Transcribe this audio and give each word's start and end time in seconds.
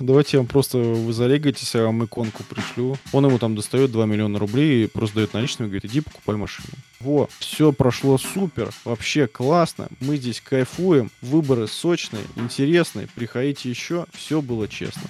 давайте 0.00 0.36
я 0.36 0.40
вам 0.40 0.46
просто 0.46 0.78
вы 0.78 1.12
зарегайтесь, 1.12 1.74
я 1.74 1.84
вам 1.84 2.04
иконку 2.04 2.42
пришлю. 2.44 2.96
Он 3.12 3.26
ему 3.26 3.38
там 3.38 3.54
достает 3.54 3.92
2 3.92 4.06
миллиона 4.06 4.38
рублей 4.38 4.84
и 4.84 4.86
просто 4.86 5.16
дает 5.16 5.32
наличными, 5.34 5.68
говорит, 5.68 5.86
иди 5.86 6.00
покупай 6.00 6.36
машину. 6.36 6.68
Во, 7.00 7.28
все 7.38 7.72
прошло 7.72 8.18
супер, 8.18 8.70
вообще 8.84 9.26
классно, 9.26 9.88
мы 10.00 10.16
здесь 10.16 10.40
кайфуем, 10.40 11.10
выборы 11.20 11.66
сочные, 11.66 12.22
интересные, 12.36 13.08
приходите 13.14 13.68
еще, 13.68 14.06
все 14.12 14.40
было 14.40 14.68
честно. 14.68 15.02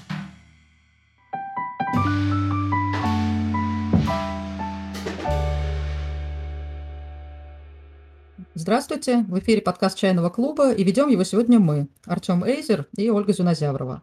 Здравствуйте, 8.55 9.25
в 9.29 9.39
эфире 9.39 9.61
подкаст 9.61 9.99
«Чайного 9.99 10.31
клуба» 10.31 10.73
и 10.73 10.83
ведем 10.83 11.09
его 11.09 11.25
сегодня 11.25 11.61
мы, 11.61 11.89
Артем 12.05 12.43
Эйзер 12.43 12.87
и 12.97 13.11
Ольга 13.11 13.33
Зюнозяврова. 13.33 14.03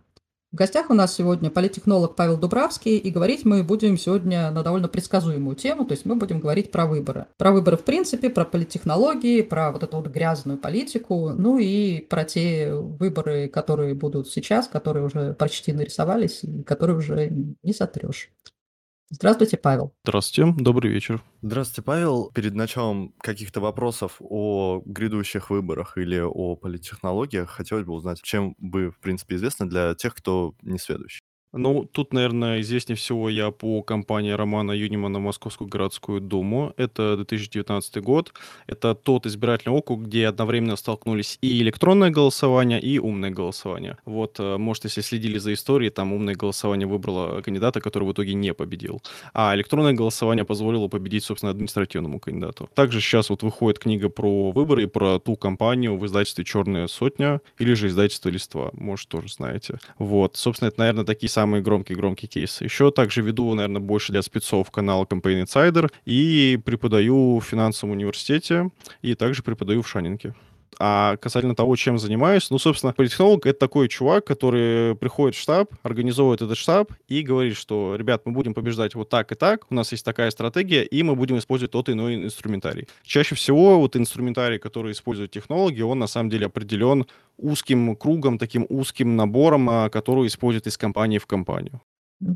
В 0.54 0.56
гостях 0.56 0.92
у 0.92 0.94
нас 0.94 1.16
сегодня 1.16 1.50
политтехнолог 1.50 2.16
Павел 2.16 2.38
Дубравский, 2.38 3.00
и 3.00 3.10
говорить 3.10 3.44
мы 3.44 3.64
будем 3.64 3.98
сегодня 3.98 4.52
на 4.52 4.62
довольно 4.62 4.88
предсказуемую 4.88 5.56
тему, 5.56 5.84
то 5.84 5.94
есть 5.94 6.06
мы 6.06 6.16
будем 6.16 6.40
говорить 6.40 6.70
про 6.70 6.86
выборы. 6.86 7.26
Про 7.38 7.52
выборы 7.52 7.76
в 7.76 7.84
принципе, 7.84 8.30
про 8.30 8.46
политтехнологии, 8.46 9.42
про 9.42 9.72
вот 9.72 9.82
эту 9.82 9.98
вот 9.98 10.10
грязную 10.10 10.60
политику, 10.60 11.32
ну 11.32 11.58
и 11.58 12.02
про 12.02 12.24
те 12.24 12.72
выборы, 12.72 13.48
которые 13.48 13.96
будут 13.96 14.30
сейчас, 14.30 14.68
которые 14.68 15.04
уже 15.04 15.34
почти 15.34 15.74
нарисовались 15.74 16.44
и 16.44 16.62
которые 16.62 16.98
уже 16.98 17.32
не 17.64 17.74
сотрешь. 17.74 18.30
Здравствуйте, 19.14 19.58
Павел. 19.58 19.94
Здравствуйте, 20.04 20.52
добрый 20.58 20.92
вечер. 20.92 21.22
Здравствуйте, 21.44 21.86
Павел. 21.86 22.32
Перед 22.34 22.56
началом 22.56 23.14
каких-то 23.20 23.62
вопросов 23.62 24.16
о 24.20 24.82
грядущих 24.86 25.52
выборах 25.52 26.00
или 26.00 26.20
о 26.20 26.56
политтехнологиях 26.56 27.48
хотелось 27.48 27.86
бы 27.86 27.94
узнать, 27.94 28.24
чем 28.24 28.56
вы, 28.58 28.90
в 28.90 28.98
принципе, 29.00 29.36
известны 29.36 29.68
для 29.68 29.94
тех, 29.94 30.16
кто 30.16 30.56
не 30.64 30.80
сведущий. 30.80 31.22
Ну, 31.54 31.88
тут, 31.92 32.14
наверное, 32.14 32.62
известнее 32.62 32.96
всего 32.96 33.30
я 33.30 33.52
по 33.52 33.84
кампании 33.84 34.32
Романа 34.32 34.72
Юнимана 34.72 35.20
«Московскую 35.20 35.68
городскую 35.68 36.20
думу». 36.20 36.74
Это 36.78 37.16
2019 37.16 37.98
год. 38.02 38.34
Это 38.66 38.96
тот 38.96 39.28
избирательный 39.28 39.76
округ, 39.76 40.02
где 40.02 40.28
одновременно 40.28 40.76
столкнулись 40.76 41.38
и 41.42 41.62
электронное 41.62 42.10
голосование, 42.10 42.82
и 42.82 42.98
умное 42.98 43.30
голосование. 43.30 43.98
Вот, 44.06 44.40
э, 44.40 44.58
может, 44.58 44.86
если 44.86 45.02
следили 45.02 45.38
за 45.38 45.54
историей, 45.54 45.92
там 45.92 46.12
умное 46.12 46.34
голосование 46.34 46.88
выбрало 46.88 47.42
кандидата, 47.42 47.82
который 47.82 48.06
в 48.06 48.12
итоге 48.14 48.34
не 48.34 48.52
победил. 48.56 49.04
А 49.36 49.54
электронное 49.54 49.94
голосование 49.94 50.46
позволило 50.46 50.88
победить, 50.88 51.24
собственно, 51.24 51.52
административному 51.52 52.20
кандидату. 52.20 52.68
Также 52.74 53.00
сейчас 53.00 53.30
вот 53.30 53.44
выходит 53.44 53.78
книга 53.78 54.10
про 54.10 54.50
выборы 54.50 54.84
и 54.84 54.88
про 54.88 55.20
ту 55.20 55.36
кампанию 55.36 55.98
в 56.00 56.06
издательстве 56.08 56.46
«Черная 56.46 56.88
сотня» 56.88 57.42
или 57.60 57.76
же 57.76 57.90
издательство 57.90 58.30
«Листва». 58.30 58.72
Может, 58.74 59.10
тоже 59.10 59.32
знаете. 59.32 59.78
Вот, 60.00 60.36
собственно, 60.36 60.70
это, 60.70 60.80
наверное, 60.80 61.06
такие 61.06 61.30
самые 61.30 61.43
самые 61.44 61.62
громкие-громкие 61.62 62.30
кейсы. 62.30 62.64
Еще 62.64 62.90
также 62.90 63.22
веду, 63.22 63.54
наверное, 63.54 63.82
больше 63.82 64.14
для 64.14 64.22
спецов 64.22 64.72
канал 64.72 65.04
Campaign 65.04 65.44
Insider 65.44 65.92
и 66.06 66.58
преподаю 66.64 67.40
в 67.40 67.44
финансовом 67.44 67.92
университете 67.96 68.70
и 69.02 69.14
также 69.14 69.44
преподаю 69.44 69.82
в 69.82 69.90
Шанинке. 69.90 70.34
А 70.80 71.18
касательно 71.18 71.56
того, 71.56 71.76
чем 71.76 71.98
занимаюсь, 71.98 72.50
ну, 72.50 72.58
собственно, 72.58 72.94
политтехнолог— 72.94 73.46
это 73.48 73.60
такой 73.60 73.88
чувак, 73.88 74.26
который 74.26 74.96
приходит 74.96 75.36
в 75.36 75.40
штаб, 75.40 75.74
организовывает 75.84 76.42
этот 76.42 76.58
штаб 76.58 76.92
и 77.08 77.22
говорит, 77.22 77.56
что, 77.56 77.96
ребят, 77.96 78.24
мы 78.26 78.32
будем 78.32 78.54
побеждать 78.54 78.96
вот 78.96 79.10
так 79.10 79.32
и 79.32 79.36
так, 79.36 79.66
у 79.70 79.76
нас 79.76 79.92
есть 79.92 80.06
такая 80.06 80.32
стратегия, 80.32 80.84
и 80.84 81.04
мы 81.04 81.16
будем 81.16 81.38
использовать 81.38 81.72
тот 81.72 81.90
иной 81.90 82.16
инструментарий. 82.16 82.88
Чаще 83.04 83.36
всего 83.36 83.80
вот 83.80 83.96
инструментарий, 83.96 84.60
который 84.60 84.92
используют 84.92 85.32
технологии, 85.32 85.82
он 85.82 86.00
на 86.00 86.08
самом 86.08 86.30
деле 86.30 86.48
определен 86.48 87.06
узким 87.38 87.96
кругом, 87.96 88.38
таким 88.38 88.66
узким 88.70 89.16
набором, 89.16 89.70
а, 89.70 89.90
который 89.90 90.28
используют 90.28 90.68
из 90.68 90.78
компании 90.78 91.18
в 91.18 91.26
компанию. 91.26 91.82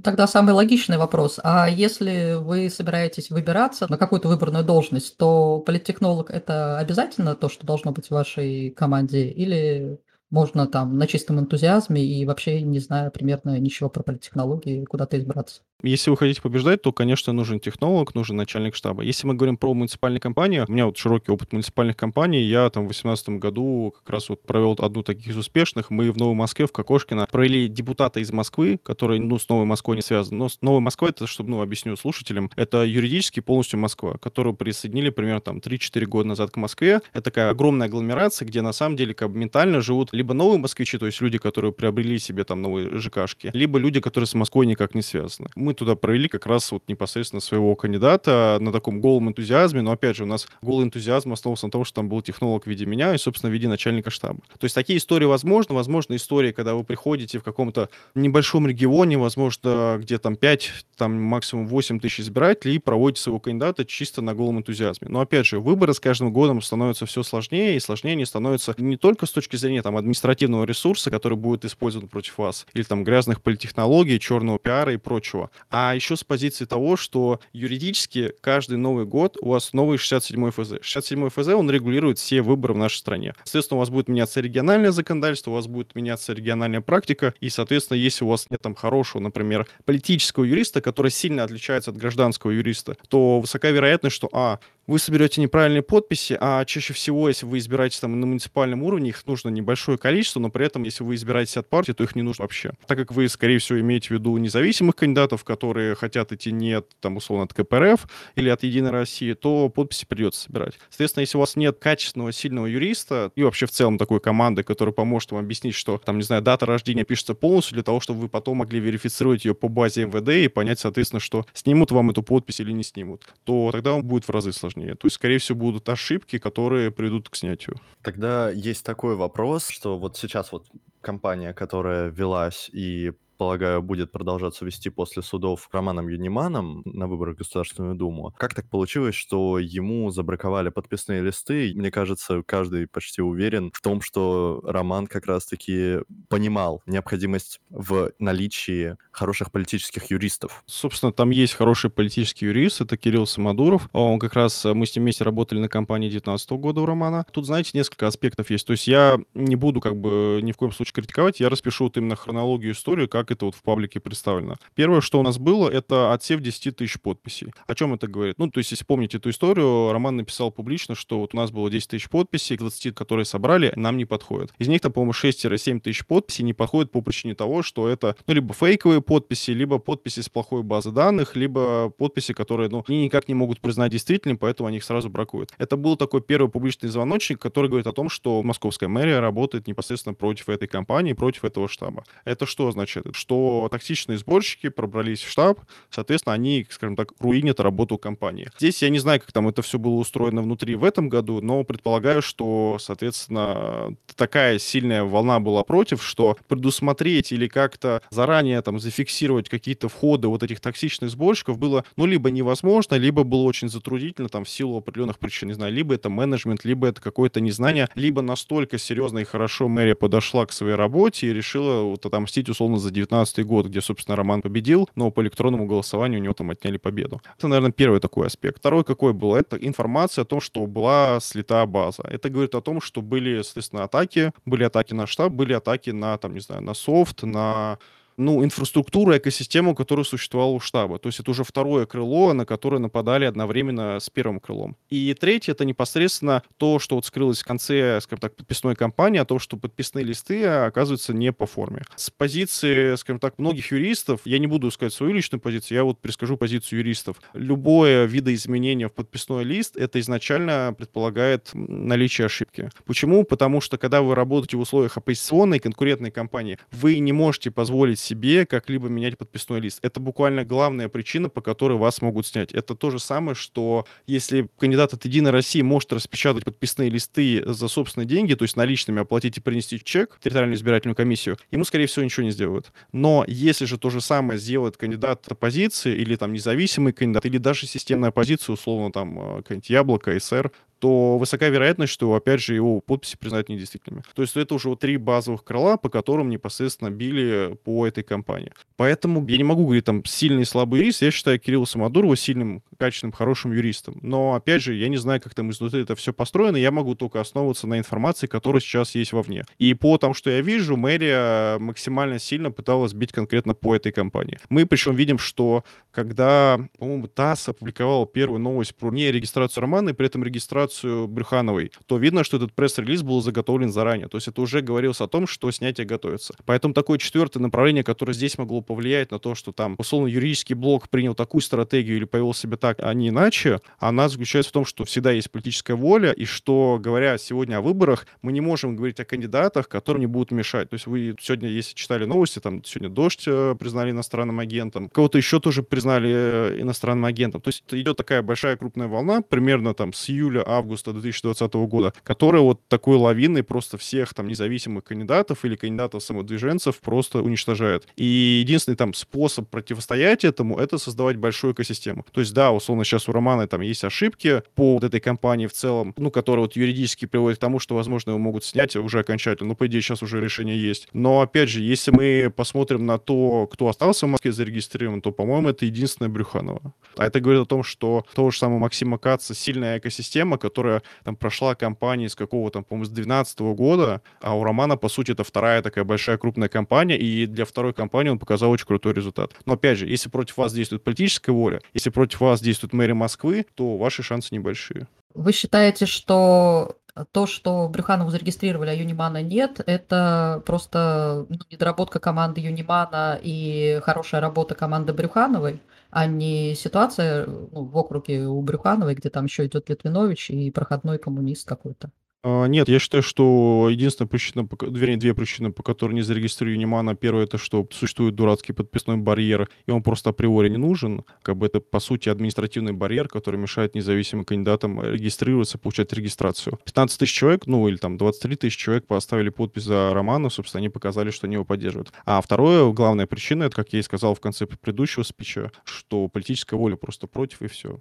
Тогда 0.03 0.27
самый 0.27 0.53
логичный 0.53 0.97
вопрос. 0.97 1.39
А 1.43 1.69
если 1.69 2.33
вы 2.33 2.69
собираетесь 2.69 3.30
выбираться 3.30 3.85
на 3.89 3.97
какую-то 3.97 4.27
выборную 4.27 4.66
должность, 4.66 5.17
то 5.17 5.59
политтехнолог 5.59 6.31
это 6.31 6.77
обязательно 6.80 7.36
то, 7.36 7.48
что 7.48 7.65
должно 7.65 7.92
быть 7.92 8.08
в 8.08 8.11
вашей 8.11 8.71
команде? 8.71 9.30
Или 9.30 9.99
можно 10.30 10.67
там 10.67 10.98
на 10.98 11.08
чистом 11.08 11.39
энтузиазме 11.39 12.04
и 12.04 12.26
вообще 12.26 12.61
не 12.61 12.80
зная 12.80 13.10
примерно 13.10 13.60
ничего 13.60 13.89
про 13.89 14.04
политтехнологии 14.04 14.86
куда-то 14.86 15.17
избраться? 15.17 15.61
Если 15.83 16.10
вы 16.10 16.17
хотите 16.17 16.42
побеждать, 16.42 16.82
то, 16.82 16.92
конечно, 16.92 17.33
нужен 17.33 17.60
технолог, 17.60 18.15
нужен 18.15 18.36
начальник 18.36 18.73
штаба. 18.73 19.04
Если 19.04 19.27
мы 19.27 19.36
говорим 19.36 19.58
про 19.58 19.76
муниципальные 19.76 20.20
компании, 20.20 20.66
у 20.67 20.71
меня 20.71 20.87
вот 20.87 20.98
широкий 20.98 21.32
опыт 21.32 21.54
муниципальных 21.54 21.95
компаний, 21.95 22.42
я 22.42 22.67
там 22.71 22.86
в 22.86 22.87
2018 22.87 23.30
году 23.39 23.93
как 23.99 24.10
раз 24.10 24.30
вот 24.30 24.42
провел 24.42 24.76
одну 24.80 25.04
таких 25.04 25.27
из 25.27 25.37
успешных. 25.37 25.92
Мы 25.92 26.11
в 26.11 26.17
Новой 26.17 26.33
Москве, 26.33 26.66
в 26.66 26.71
Кокошкино, 26.71 27.27
провели 27.32 27.67
депутата 27.67 28.20
из 28.20 28.32
Москвы, 28.32 28.80
который, 28.82 29.20
ну, 29.20 29.37
с 29.37 29.48
Новой 29.49 29.66
Москвой 29.66 29.98
не 29.98 30.02
связан. 30.02 30.39
Но 30.39 30.49
с 30.49 30.58
Новой 30.64 30.80
Москвой, 30.80 31.11
это, 31.11 31.27
чтобы, 31.27 31.52
ну, 31.52 31.61
объясню 31.61 31.95
слушателям, 31.95 32.49
это 32.55 32.83
юридически 32.83 33.39
полностью 33.39 33.77
Москва, 33.80 34.17
которую 34.17 34.55
присоединили 34.55 35.11
примерно 35.11 35.42
там 35.42 35.60
3-4 35.60 36.05
года 36.05 36.30
назад 36.30 36.49
к 36.49 36.55
Москве. 36.58 37.02
Это 37.14 37.21
такая 37.21 37.52
огромная 37.52 37.86
агломерация, 37.86 38.48
где 38.48 38.64
на 38.64 38.73
самом 38.73 38.95
деле 38.95 39.14
как 39.14 39.32
бы 39.32 39.37
ментально 39.37 39.82
живут 39.82 40.11
либо 40.17 40.33
новые 40.33 40.60
москвичи, 40.60 40.98
то 40.98 41.05
есть 41.05 41.22
люди, 41.22 41.38
которые 41.38 41.72
приобрели 41.72 42.20
себе 42.20 42.44
там 42.44 42.61
новые 42.61 42.98
ЖКшки, 43.00 43.52
либо 43.54 43.80
люди, 43.80 44.02
которые 44.02 44.28
с 44.28 44.33
Москвой 44.33 44.66
никак 44.66 44.95
не 44.95 45.02
связаны 45.02 45.48
мы 45.55 45.73
туда 45.73 45.95
провели 45.95 46.28
как 46.30 46.45
раз 46.45 46.72
вот 46.72 46.83
непосредственно 46.88 47.42
своего 47.42 47.76
кандидата 47.76 48.58
на 48.61 48.72
таком 48.72 49.02
голом 49.02 49.30
энтузиазме, 49.30 49.82
но 49.82 49.92
опять 49.92 50.16
же 50.16 50.23
у 50.23 50.28
нас 50.28 50.48
голый 50.61 50.86
энтузиазм 50.86 51.33
основывался 51.33 51.66
на 51.66 51.72
том, 51.72 51.83
что 51.83 51.95
там 51.95 52.10
был 52.10 52.22
технолог 52.22 52.64
в 52.64 52.67
виде 52.67 52.86
меня 52.86 53.14
и, 53.14 53.17
собственно, 53.17 53.50
в 53.50 53.54
виде 53.54 53.67
начальника 53.67 54.10
штаба. 54.10 54.39
То 54.58 54.66
есть 54.66 54.76
такие 54.76 54.98
истории 54.98 55.26
возможны, 55.26 55.76
возможно, 55.76 56.16
истории, 56.16 56.52
когда 56.52 56.76
вы 56.76 56.84
приходите 56.84 57.39
в 57.39 57.44
каком-то 57.44 57.89
небольшом 58.16 58.67
регионе, 58.67 59.17
возможно, 59.17 59.98
где 59.99 60.17
там 60.20 60.36
5, 60.36 60.73
там 60.95 61.22
максимум 61.22 61.67
8 61.67 61.99
тысяч 61.99 62.22
избирателей 62.22 62.76
и 62.76 62.80
проводите 62.80 63.22
своего 63.22 63.39
кандидата 63.39 63.84
чисто 63.84 64.22
на 64.22 64.34
голом 64.34 64.60
энтузиазме. 64.60 65.10
Но 65.10 65.20
опять 65.20 65.45
же, 65.45 65.60
выборы 65.60 65.94
с 65.94 65.99
каждым 65.99 66.32
годом 66.32 66.61
становятся 66.61 67.05
все 67.05 67.23
сложнее, 67.23 67.76
и 67.76 67.80
сложнее 67.80 68.14
они 68.14 68.26
становятся 68.26 68.76
не 68.78 68.98
только 68.98 69.26
с 69.26 69.32
точки 69.32 69.55
зрения 69.55 69.82
там 69.82 69.98
административного 70.07 70.63
ресурса, 70.63 71.11
который 71.11 71.37
будет 71.37 71.65
использован 71.65 72.07
против 72.07 72.37
вас, 72.37 72.65
или 72.73 72.83
там 72.83 73.03
грязных 73.03 73.41
политтехнологий, 73.41 74.19
черного 74.19 74.57
пиара 74.57 74.93
и 74.93 74.97
прочего, 74.97 75.51
а 75.69 75.93
еще 75.93 76.15
с 76.15 76.23
позиции 76.23 76.65
того, 76.65 76.95
что 76.95 77.41
юридически 77.51 78.33
каждый 78.41 78.77
Новый 78.77 79.05
год 79.05 79.37
у 79.41 79.49
вас 79.49 79.73
новый 79.73 79.97
67 79.97 80.51
ФЗ. 80.51 80.73
67 80.81 81.29
ФЗ, 81.29 81.47
он 81.49 81.69
регулирует 81.69 82.19
все 82.19 82.41
выборы 82.41 82.73
в 82.73 82.77
нашей 82.77 82.97
стране. 82.97 83.33
Соответственно, 83.43 83.77
у 83.77 83.79
вас 83.79 83.89
будет 83.89 84.07
меняться 84.07 84.39
региональное 84.39 84.91
законодательство, 84.91 85.51
у 85.51 85.55
вас 85.55 85.67
будет 85.67 85.93
меняться 85.95 86.33
региональная 86.33 86.81
практика, 86.81 87.33
и, 87.41 87.49
соответственно, 87.49 87.97
если 87.97 88.23
у 88.23 88.29
вас 88.29 88.49
нет 88.49 88.61
там 88.61 88.75
хорошего, 88.75 89.21
например, 89.21 89.67
политического 89.85 90.45
юриста, 90.45 90.79
который 90.79 91.11
сильно 91.11 91.43
отличается 91.43 91.91
от 91.91 91.97
гражданского 91.97 92.51
юриста, 92.51 92.95
то 93.09 93.41
высока 93.41 93.69
вероятность, 93.71 94.15
что, 94.15 94.29
а, 94.31 94.59
вы 94.87 94.99
соберете 94.99 95.42
неправильные 95.42 95.81
подписи, 95.83 96.37
а 96.39 96.64
чаще 96.64 96.93
всего, 96.93 97.27
если 97.27 97.45
вы 97.45 97.58
избираетесь 97.58 97.99
там 97.99 98.20
на 98.20 98.25
муниципальном 98.25 98.83
уровне, 98.83 99.09
их 99.09 99.27
нужно 99.27 99.49
небольшое 99.49 99.98
количество, 99.98 100.39
но 100.39 100.49
при 100.49 100.65
этом, 100.65 100.83
если 100.83 101.03
вы 101.03 101.15
избираетесь 101.15 101.58
от 101.58 101.70
партии, 101.70 101.92
то 101.92 102.03
их 102.05 102.15
не 102.15 102.21
нужно 102.21 102.43
вообще. 102.43 102.71
Так 102.87 102.98
как 102.98 103.11
вы, 103.11 103.27
скорее 103.27 103.59
всего, 103.59 103.80
имеете 103.81 104.08
в 104.08 104.11
виду 104.11 104.37
независимых 104.37 104.95
кандидатов, 104.95 105.43
которые 105.43 105.95
хотят 105.95 106.31
идти 106.31 106.53
не 106.53 106.73
от, 106.73 106.87
там, 107.02 107.17
условно, 107.17 107.43
от 107.43 107.53
КПРФ 107.53 108.08
или 108.36 108.49
от 108.49 108.64
Единой 108.64 108.92
России, 108.92 109.33
то 109.33 109.67
подписи 109.67 110.05
придется 110.05 110.42
собирать. 110.43 110.75
Соответственно, 110.89 111.21
если 111.21 111.37
у 111.37 111.42
вас 111.42 111.58
нет 111.58 111.77
качественного, 111.80 112.31
сильного 112.31 112.65
юриста 112.67 113.31
и 113.36 113.43
вообще 113.43 113.65
в 113.65 113.71
целом 113.71 113.98
такой 113.98 114.21
команды, 114.21 114.64
которая 114.64 114.93
поможет 114.93 115.31
вам 115.31 115.43
объяснить, 115.43 115.75
что, 115.75 115.98
там, 115.98 116.17
не 116.17 116.23
знаю, 116.23 116.42
дата 116.42 116.65
рождения 116.65 117.04
пишется 117.04 117.33
полностью 117.33 117.73
для 117.73 117.83
того, 117.83 117.99
чтобы 117.99 118.21
вы 118.21 118.30
потом 118.30 118.58
могли 118.58 118.80
верифицировать 118.80 119.43
ее 119.43 119.54
по 119.54 119.67
базе 119.67 120.05
МВД 120.05 120.30
и 120.30 120.48
понять, 120.48 120.80
соответственно, 120.80 121.19
что 121.19 121.45
снимут 121.54 121.92
вам 121.92 122.11
эту 122.11 122.23
подпись 122.23 122.61
или 122.61 122.71
не 122.71 122.83
снимут, 122.83 123.25
то 123.43 123.69
тогда 123.73 123.92
вам 123.92 124.04
будет 124.04 124.23
в 124.23 124.30
разы 124.30 124.54
сложнее 124.54 124.77
сложнее. 124.77 124.95
То 124.95 125.08
есть, 125.08 125.15
скорее 125.15 125.38
всего, 125.39 125.58
будут 125.58 125.89
ошибки, 125.89 126.38
которые 126.39 126.92
приведут 126.92 127.30
к 127.30 127.36
снятию. 127.36 127.77
Тогда 128.01 128.50
есть 128.50 128.86
такой 128.86 129.15
вопрос, 129.15 129.68
что 129.69 129.98
вот 129.98 130.18
сейчас 130.18 130.51
вот 130.51 130.68
компания, 131.01 131.54
которая 131.54 132.10
велась 132.10 132.69
и 132.74 133.13
полагаю, 133.38 133.81
будет 133.81 134.12
продолжаться 134.12 134.66
вести 134.66 134.89
после 134.89 135.22
судов 135.22 135.69
Романом 135.72 136.07
Юниманом 136.07 136.81
на 136.86 137.07
выборах 137.07 137.36
в 137.36 137.39
Государственную 137.39 137.95
Думу. 137.95 138.34
Как 138.38 138.54
так 138.54 138.69
получилось, 138.69 139.16
что 139.16 139.60
ему 139.60 140.10
забраковали 140.12 140.69
подписные 140.69 141.22
листы? 141.22 141.74
Мне 141.75 141.92
кажется, 141.92 142.42
каждый 142.45 142.88
почти 142.88 143.22
уверен 143.22 143.72
в 143.74 143.81
том, 143.81 144.01
что 144.01 144.62
Роман 144.63 145.07
как 145.07 145.25
раз-таки 145.28 146.00
понимал 146.30 146.81
необходимость 146.86 147.62
в 147.69 148.12
наличии 148.19 148.98
хороших 149.12 149.51
политических 149.51 150.12
юристов. 150.12 150.63
Собственно, 150.66 151.12
там 151.12 151.30
есть 151.30 151.54
хороший 151.54 151.89
политический 151.89 152.45
юрист, 152.45 152.81
это 152.81 152.98
Кирилл 152.98 153.25
Самодуров. 153.25 153.89
Он 153.94 154.19
как 154.19 154.34
раз, 154.34 154.66
мы 154.66 154.86
с 154.86 154.95
ним 154.95 155.04
вместе 155.04 155.24
работали 155.24 155.60
на 155.60 155.69
кампании 155.69 156.10
19 156.10 156.51
года 156.51 156.81
у 156.81 156.86
Романа. 156.86 157.25
Тут, 157.31 157.45
знаете, 157.45 157.72
несколько 157.74 158.07
аспектов 158.07 158.50
есть. 158.50 158.66
То 158.66 158.72
есть 158.72 158.88
я 158.88 159.19
не 159.34 159.56
буду 159.56 159.81
как 159.81 159.95
бы 159.95 160.39
ни 160.42 160.51
в 160.51 160.57
коем 160.57 160.72
случае 160.72 160.94
критиковать, 160.94 161.39
я 161.39 161.50
распишу 161.50 161.86
вот 161.86 161.98
именно 161.98 162.16
хронологию 162.16 162.74
истории, 162.74 163.07
как 163.07 163.26
как 163.27 163.38
это 163.38 163.45
вот 163.45 163.56
в 163.56 163.62
паблике 163.62 164.00
представлено. 164.00 164.56
Первое, 164.74 165.01
что 165.01 165.19
у 165.19 165.24
нас 165.24 165.38
было, 165.38 165.69
это 165.69 166.13
отсев 166.13 166.39
10 166.39 166.75
тысяч 166.75 167.00
подписей. 167.00 167.53
О 167.68 167.75
чем 167.75 167.94
это 167.94 168.07
говорит? 168.07 168.35
Ну, 168.38 168.50
то 168.50 168.59
есть, 168.59 168.71
если 168.71 168.85
помните 168.85 169.18
эту 169.18 169.29
историю, 169.29 169.91
Роман 169.91 170.15
написал 170.15 170.51
публично, 170.51 170.95
что 170.95 171.19
вот 171.19 171.33
у 171.33 171.38
нас 171.38 171.51
было 171.51 171.69
10 171.69 171.89
тысяч 171.89 172.09
подписей, 172.09 172.57
20, 172.57 172.95
которые 172.95 173.25
собрали, 173.25 173.74
нам 173.75 173.97
не 173.97 174.06
подходят. 174.06 174.53
Из 174.57 174.68
них, 174.68 174.81
там, 174.81 174.94
по-моему, 174.94 175.12
6-7 175.12 175.79
тысяч 175.81 176.06
подписей 176.06 176.45
не 176.45 176.53
подходят 176.53 176.91
по 176.91 177.01
причине 177.01 177.35
того, 177.35 177.63
что 177.63 177.89
это, 177.89 178.15
ну, 178.25 178.33
либо 178.33 178.53
фейковые 178.53 179.01
подписи, 179.01 179.51
либо 179.51 179.77
подписи 179.77 180.21
с 180.21 180.29
плохой 180.29 180.63
базы 180.63 180.91
данных, 180.91 181.35
либо 181.35 181.89
подписи, 181.89 182.33
которые, 182.33 182.69
ну, 182.69 182.85
они 182.88 183.03
никак 183.03 183.27
не 183.27 183.33
могут 183.33 183.59
признать 183.59 183.91
действительными, 183.91 184.38
поэтому 184.38 184.68
они 184.68 184.77
их 184.77 184.83
сразу 184.83 185.09
бракуют. 185.09 185.51
Это 185.57 185.75
был 185.75 185.97
такой 185.97 186.21
первый 186.21 186.50
публичный 186.50 186.89
звоночник, 186.89 187.39
который 187.39 187.68
говорит 187.68 187.88
о 187.88 187.91
том, 187.91 188.09
что 188.09 188.41
московская 188.44 188.88
мэрия 188.88 189.19
работает 189.19 189.68
непосредственно 189.68 190.13
против 190.13 190.47
этой 190.50 190.68
компании, 190.68 191.13
против 191.13 191.44
этого 191.44 191.68
штаба. 191.68 192.03
Это 192.24 192.45
что 192.45 192.68
означает? 192.68 193.17
Что 193.18 193.68
токсичные 193.72 194.19
сборщики 194.19 194.69
пробрались 194.69 195.24
в 195.24 195.30
штаб, 195.30 195.60
соответственно, 195.90 196.36
они, 196.36 196.68
скажем 196.69 196.96
так, 196.96 197.14
руинят 197.19 197.60
работу 197.60 197.98
компании. 197.98 198.52
Здесь 198.60 198.84
я 198.84 198.90
не 198.90 199.00
знаю, 199.00 199.19
как 199.19 199.31
там 199.31 199.48
это 199.48 199.64
все 199.64 199.80
было 199.80 199.96
устроено 199.96 200.44
внутри 200.44 200.75
в 200.75 200.84
этом 200.84 201.10
году, 201.10 201.42
но 201.42 201.64
предполагаю, 201.64 202.22
что, 202.22 202.78
соответственно, 202.80 203.96
такая 204.16 204.60
сильная 204.60 205.04
волна 205.04 205.40
была 205.40 205.64
против, 205.64 206.04
что 206.04 206.38
предусмотреть 206.48 207.31
или 207.31 207.48
как-то 207.48 208.04
заранее 208.12 208.62
там 208.62 208.80
зафиксировать 208.80 209.50
какие-то 209.50 209.90
входы 209.90 210.28
вот 210.28 210.44
этих 210.44 210.60
токсичных 210.60 211.10
сборщиков 211.10 211.58
было, 211.58 211.86
ну, 211.96 212.06
либо 212.06 212.30
невозможно, 212.30 212.96
либо 212.96 213.24
было 213.24 213.42
очень 213.44 213.70
затруднительно 213.70 214.30
там 214.30 214.46
в 214.46 214.50
силу 214.50 214.78
определенных 214.78 215.18
причин, 215.18 215.48
не 215.48 215.56
знаю, 215.56 215.74
либо 215.74 215.96
это 215.96 216.10
менеджмент, 216.10 216.66
либо 216.66 216.88
это 216.88 217.02
какое-то 217.02 217.42
незнание, 217.42 217.90
либо 217.96 218.22
настолько 218.22 218.78
серьезно 218.78 219.20
и 219.20 219.24
хорошо 219.24 219.68
мэрия 219.68 219.96
подошла 219.96 220.46
к 220.46 220.52
своей 220.52 220.75
работе 220.75 221.28
и 221.28 221.34
решила 221.34 221.81
вот 221.81 222.06
отомстить 222.06 222.50
условно 222.50 222.78
за 222.78 222.92
19 222.92 223.06
год, 223.44 223.68
где, 223.68 223.81
собственно, 223.81 224.15
Роман 224.15 224.42
победил, 224.42 224.89
но 224.95 225.12
по 225.12 225.21
электронному 225.21 225.65
голосованию 225.65 226.19
у 226.19 226.24
него 226.24 226.33
там 226.33 226.50
отняли 226.50 226.77
победу. 226.77 227.21
Это, 227.38 227.48
наверное, 227.48 227.71
первый 227.71 228.00
такой 228.00 228.27
аспект. 228.27 228.57
Второй 228.59 228.83
какой 228.83 229.13
был? 229.13 229.36
Это 229.36 229.57
информация 229.57 230.24
о 230.24 230.25
том, 230.25 230.42
что 230.42 230.65
была 230.65 231.19
слита 231.21 231.65
база. 231.65 232.04
Это 232.04 232.30
говорит 232.30 232.56
о 232.56 232.62
том, 232.62 232.81
что 232.81 233.01
были, 233.01 233.42
соответственно, 233.42 233.83
атаки, 233.83 234.31
были 234.45 234.63
атаки 234.63 234.94
на 234.94 235.07
штаб, 235.07 235.31
были 235.31 235.54
атаки 235.54 235.92
на, 235.92 236.18
там, 236.18 236.33
не 236.33 236.39
знаю, 236.39 236.62
на 236.62 236.74
софт, 236.74 237.24
на 237.24 237.77
ну, 238.18 238.44
инфраструктуру, 238.44 239.16
экосистему, 239.16 239.75
которая 239.75 240.04
существовала 240.04 240.52
у 240.52 240.60
штаба. 240.60 240.98
То 240.98 241.08
есть 241.08 241.19
это 241.19 241.31
уже 241.31 241.44
второе 241.44 241.86
крыло, 241.86 242.34
на 242.34 242.46
которое 242.46 242.80
нападали 242.80 243.25
одновременно 243.25 244.00
с 244.00 244.10
первым 244.10 244.40
крылом. 244.40 244.75
И 244.90 245.14
третье— 245.14 245.52
это 245.54 245.66
непосредственно 245.66 246.44
то, 246.58 246.80
что 246.80 246.96
вот 246.96 247.06
скрылось 247.06 247.42
в 247.42 247.46
конце, 247.46 248.00
скажем 248.02 248.19
так, 248.19 248.36
подписной 248.36 248.75
кампании, 248.75 249.19
о 249.19 249.25
том, 249.25 249.40
что 249.40 249.58
подписные 249.58 250.04
листы 250.04 250.46
оказываются 250.46 251.14
не 251.14 251.31
по 251.31 251.46
форме. 251.46 251.84
С 251.96 252.10
позиции, 252.10 252.96
скажем 252.96 253.19
так, 253.19 253.38
многих 253.38 253.72
юристов, 253.72 254.22
я 254.25 254.40
не 254.40 254.48
буду 254.48 254.72
сказать 254.72 254.94
свою 254.94 255.13
личную 255.13 255.40
позицию, 255.40 255.78
я 255.78 255.84
вот 255.84 256.00
перескажу 256.00 256.38
позицию 256.38 256.80
юристов. 256.80 257.22
Любое 257.34 258.06
видоизменение 258.06 258.88
в 258.88 258.94
подписной 258.94 259.44
лист, 259.44 259.78
это 259.78 260.00
изначально 260.00 260.74
предполагает 260.78 261.52
наличие 261.54 262.25
ошибки. 262.25 262.70
Почему? 262.86 263.24
Потому 263.24 263.62
что, 263.62 263.78
когда 263.78 264.02
вы 264.02 264.16
работаете 264.16 264.58
в 264.58 264.62
условиях 264.62 264.98
оппозиционной 264.98 265.60
конкурентной 265.60 266.12
кампании, 266.12 266.58
вы 266.72 266.98
не 267.00 267.13
можете 267.13 267.52
позволить 267.52 268.06
себе 268.07 268.45
как-либо 268.45 268.88
менять 268.88 269.18
подписной 269.18 269.59
лист. 269.59 269.80
Это 269.81 270.00
буквально 270.00 270.45
главная 270.45 270.88
причина, 270.88 271.30
по 271.30 271.42
которой 271.42 271.77
вас 271.77 272.01
могут 272.01 272.25
снять. 272.25 272.51
Это 272.54 272.75
то 272.75 272.89
же 272.89 273.00
самое, 273.00 273.36
что 273.36 273.86
если 274.06 274.50
кандидат 274.57 274.94
от 274.94 275.06
«Единой 275.06 275.31
России» 275.31 275.62
может 275.62 275.92
распечатать 275.94 276.45
подписные 276.45 276.89
листы 276.89 277.44
за 277.45 277.68
собственные 277.68 278.07
деньги, 278.07 278.33
то 278.33 278.44
есть 278.44 278.56
наличными 278.56 279.01
оплатить 279.01 279.38
и 279.38 279.42
принести 279.42 279.83
чек 279.83 280.15
в 280.15 280.19
территориальную 280.19 280.57
избирательную 280.57 280.95
комиссию, 280.95 281.38
ему, 281.51 281.63
скорее 281.65 281.88
всего, 281.88 282.06
ничего 282.06 282.24
не 282.24 282.31
сделают. 282.31 282.71
Но 282.92 283.25
если 283.27 283.65
же 283.65 283.77
то 283.77 283.89
же 283.89 284.01
самое 284.01 284.39
сделает 284.39 284.77
кандидат 284.77 285.25
оппозиции 285.27 285.95
или 285.95 286.15
там 286.15 286.33
независимый 286.33 286.94
кандидат, 286.94 287.25
или 287.25 287.38
даже 287.38 287.68
системная 287.68 288.10
оппозиция, 288.10 288.53
условно, 288.53 288.92
там, 288.92 289.19
э, 289.19 289.38
какая-нибудь 289.38 289.69
Яблоко, 289.69 290.19
СР, 290.19 290.51
то 290.79 291.18
высока 291.18 291.50
вероятность, 291.50 291.94
что, 291.94 292.13
опять 292.13 292.41
же, 292.41 292.53
его 292.53 292.79
подписи 292.79 293.18
признают 293.18 293.50
недействительными. 293.50 294.03
То 294.13 294.21
есть 294.21 294.35
это 294.38 294.56
уже 294.56 294.75
три 294.75 294.97
базовых 294.97 295.44
крыла, 295.44 295.77
по 295.77 295.89
которым 295.89 296.29
непосредственно 296.29 296.89
били 296.89 297.57
по 297.63 297.88
этой 297.88 298.03
кампании. 298.03 298.51
Поэтому 298.75 299.25
я 299.27 299.38
не 299.38 299.44
могу 299.44 299.65
говорить 299.65 299.85
там 299.85 300.03
сильный 300.06 300.44
и 300.44 300.45
слабый 300.45 300.81
юрист. 300.81 301.01
Я 301.01 301.12
считаю 301.12 301.39
Кирилла 301.39 301.65
Самодурова 301.65 302.15
сильным, 302.15 302.63
качественным, 302.77 303.13
хорошим 303.13 303.51
юристом. 303.53 303.97
Но, 304.01 304.35
опять 304.35 304.62
же, 304.62 304.75
я 304.75 304.89
не 304.89 304.97
знаю, 304.97 305.21
как 305.21 305.33
там 305.33 305.50
изнутри 305.51 305.81
это 305.81 305.95
все 305.95 306.13
построено. 306.13 306.57
Я 306.57 306.71
могу 306.71 306.95
только 306.95 307.19
основываться 307.19 307.68
на 307.68 307.79
информации, 307.79 308.27
которая 308.27 308.62
сейчас 308.62 308.95
есть 308.95 309.13
вовне. 309.13 309.44
И 309.57 309.74
по 309.74 309.97
тому, 309.97 310.13
что 310.13 310.29
я 310.29 310.41
вижу, 310.41 310.77
мэрия 310.77 311.57
максимально 311.59 312.19
сильно 312.19 312.51
пыталась 312.51 312.94
бить 312.94 313.12
конкретно 313.12 313.53
по 313.53 313.75
этой 313.75 313.91
кампании. 313.91 314.39
Мы 314.50 314.65
причем 314.65 314.95
видим, 314.95 315.18
что 315.18 315.63
когда, 315.91 316.59
по-моему, 316.77 317.07
ТАСС 317.07 317.50
опубликовал 317.50 318.06
первую 318.06 318.39
новость 318.39 318.75
про 318.75 318.91
нерегистрацию 318.91 319.62
романа 319.62 319.89
и 319.89 319.94
при 319.94 320.06
этом 320.07 320.24
регистрацию 320.24 320.67
администрацию 320.68 321.08
Брюхановой, 321.08 321.72
то 321.86 321.98
видно, 321.98 322.24
что 322.24 322.38
этот 322.38 322.54
пресс-релиз 322.54 323.02
был 323.02 323.22
заготовлен 323.22 323.72
заранее. 323.72 324.08
То 324.08 324.18
есть 324.18 324.28
это 324.28 324.42
уже 324.42 324.62
говорилось 324.62 325.02
о 325.02 325.08
том, 325.08 325.28
что 325.28 325.50
снятие 325.52 325.88
готовится. 325.88 326.36
Поэтому 326.46 326.74
такое 326.74 326.98
четвертое 326.98 327.40
направление, 327.40 327.84
которое 327.84 328.14
здесь 328.14 328.38
могло 328.38 328.62
повлиять 328.62 329.12
на 329.12 329.19
то, 329.19 329.36
что 329.36 329.52
там, 329.52 329.75
условно, 329.78 330.08
юридический 330.08 330.56
блок 330.56 330.90
принял 330.90 331.16
такую 331.16 331.42
стратегию 331.42 331.98
или 331.98 332.06
повел 332.06 332.34
себя 332.34 332.58
так, 332.58 332.78
а 332.81 332.94
не 332.94 333.10
иначе, 333.10 333.60
она 333.80 334.10
заключается 334.10 334.50
в 334.50 334.54
том, 334.54 334.66
что 334.66 334.84
всегда 334.84 335.12
есть 335.12 335.31
политическая 335.31 335.75
воля, 335.75 336.12
и 336.12 336.25
что, 336.25 336.80
говоря 336.81 337.18
сегодня 337.18 337.58
о 337.58 337.62
выборах, 337.62 338.08
мы 338.22 338.31
не 338.31 338.42
можем 338.42 338.75
говорить 338.75 339.00
о 339.00 339.06
кандидатах, 339.06 339.68
которым 339.68 340.02
не 340.02 340.08
будут 340.08 340.31
мешать. 340.31 340.70
То 340.70 340.75
есть 340.75 340.88
вы 340.88 341.16
сегодня, 341.22 341.50
если 341.50 341.75
читали 341.75 342.06
новости, 342.06 342.40
там 342.40 342.63
сегодня 342.63 342.90
«Дождь» 342.90 343.24
э, 343.28 343.56
признали 343.60 343.92
иностранным 343.92 344.40
агентом, 344.40 344.90
кого-то 344.90 345.18
еще 345.18 345.40
тоже 345.40 345.63
признали 345.63 346.12
э, 346.12 346.62
иностранным 346.62 347.06
агентом. 347.06 347.42
То 347.42 347.50
есть 347.50 347.63
идет 347.72 347.98
такая 347.98 348.22
большая 348.22 348.58
крупная 348.58 348.88
волна, 348.88 349.22
примерно 349.22 349.74
там 349.74 349.94
с 349.94 350.10
июля, 350.10 350.42
августа 350.57 350.94
2020 350.94 351.54
года, 351.54 351.94
которая 352.04 352.42
вот 352.42 352.62
такой 352.68 352.98
лавиной 352.98 353.44
просто 353.44 353.77
всех 353.77 354.13
там 354.13 354.27
независимых 354.27 354.83
кандидатов 354.83 355.45
или 355.45 355.56
кандидатов-самодвиженцев 355.56 356.80
просто 356.80 357.21
уничтожает. 357.21 357.88
И 357.95 358.06
единственный 358.42 358.75
там 358.75 358.94
способ 358.94 359.50
противостоять 359.50 360.24
этому— 360.24 360.57
это 360.59 360.77
создавать 360.77 361.18
большую 361.18 361.54
экосистему. 361.54 362.06
То 362.12 362.21
есть, 362.21 362.33
да, 362.33 362.51
условно, 362.51 362.83
сейчас 362.83 363.07
у 363.09 363.12
Романа 363.12 363.48
там 363.48 363.62
есть 363.62 363.83
ошибки 363.83 364.44
по 364.56 364.74
вот 364.74 364.83
этой 364.83 365.00
компании 365.00 365.48
в 365.48 365.54
целом, 365.54 365.94
ну, 365.98 366.12
которые 366.12 366.45
вот 366.45 366.56
юридически 366.56 367.06
приводят 367.06 367.38
к 367.38 367.42
тому, 367.42 367.60
что, 367.60 367.75
возможно, 367.75 368.12
его 368.12 368.19
могут 368.19 368.44
снять 368.44 368.75
уже 368.75 369.00
окончательно. 369.00 369.50
Ну, 369.50 369.56
по 369.56 369.68
идее, 369.68 369.81
сейчас 369.81 370.03
уже 370.03 370.21
решение 370.21 370.62
есть. 370.62 370.88
Но, 370.94 371.21
опять 371.21 371.50
же, 371.50 371.62
если 371.62 371.92
мы 371.92 372.31
посмотрим 372.36 372.86
на 372.86 372.98
то, 372.98 373.48
кто 373.48 373.68
остался 373.68 374.06
в 374.06 374.10
Москве 374.10 374.31
зарегистрирован, 374.31 375.01
то, 375.01 375.12
по-моему, 375.12 375.50
это 375.50 375.65
единственная 375.65 376.10
Брюханова. 376.10 376.74
А 376.98 377.06
это 377.06 377.19
говорит 377.19 377.44
о 377.44 377.45
том, 377.45 377.63
что 377.63 378.06
того 378.13 378.31
же 378.31 378.39
самого 378.39 378.60
Максима 378.60 378.98
Каца 378.98 379.33
сильная 379.36 379.77
экосистема, 379.77 380.38
которая 380.48 380.82
там 381.04 381.16
прошла 381.16 381.56
кампании 381.56 382.08
с 382.08 382.16
какого-то, 382.16 382.62
по-моему, 382.62 382.86
с 382.86 382.90
2012 382.90 383.40
года, 383.56 384.02
а 384.22 384.36
у 384.36 384.44
Романа, 384.44 384.78
по 384.78 384.90
сути, 384.90 385.12
это 385.12 385.24
вторая 385.24 385.62
такая 385.62 385.84
большая 385.84 386.18
крупная 386.18 386.50
компания, 386.50 386.98
и 386.98 387.26
для 387.26 387.46
второй 387.46 387.74
компании 387.74 388.10
он 388.10 388.20
показал 388.20 388.52
очень 388.52 388.66
крутой 388.66 388.94
результат. 388.94 389.34
Но, 389.46 389.54
опять 389.54 389.78
же, 389.78 389.88
если 389.88 390.10
против 390.10 390.38
вас 390.38 390.54
действует 390.54 390.84
политическая 390.84 391.32
воля, 391.32 391.62
если 391.74 391.89
против 391.89 392.22
вас 392.22 392.42
действует 392.42 392.74
мэрия 392.74 392.94
Москвы, 392.94 393.46
то 393.56 393.77
ваши 393.77 394.04
шансы 394.04 394.34
небольшие. 394.34 394.88
Вы 395.13 395.32
считаете, 395.34 395.86
что 395.86 396.77
то, 397.12 397.27
что 397.27 397.68
Брюханову 397.70 398.10
зарегистрировали, 398.10 398.70
а 398.70 398.74
Юнимана 398.74 399.22
нет, 399.22 399.62
это 399.66 400.42
просто 400.46 401.25
ну, 401.30 401.38
недоработка 401.51 402.00
команды 402.00 402.42
Юнимана 402.42 403.20
и 403.22 403.80
хорошая 403.84 404.22
работа 404.22 404.56
команды 404.56 404.94
Брюхановой? 404.94 405.60
А 405.98 406.06
не 406.06 406.54
ситуация 406.54 407.25
ну, 407.25 407.66
в 407.66 407.75
округе 407.75 408.27
у 408.27 408.39
Брюхановой, 408.44 408.94
где 408.94 409.10
там 409.10 409.25
еще 409.25 409.48
идет 409.48 409.68
Литвинович 409.68 410.30
и 410.30 410.51
проходной 410.51 411.00
коммунист 411.00 411.48
какой-то. 411.48 411.92
А, 412.29 412.46
нет, 412.48 412.67
я 412.67 412.77
считаю, 412.79 413.01
что 413.03 413.69
единственная 413.72 414.10
причина, 414.10 414.46
вернее, 414.62 414.98
две 414.98 415.13
причины, 415.13 415.53
по 415.53 415.63
которым 415.63 415.96
не 415.96 416.01
зарегистрирую 416.01 416.57
Немана. 416.57 416.93
Первое, 416.93 417.24
это 417.24 417.38
что 417.38 417.65
существует 417.72 418.15
дурацкий 418.15 418.51
подписной 418.51 418.98
барьер, 418.98 419.48
и 419.65 419.72
он 419.72 419.81
просто 419.81 420.10
априори 420.10 420.50
не 420.50 420.57
нужен. 420.57 421.05
Как 421.22 421.38
бы 421.38 421.46
это, 421.46 421.62
по 421.62 421.79
сути, 421.79 422.10
административный 422.10 422.74
барьер, 422.74 423.07
который 423.07 423.39
мешает 423.39 423.75
независимым 423.75 424.25
кандидатам 424.25 424.81
регистрироваться, 424.81 425.57
получать 425.57 425.93
регистрацию. 425.93 426.60
15 426.65 427.00
тысяч 427.00 427.13
человек, 427.13 427.48
ну, 427.48 427.65
или 427.69 427.77
там 427.77 427.96
23 427.98 428.36
тысячи 428.36 428.60
человек 428.60 428.88
поставили 428.88 429.29
подпись 429.29 429.63
за 429.63 429.93
Романа, 429.93 430.29
собственно, 430.29 430.60
они 430.60 430.67
показали, 430.67 431.12
что 431.12 431.27
они 431.27 431.36
его 431.36 431.46
поддерживают. 431.46 431.93
А 432.05 432.19
второе, 432.19 432.69
главная 432.74 433.05
причина, 433.07 433.43
это, 433.43 433.55
как 433.55 433.72
я 433.72 433.79
и 433.79 433.84
сказал 433.84 434.15
в 434.15 434.19
конце 434.19 434.46
предыдущего 434.48 435.03
спича, 435.03 435.53
что 435.63 436.10
политическая 436.10 436.57
воля 436.57 436.75
просто 436.75 437.07
против, 437.07 437.41
и 437.41 437.48
все. 437.48 437.79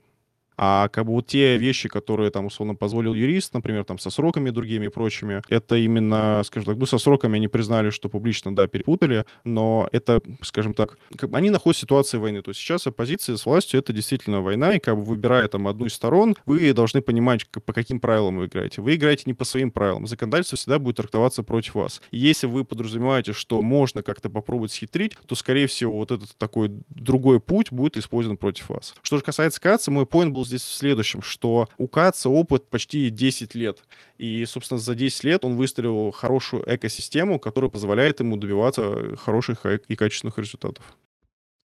А 0.56 0.88
как 0.88 1.06
бы 1.06 1.12
вот 1.12 1.26
те 1.26 1.56
вещи, 1.56 1.88
которые 1.88 2.30
там 2.30 2.46
условно 2.46 2.75
позволил 2.75 3.14
юрист, 3.14 3.54
например, 3.54 3.84
там 3.84 3.98
со 3.98 4.10
сроками 4.10 4.50
другими 4.50 4.86
и 4.86 4.88
прочими, 4.88 5.42
это 5.48 5.76
именно, 5.76 6.42
скажем 6.44 6.66
так, 6.66 6.76
ну 6.76 6.86
со 6.86 6.98
сроками 6.98 7.36
они 7.36 7.48
признали, 7.48 7.90
что 7.90 8.08
публично, 8.08 8.54
да, 8.54 8.66
перепутали, 8.66 9.25
но 9.44 9.88
это, 9.92 10.20
скажем 10.42 10.75
так, 10.75 10.98
как 11.16 11.30
бы 11.30 11.36
они 11.36 11.50
находятся 11.50 11.80
в 11.80 11.86
ситуации 11.86 12.18
войны. 12.18 12.42
То 12.42 12.50
есть 12.50 12.60
сейчас 12.60 12.86
оппозиция 12.86 13.36
с 13.36 13.44
властью— 13.44 13.80
это 13.80 13.92
действительно 13.92 14.40
война, 14.40 14.75
и 14.75 14.78
как 14.78 14.96
бы 14.96 15.04
выбирая 15.04 15.48
там 15.48 15.68
одну 15.68 15.86
из 15.86 15.94
сторон, 15.94 16.36
вы 16.46 16.72
должны 16.72 17.02
понимать, 17.02 17.46
по 17.48 17.72
каким 17.72 18.00
правилам 18.00 18.38
вы 18.38 18.46
играете. 18.46 18.80
Вы 18.80 18.94
играете 18.94 19.25
не 19.26 19.34
по 19.34 19.44
своим 19.44 19.70
правилам. 19.70 20.06
Законодательство 20.06 20.56
всегда 20.56 20.78
будет 20.78 20.96
трактоваться 20.96 21.42
против 21.42 21.75
вас. 21.75 22.00
И 22.10 22.18
если 22.18 22.46
вы 22.46 22.64
подразумеваете, 22.64 23.32
что 23.32 23.60
можно 23.62 24.02
как-то 24.02 24.30
попробовать 24.30 24.72
схитрить, 24.72 25.16
то, 25.26 25.34
скорее 25.34 25.66
всего, 25.66 25.92
вот 25.92 26.10
этот 26.10 26.36
такой 26.38 26.70
другой 26.88 27.40
путь 27.40 27.72
будет 27.72 27.96
использован 27.96 28.36
против 28.36 28.70
вас. 28.70 28.94
Что 29.02 29.18
же 29.18 29.22
касается 29.22 29.60
Каца, 29.60 29.90
мой 29.90 30.06
поинт 30.06 30.32
был 30.32 30.45
здесь 30.46 30.62
в 30.62 30.72
следующем, 30.72 31.22
что 31.22 31.68
у 31.78 31.88
Каца 31.88 32.28
опыт 32.28 32.68
почти 32.68 33.10
10 33.10 33.54
лет. 33.54 33.82
И, 34.18 34.44
собственно, 34.46 34.78
за 34.78 34.94
10 34.94 35.24
лет 35.24 35.44
он 35.44 35.56
выстроил 35.56 36.10
хорошую 36.10 36.62
экосистему, 36.66 37.38
которая 37.38 37.70
позволяет 37.70 38.20
ему 38.20 38.36
добиваться 38.36 39.16
хороших 39.16 39.66
и 39.66 39.96
качественных 39.96 40.38
результатов. 40.38 40.96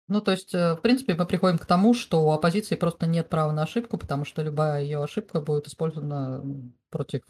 Ну, 0.09 0.23
то 0.23 0.31
есть, 0.31 0.55
э, 0.55 0.75
в 0.75 0.81
принципе, 0.81 1.15
мы 1.15 1.27
приходим 1.27 1.59
к 1.59 1.67
тому, 1.67 1.93
что 1.93 2.25
у 2.25 2.33
оппозиции 2.33 2.77
просто 2.77 3.07
нет 3.07 3.29
права 3.29 3.53
на 3.53 3.65
ошибку, 3.65 3.99
потому 3.99 4.25
что 4.25 4.43
любая 4.43 4.83
ее 4.83 5.03
ошибка 5.03 5.43
будет 5.43 5.67
использована 5.67 6.43
против, 6.91 7.23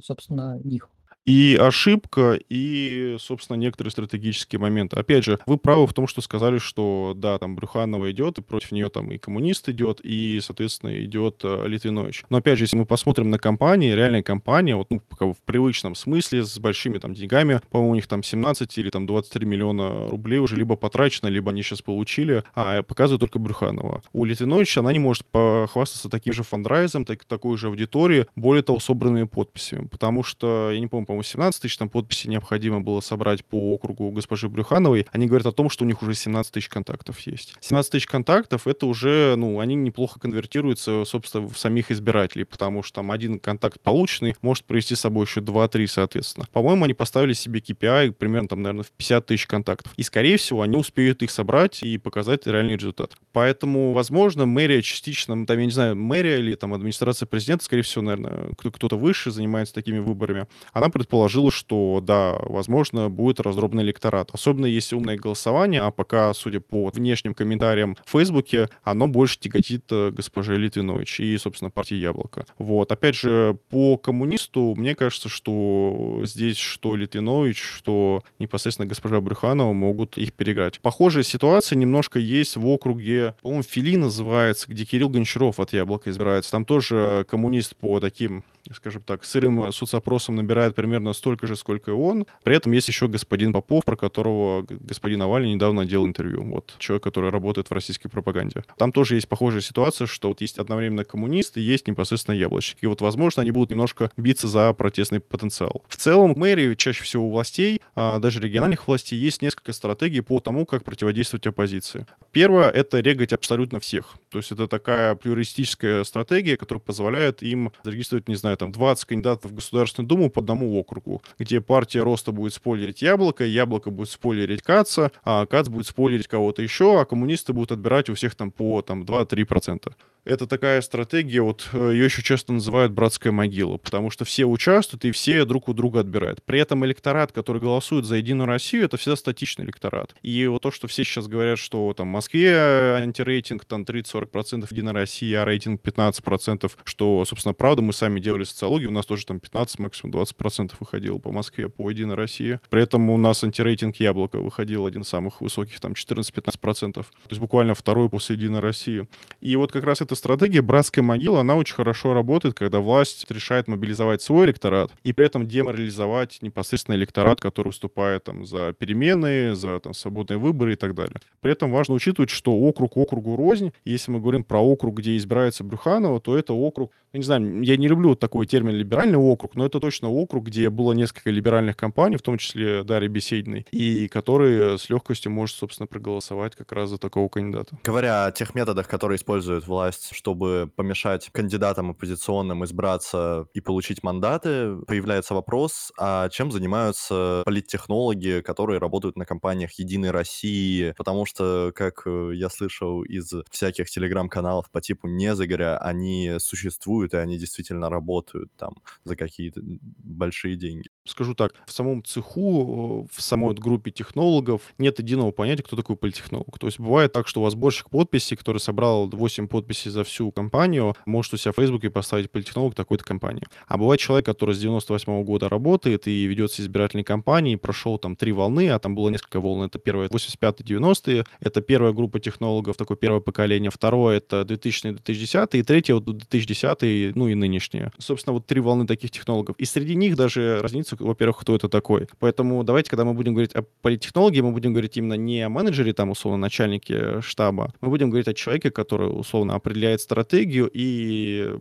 собственно, 0.00 0.58
них 0.64 0.88
и 1.24 1.56
ошибка, 1.60 2.38
и, 2.48 3.16
собственно, 3.18 3.56
некоторые 3.56 3.90
стратегические 3.90 4.58
моменты. 4.58 4.96
Опять 4.96 5.24
же, 5.24 5.38
вы 5.46 5.56
правы 5.56 5.86
в 5.86 5.94
том, 5.94 6.06
что 6.06 6.20
сказали, 6.20 6.58
что, 6.58 7.14
да, 7.16 7.38
там 7.38 7.54
Брюханова 7.54 8.10
идет, 8.10 8.38
и 8.38 8.42
против 8.42 8.72
нее 8.72 8.88
там 8.88 9.10
и 9.10 9.18
коммунист 9.18 9.68
идет, 9.68 10.00
и, 10.02 10.40
соответственно, 10.42 11.04
идет 11.04 11.40
э, 11.44 11.64
Литвинович. 11.66 12.24
Но, 12.28 12.38
опять 12.38 12.58
же, 12.58 12.64
если 12.64 12.76
мы 12.76 12.86
посмотрим 12.86 13.30
на 13.30 13.38
компании, 13.38 13.92
реальная 13.92 14.22
компания, 14.22 14.76
вот 14.76 14.88
ну, 14.90 15.00
в 15.20 15.42
привычном 15.44 15.94
смысле, 15.94 16.44
с 16.44 16.58
большими 16.58 16.98
там 16.98 17.14
деньгами, 17.14 17.60
по-моему, 17.70 17.92
у 17.92 17.94
них 17.94 18.06
там 18.06 18.22
17 18.22 18.78
или 18.78 18.90
там 18.90 19.06
23 19.06 19.46
миллиона 19.46 20.08
рублей 20.08 20.38
уже 20.38 20.56
либо 20.56 20.76
потрачено, 20.76 21.28
либо 21.28 21.50
они 21.50 21.62
сейчас 21.62 21.82
получили, 21.82 22.42
а 22.54 22.82
показывает 22.82 23.20
только 23.20 23.38
Брюханова. 23.38 24.02
У 24.12 24.24
Литвиновича 24.24 24.80
она 24.80 24.92
не 24.92 24.98
может 24.98 25.24
похвастаться 25.26 26.08
таким 26.08 26.32
же 26.32 26.42
фандрайзом, 26.42 27.04
так, 27.04 27.24
такой 27.24 27.56
же 27.58 27.68
аудиторией, 27.68 28.26
более 28.34 28.62
того, 28.62 28.80
собранными 28.80 29.24
подписями, 29.24 29.86
потому 29.86 30.22
что, 30.22 30.70
я 30.72 30.80
не 30.80 30.86
помню, 30.88 31.06
по-моему, 31.12 31.22
17 31.24 31.62
тысяч 31.62 31.76
там 31.76 31.90
подписей 31.90 32.30
необходимо 32.30 32.80
было 32.80 33.00
собрать 33.00 33.44
по 33.44 33.74
округу 33.74 34.10
госпожи 34.10 34.48
Брюхановой, 34.48 35.06
они 35.12 35.26
говорят 35.26 35.46
о 35.46 35.52
том, 35.52 35.68
что 35.68 35.84
у 35.84 35.86
них 35.86 36.02
уже 36.02 36.14
17 36.14 36.52
тысяч 36.52 36.68
контактов 36.68 37.18
есть. 37.20 37.54
17 37.60 37.92
тысяч 37.92 38.06
контактов, 38.06 38.66
это 38.66 38.86
уже, 38.86 39.34
ну, 39.36 39.60
они 39.60 39.74
неплохо 39.74 40.18
конвертируются, 40.18 41.04
собственно, 41.04 41.46
в 41.48 41.58
самих 41.58 41.90
избирателей, 41.90 42.44
потому 42.44 42.82
что 42.82 42.96
там 42.96 43.10
один 43.10 43.38
контакт 43.38 43.78
полученный 43.82 44.36
может 44.40 44.64
привести 44.64 44.94
с 44.94 45.00
собой 45.00 45.26
еще 45.26 45.40
2-3, 45.40 45.86
соответственно. 45.86 46.46
По-моему, 46.50 46.84
они 46.84 46.94
поставили 46.94 47.34
себе 47.34 47.60
KPI 47.60 48.12
примерно 48.12 48.48
там, 48.48 48.62
наверное, 48.62 48.84
в 48.84 48.90
50 48.92 49.26
тысяч 49.26 49.46
контактов. 49.46 49.92
И, 49.96 50.02
скорее 50.02 50.38
всего, 50.38 50.62
они 50.62 50.78
успеют 50.78 51.22
их 51.22 51.30
собрать 51.30 51.82
и 51.82 51.98
показать 51.98 52.46
реальный 52.46 52.76
результат. 52.76 53.12
Поэтому, 53.32 53.92
возможно, 53.92 54.46
мэрия 54.46 54.80
частично, 54.80 55.44
там, 55.44 55.58
я 55.58 55.64
не 55.66 55.72
знаю, 55.72 55.94
мэрия 55.94 56.38
или 56.38 56.54
там 56.54 56.72
администрация 56.72 57.26
президента, 57.26 57.66
скорее 57.66 57.82
всего, 57.82 58.02
наверное, 58.02 58.48
кто-то 58.56 58.96
выше 58.96 59.30
занимается 59.30 59.74
такими 59.74 59.98
выборами, 59.98 60.46
она 60.72 60.88
предположила, 61.02 61.50
что, 61.50 62.00
да, 62.00 62.36
возможно, 62.42 63.10
будет 63.10 63.40
разробный 63.40 63.82
электорат. 63.82 64.30
Особенно 64.32 64.66
если 64.66 64.94
умное 64.94 65.16
голосование, 65.16 65.80
а 65.80 65.90
пока, 65.90 66.32
судя 66.32 66.60
по 66.60 66.90
внешним 66.90 67.34
комментариям 67.34 67.96
в 68.04 68.10
Фейсбуке, 68.12 68.68
оно 68.84 69.08
больше 69.08 69.40
тяготит 69.40 69.84
э, 69.90 70.10
госпоже 70.10 70.56
Литвинович 70.56 71.20
и, 71.20 71.36
собственно, 71.38 71.70
партии 71.70 71.96
Яблоко. 71.96 72.46
Вот. 72.58 72.92
Опять 72.92 73.16
же, 73.16 73.58
по 73.68 73.96
коммунисту, 73.96 74.74
мне 74.76 74.94
кажется, 74.94 75.28
что 75.28 76.20
здесь 76.22 76.56
что 76.56 76.94
Литвинович, 76.94 77.60
что 77.60 78.22
непосредственно 78.38 78.88
госпожа 78.88 79.20
Брюханова 79.20 79.72
могут 79.72 80.18
их 80.18 80.32
переиграть. 80.32 80.78
Похожая 80.80 81.24
ситуация 81.24 81.76
немножко 81.76 82.20
есть 82.20 82.56
в 82.56 82.64
округе, 82.66 83.34
по-моему, 83.42 83.64
Фили 83.64 83.96
называется, 83.96 84.70
где 84.70 84.84
Кирилл 84.84 85.08
Гончаров 85.08 85.58
от 85.58 85.72
Яблока 85.72 86.10
избирается. 86.10 86.52
Там 86.52 86.64
тоже 86.64 87.26
коммунист 87.28 87.74
по 87.74 87.98
таким 87.98 88.44
скажем 88.72 89.02
так, 89.02 89.24
сырым 89.24 89.72
соцопросом 89.72 90.36
набирает 90.36 90.74
примерно 90.74 90.91
столько 91.12 91.46
же, 91.46 91.56
сколько 91.56 91.90
и 91.90 91.94
он. 91.94 92.26
При 92.42 92.56
этом 92.56 92.72
есть 92.72 92.88
еще 92.88 93.08
господин 93.08 93.52
Попов, 93.52 93.84
про 93.84 93.96
которого 93.96 94.66
господин 94.68 95.20
Навальный 95.20 95.54
недавно 95.54 95.84
делал 95.84 96.06
интервью. 96.06 96.42
Вот 96.44 96.74
человек, 96.78 97.04
который 97.04 97.30
работает 97.30 97.68
в 97.68 97.72
российской 97.72 98.08
пропаганде. 98.08 98.64
Там 98.76 98.92
тоже 98.92 99.16
есть 99.16 99.28
похожая 99.28 99.60
ситуация, 99.60 100.06
что 100.06 100.28
вот 100.28 100.40
есть 100.40 100.58
одновременно 100.58 101.04
коммунисты, 101.04 101.60
есть 101.60 101.88
непосредственно 101.88 102.34
яблочки. 102.34 102.78
И 102.80 102.86
вот, 102.86 103.00
возможно, 103.00 103.42
они 103.42 103.50
будут 103.50 103.70
немножко 103.70 104.10
биться 104.16 104.48
за 104.48 104.72
протестный 104.72 105.20
потенциал. 105.20 105.84
В 105.88 105.96
целом, 105.96 106.34
в 106.34 106.38
мэрии, 106.38 106.74
чаще 106.74 107.04
всего 107.04 107.26
у 107.26 107.30
властей, 107.30 107.80
а 107.94 108.18
даже 108.18 108.40
региональных 108.40 108.86
властей, 108.86 109.18
есть 109.18 109.42
несколько 109.42 109.72
стратегий 109.72 110.20
по 110.20 110.40
тому, 110.40 110.66
как 110.66 110.84
противодействовать 110.84 111.46
оппозиции. 111.46 112.06
Первое— 112.32 112.70
это 112.70 113.00
регать 113.00 113.32
абсолютно 113.32 113.80
всех. 113.80 114.14
То 114.30 114.38
есть 114.38 114.52
это 114.52 114.66
такая 114.66 115.14
плюристическая 115.14 116.04
стратегия, 116.04 116.56
которая 116.56 116.80
позволяет 116.80 117.42
им 117.42 117.72
зарегистрировать, 117.84 118.28
не 118.28 118.34
знаю, 118.34 118.56
там 118.56 118.72
20 118.72 119.04
кандидатов 119.04 119.50
в 119.50 119.54
Государственную 119.54 120.08
Думу 120.08 120.30
по 120.30 120.40
одному 120.40 120.68
округу, 120.82 121.22
где 121.38 121.60
партия 121.60 122.02
Роста 122.02 122.32
будет 122.32 122.54
спойлерить 122.54 123.02
Яблоко, 123.02 123.44
Яблоко 123.44 123.90
будет 123.90 124.10
спойлерить 124.10 124.62
Каца, 124.62 125.10
а 125.24 125.46
Кац 125.46 125.68
будет 125.68 125.86
спойлерить 125.86 126.28
кого-то 126.28 126.62
еще, 126.62 127.00
а 127.00 127.04
коммунисты 127.04 127.52
будут 127.52 127.72
отбирать 127.72 128.10
у 128.10 128.14
всех 128.14 128.34
там 128.34 128.50
по 128.50 128.82
там, 128.82 129.02
2-3%. 129.02 129.92
Это 130.24 130.46
такая 130.46 130.80
стратегия, 130.82 131.42
вот 131.42 131.68
э, 131.72 131.90
ее 131.94 132.04
еще 132.04 132.22
часто 132.22 132.52
называют 132.52 132.92
братская 132.92 133.32
могила, 133.32 133.76
потому 133.76 134.08
что 134.10 134.24
все 134.24 134.44
участвуют 134.44 135.04
и 135.04 135.10
все 135.10 135.44
друг 135.44 135.68
у 135.68 135.74
друга 135.74 136.00
отбирают. 136.00 136.44
При 136.44 136.60
этом 136.60 136.84
электорат, 136.86 137.32
который 137.32 137.60
голосует 137.60 138.04
за 138.04 138.16
Единую 138.16 138.46
Россию, 138.46 138.84
это 138.84 138.96
всегда 138.96 139.16
статичный 139.16 139.64
электорат. 139.64 140.14
И 140.22 140.46
вот 140.46 140.62
то, 140.62 140.70
что 140.70 140.86
все 140.86 141.02
сейчас 141.02 141.26
говорят, 141.26 141.58
что 141.58 141.92
там 141.94 142.06
в 142.08 142.12
Москве 142.12 142.56
антирейтинг 142.56 143.64
там 143.64 143.82
30-40% 143.82 144.68
Единой 144.70 144.92
России, 144.92 145.32
а 145.34 145.44
рейтинг 145.44 145.80
15%, 145.82 146.70
что, 146.84 147.24
собственно, 147.24 147.52
правда, 147.52 147.82
мы 147.82 147.92
сами 147.92 148.20
делали 148.20 148.44
социологию, 148.44 148.90
у 148.90 148.92
нас 148.92 149.06
тоже 149.06 149.26
там 149.26 149.40
15, 149.40 149.80
максимум 149.80 150.14
20% 150.14 150.71
выходило 150.80 151.18
по 151.18 151.32
Москве, 151.32 151.68
по 151.68 151.90
Единой 151.90 152.14
России. 152.14 152.60
При 152.70 152.82
этом 152.82 153.10
у 153.10 153.16
нас 153.16 153.44
антирейтинг 153.44 153.96
Яблоко 153.96 154.38
выходил 154.38 154.86
один 154.86 155.02
из 155.02 155.08
самых 155.08 155.40
высоких, 155.40 155.80
там 155.80 155.92
14-15%. 155.92 156.92
То 156.92 157.04
есть 157.30 157.40
буквально 157.40 157.74
второй 157.74 158.08
после 158.08 158.36
Единой 158.36 158.60
России. 158.60 159.06
И 159.40 159.56
вот 159.56 159.72
как 159.72 159.84
раз 159.84 160.00
эта 160.00 160.14
стратегия 160.14 160.62
братская 160.62 161.02
могила, 161.02 161.40
она 161.40 161.56
очень 161.56 161.74
хорошо 161.74 162.14
работает, 162.14 162.54
когда 162.54 162.80
власть 162.80 163.30
решает 163.30 163.68
мобилизовать 163.68 164.22
свой 164.22 164.46
электорат 164.46 164.92
и 165.02 165.12
при 165.12 165.26
этом 165.26 165.46
деморализовать 165.46 166.38
непосредственно 166.42 166.96
электорат, 166.96 167.40
который 167.40 167.68
выступает 167.68 168.24
там, 168.24 168.46
за 168.46 168.72
перемены, 168.72 169.54
за 169.54 169.80
там, 169.80 169.94
свободные 169.94 170.38
выборы 170.38 170.74
и 170.74 170.76
так 170.76 170.94
далее. 170.94 171.16
При 171.40 171.52
этом 171.52 171.70
важно 171.72 171.94
учитывать, 171.94 172.30
что 172.30 172.52
округ 172.52 172.96
округу 172.96 173.36
рознь. 173.36 173.72
Если 173.84 174.10
мы 174.10 174.20
говорим 174.20 174.44
про 174.44 174.60
округ, 174.60 174.98
где 174.98 175.16
избирается 175.16 175.64
Брюханова, 175.64 176.20
то 176.20 176.36
это 176.36 176.52
округ, 176.52 176.92
я 177.12 177.18
не 177.18 177.24
знаю, 177.24 177.62
я 177.62 177.76
не 177.76 177.88
люблю 177.88 178.14
такой 178.14 178.46
термин 178.46 178.74
либеральный 178.74 179.18
округ, 179.18 179.54
но 179.54 179.66
это 179.66 179.80
точно 179.80 180.08
округ, 180.10 180.46
где 180.46 180.61
было 180.70 180.92
несколько 180.92 181.30
либеральных 181.30 181.76
компаний, 181.76 182.16
в 182.16 182.22
том 182.22 182.38
числе 182.38 182.84
Дарья 182.84 183.08
Бесединой, 183.08 183.66
и 183.70 184.08
который 184.08 184.78
с 184.78 184.88
легкостью 184.88 185.32
может, 185.32 185.56
собственно, 185.56 185.86
проголосовать 185.86 186.56
как 186.56 186.72
раз 186.72 186.90
за 186.90 186.98
такого 186.98 187.28
кандидата. 187.28 187.78
Говоря 187.84 188.26
о 188.26 188.32
тех 188.32 188.54
методах, 188.54 188.88
которые 188.88 189.16
использует 189.16 189.66
власть 189.66 189.82
власть, 189.82 190.14
чтобы 190.14 190.70
помешать 190.76 191.30
кандидатам 191.32 191.90
оппозиционным 191.90 192.64
избраться 192.64 193.46
и 193.54 193.60
получить 193.60 194.02
мандаты, 194.02 194.76
появляется 194.86 195.34
вопрос, 195.34 195.92
а 195.98 196.28
чем 196.28 196.52
занимаются 196.52 197.42
политтехнологи, 197.44 198.42
которые 198.44 198.78
работают 198.78 199.16
на 199.16 199.24
компаниях 199.24 199.72
«Единой 199.72 200.10
России», 200.10 200.94
потому 200.96 201.26
что, 201.26 201.72
как 201.74 202.02
э, 202.06 202.32
я 202.34 202.48
слышал 202.48 203.02
из 203.02 203.32
всяких 203.50 203.90
телеграм-каналов 203.90 204.70
по 204.70 204.80
типу 204.80 205.08
«Незагоря», 205.08 205.78
они 205.78 206.36
существуют, 206.38 207.14
и 207.14 207.16
они 207.16 207.38
действительно 207.38 207.90
работают 207.90 208.50
там 208.56 208.74
за 209.04 209.16
какие-то 209.16 209.60
большие 209.62 210.41
деньги 210.50 210.88
скажу 211.04 211.34
так, 211.34 211.54
в 211.66 211.72
самом 211.72 212.04
цеху, 212.04 213.08
в 213.12 213.22
самой 213.22 213.54
группе 213.54 213.90
технологов 213.90 214.62
нет 214.78 214.98
единого 214.98 215.30
понятия, 215.32 215.62
кто 215.62 215.76
такой 215.76 215.96
политтехнолог. 215.96 216.58
То 216.58 216.66
есть 216.66 216.78
бывает 216.78 217.12
так, 217.12 217.26
что 217.28 217.40
у 217.40 217.44
вас 217.44 217.52
сборщик 217.52 217.90
подписей, 217.90 218.36
который 218.36 218.58
собрал 218.58 219.08
8 219.08 219.48
подписей 219.48 219.90
за 219.90 220.04
всю 220.04 220.30
компанию, 220.30 220.94
может 221.06 221.34
у 221.34 221.36
себя 221.36 221.52
в 221.52 221.56
Фейсбуке 221.56 221.90
поставить 221.90 222.30
политтехнолог 222.30 222.74
такой-то 222.74 223.04
компании. 223.04 223.44
А 223.66 223.78
бывает 223.78 224.00
человек, 224.00 224.26
который 224.26 224.54
с 224.54 224.58
98 224.58 225.12
-го 225.12 225.24
года 225.24 225.48
работает 225.48 226.06
и 226.06 226.24
ведется 226.24 226.62
избирательной 226.62 227.04
кампании, 227.04 227.56
прошел 227.56 227.98
там 227.98 228.16
три 228.16 228.32
волны, 228.32 228.68
а 228.70 228.78
там 228.78 228.94
было 228.94 229.10
несколько 229.10 229.40
волн. 229.40 229.64
Это 229.64 229.78
первое 229.78 230.08
85-90-е, 230.08 231.24
это 231.40 231.60
первая 231.60 231.92
группа 231.92 232.20
технологов, 232.20 232.76
такое 232.76 232.96
первое 232.96 233.20
поколение, 233.20 233.70
второе 233.70 234.18
это 234.18 234.42
2000-2010, 234.42 235.48
и 235.58 235.62
третье 235.62 235.94
вот 235.94 236.04
2010 236.04 237.16
ну 237.16 237.28
и 237.28 237.34
нынешнее. 237.34 237.90
Собственно, 237.98 238.34
вот 238.34 238.46
три 238.46 238.60
волны 238.60 238.86
таких 238.86 239.10
технологов. 239.10 239.56
И 239.58 239.64
среди 239.64 239.96
них 239.96 240.16
даже 240.16 240.31
даже 240.34 240.60
разница, 240.60 240.96
во-первых, 240.98 241.38
кто 241.40 241.54
это 241.54 241.68
такой. 241.68 242.06
Поэтому 242.18 242.64
давайте, 242.64 242.90
когда 242.90 243.04
мы 243.04 243.14
будем 243.14 243.34
говорить 243.34 243.54
о 243.54 243.62
политтехнологии, 243.82 244.40
мы 244.40 244.52
будем 244.52 244.72
говорить 244.72 244.96
именно 244.96 245.14
не 245.14 245.42
о 245.42 245.48
менеджере, 245.48 245.92
там, 245.92 246.10
условно, 246.10 246.38
начальнике 246.38 247.20
штаба, 247.20 247.72
мы 247.80 247.88
будем 247.88 248.10
говорить 248.10 248.28
о 248.28 248.34
человеке, 248.34 248.70
который, 248.70 249.08
условно, 249.08 249.54
определяет 249.54 250.00
стратегию 250.00 250.70
и 250.72 251.56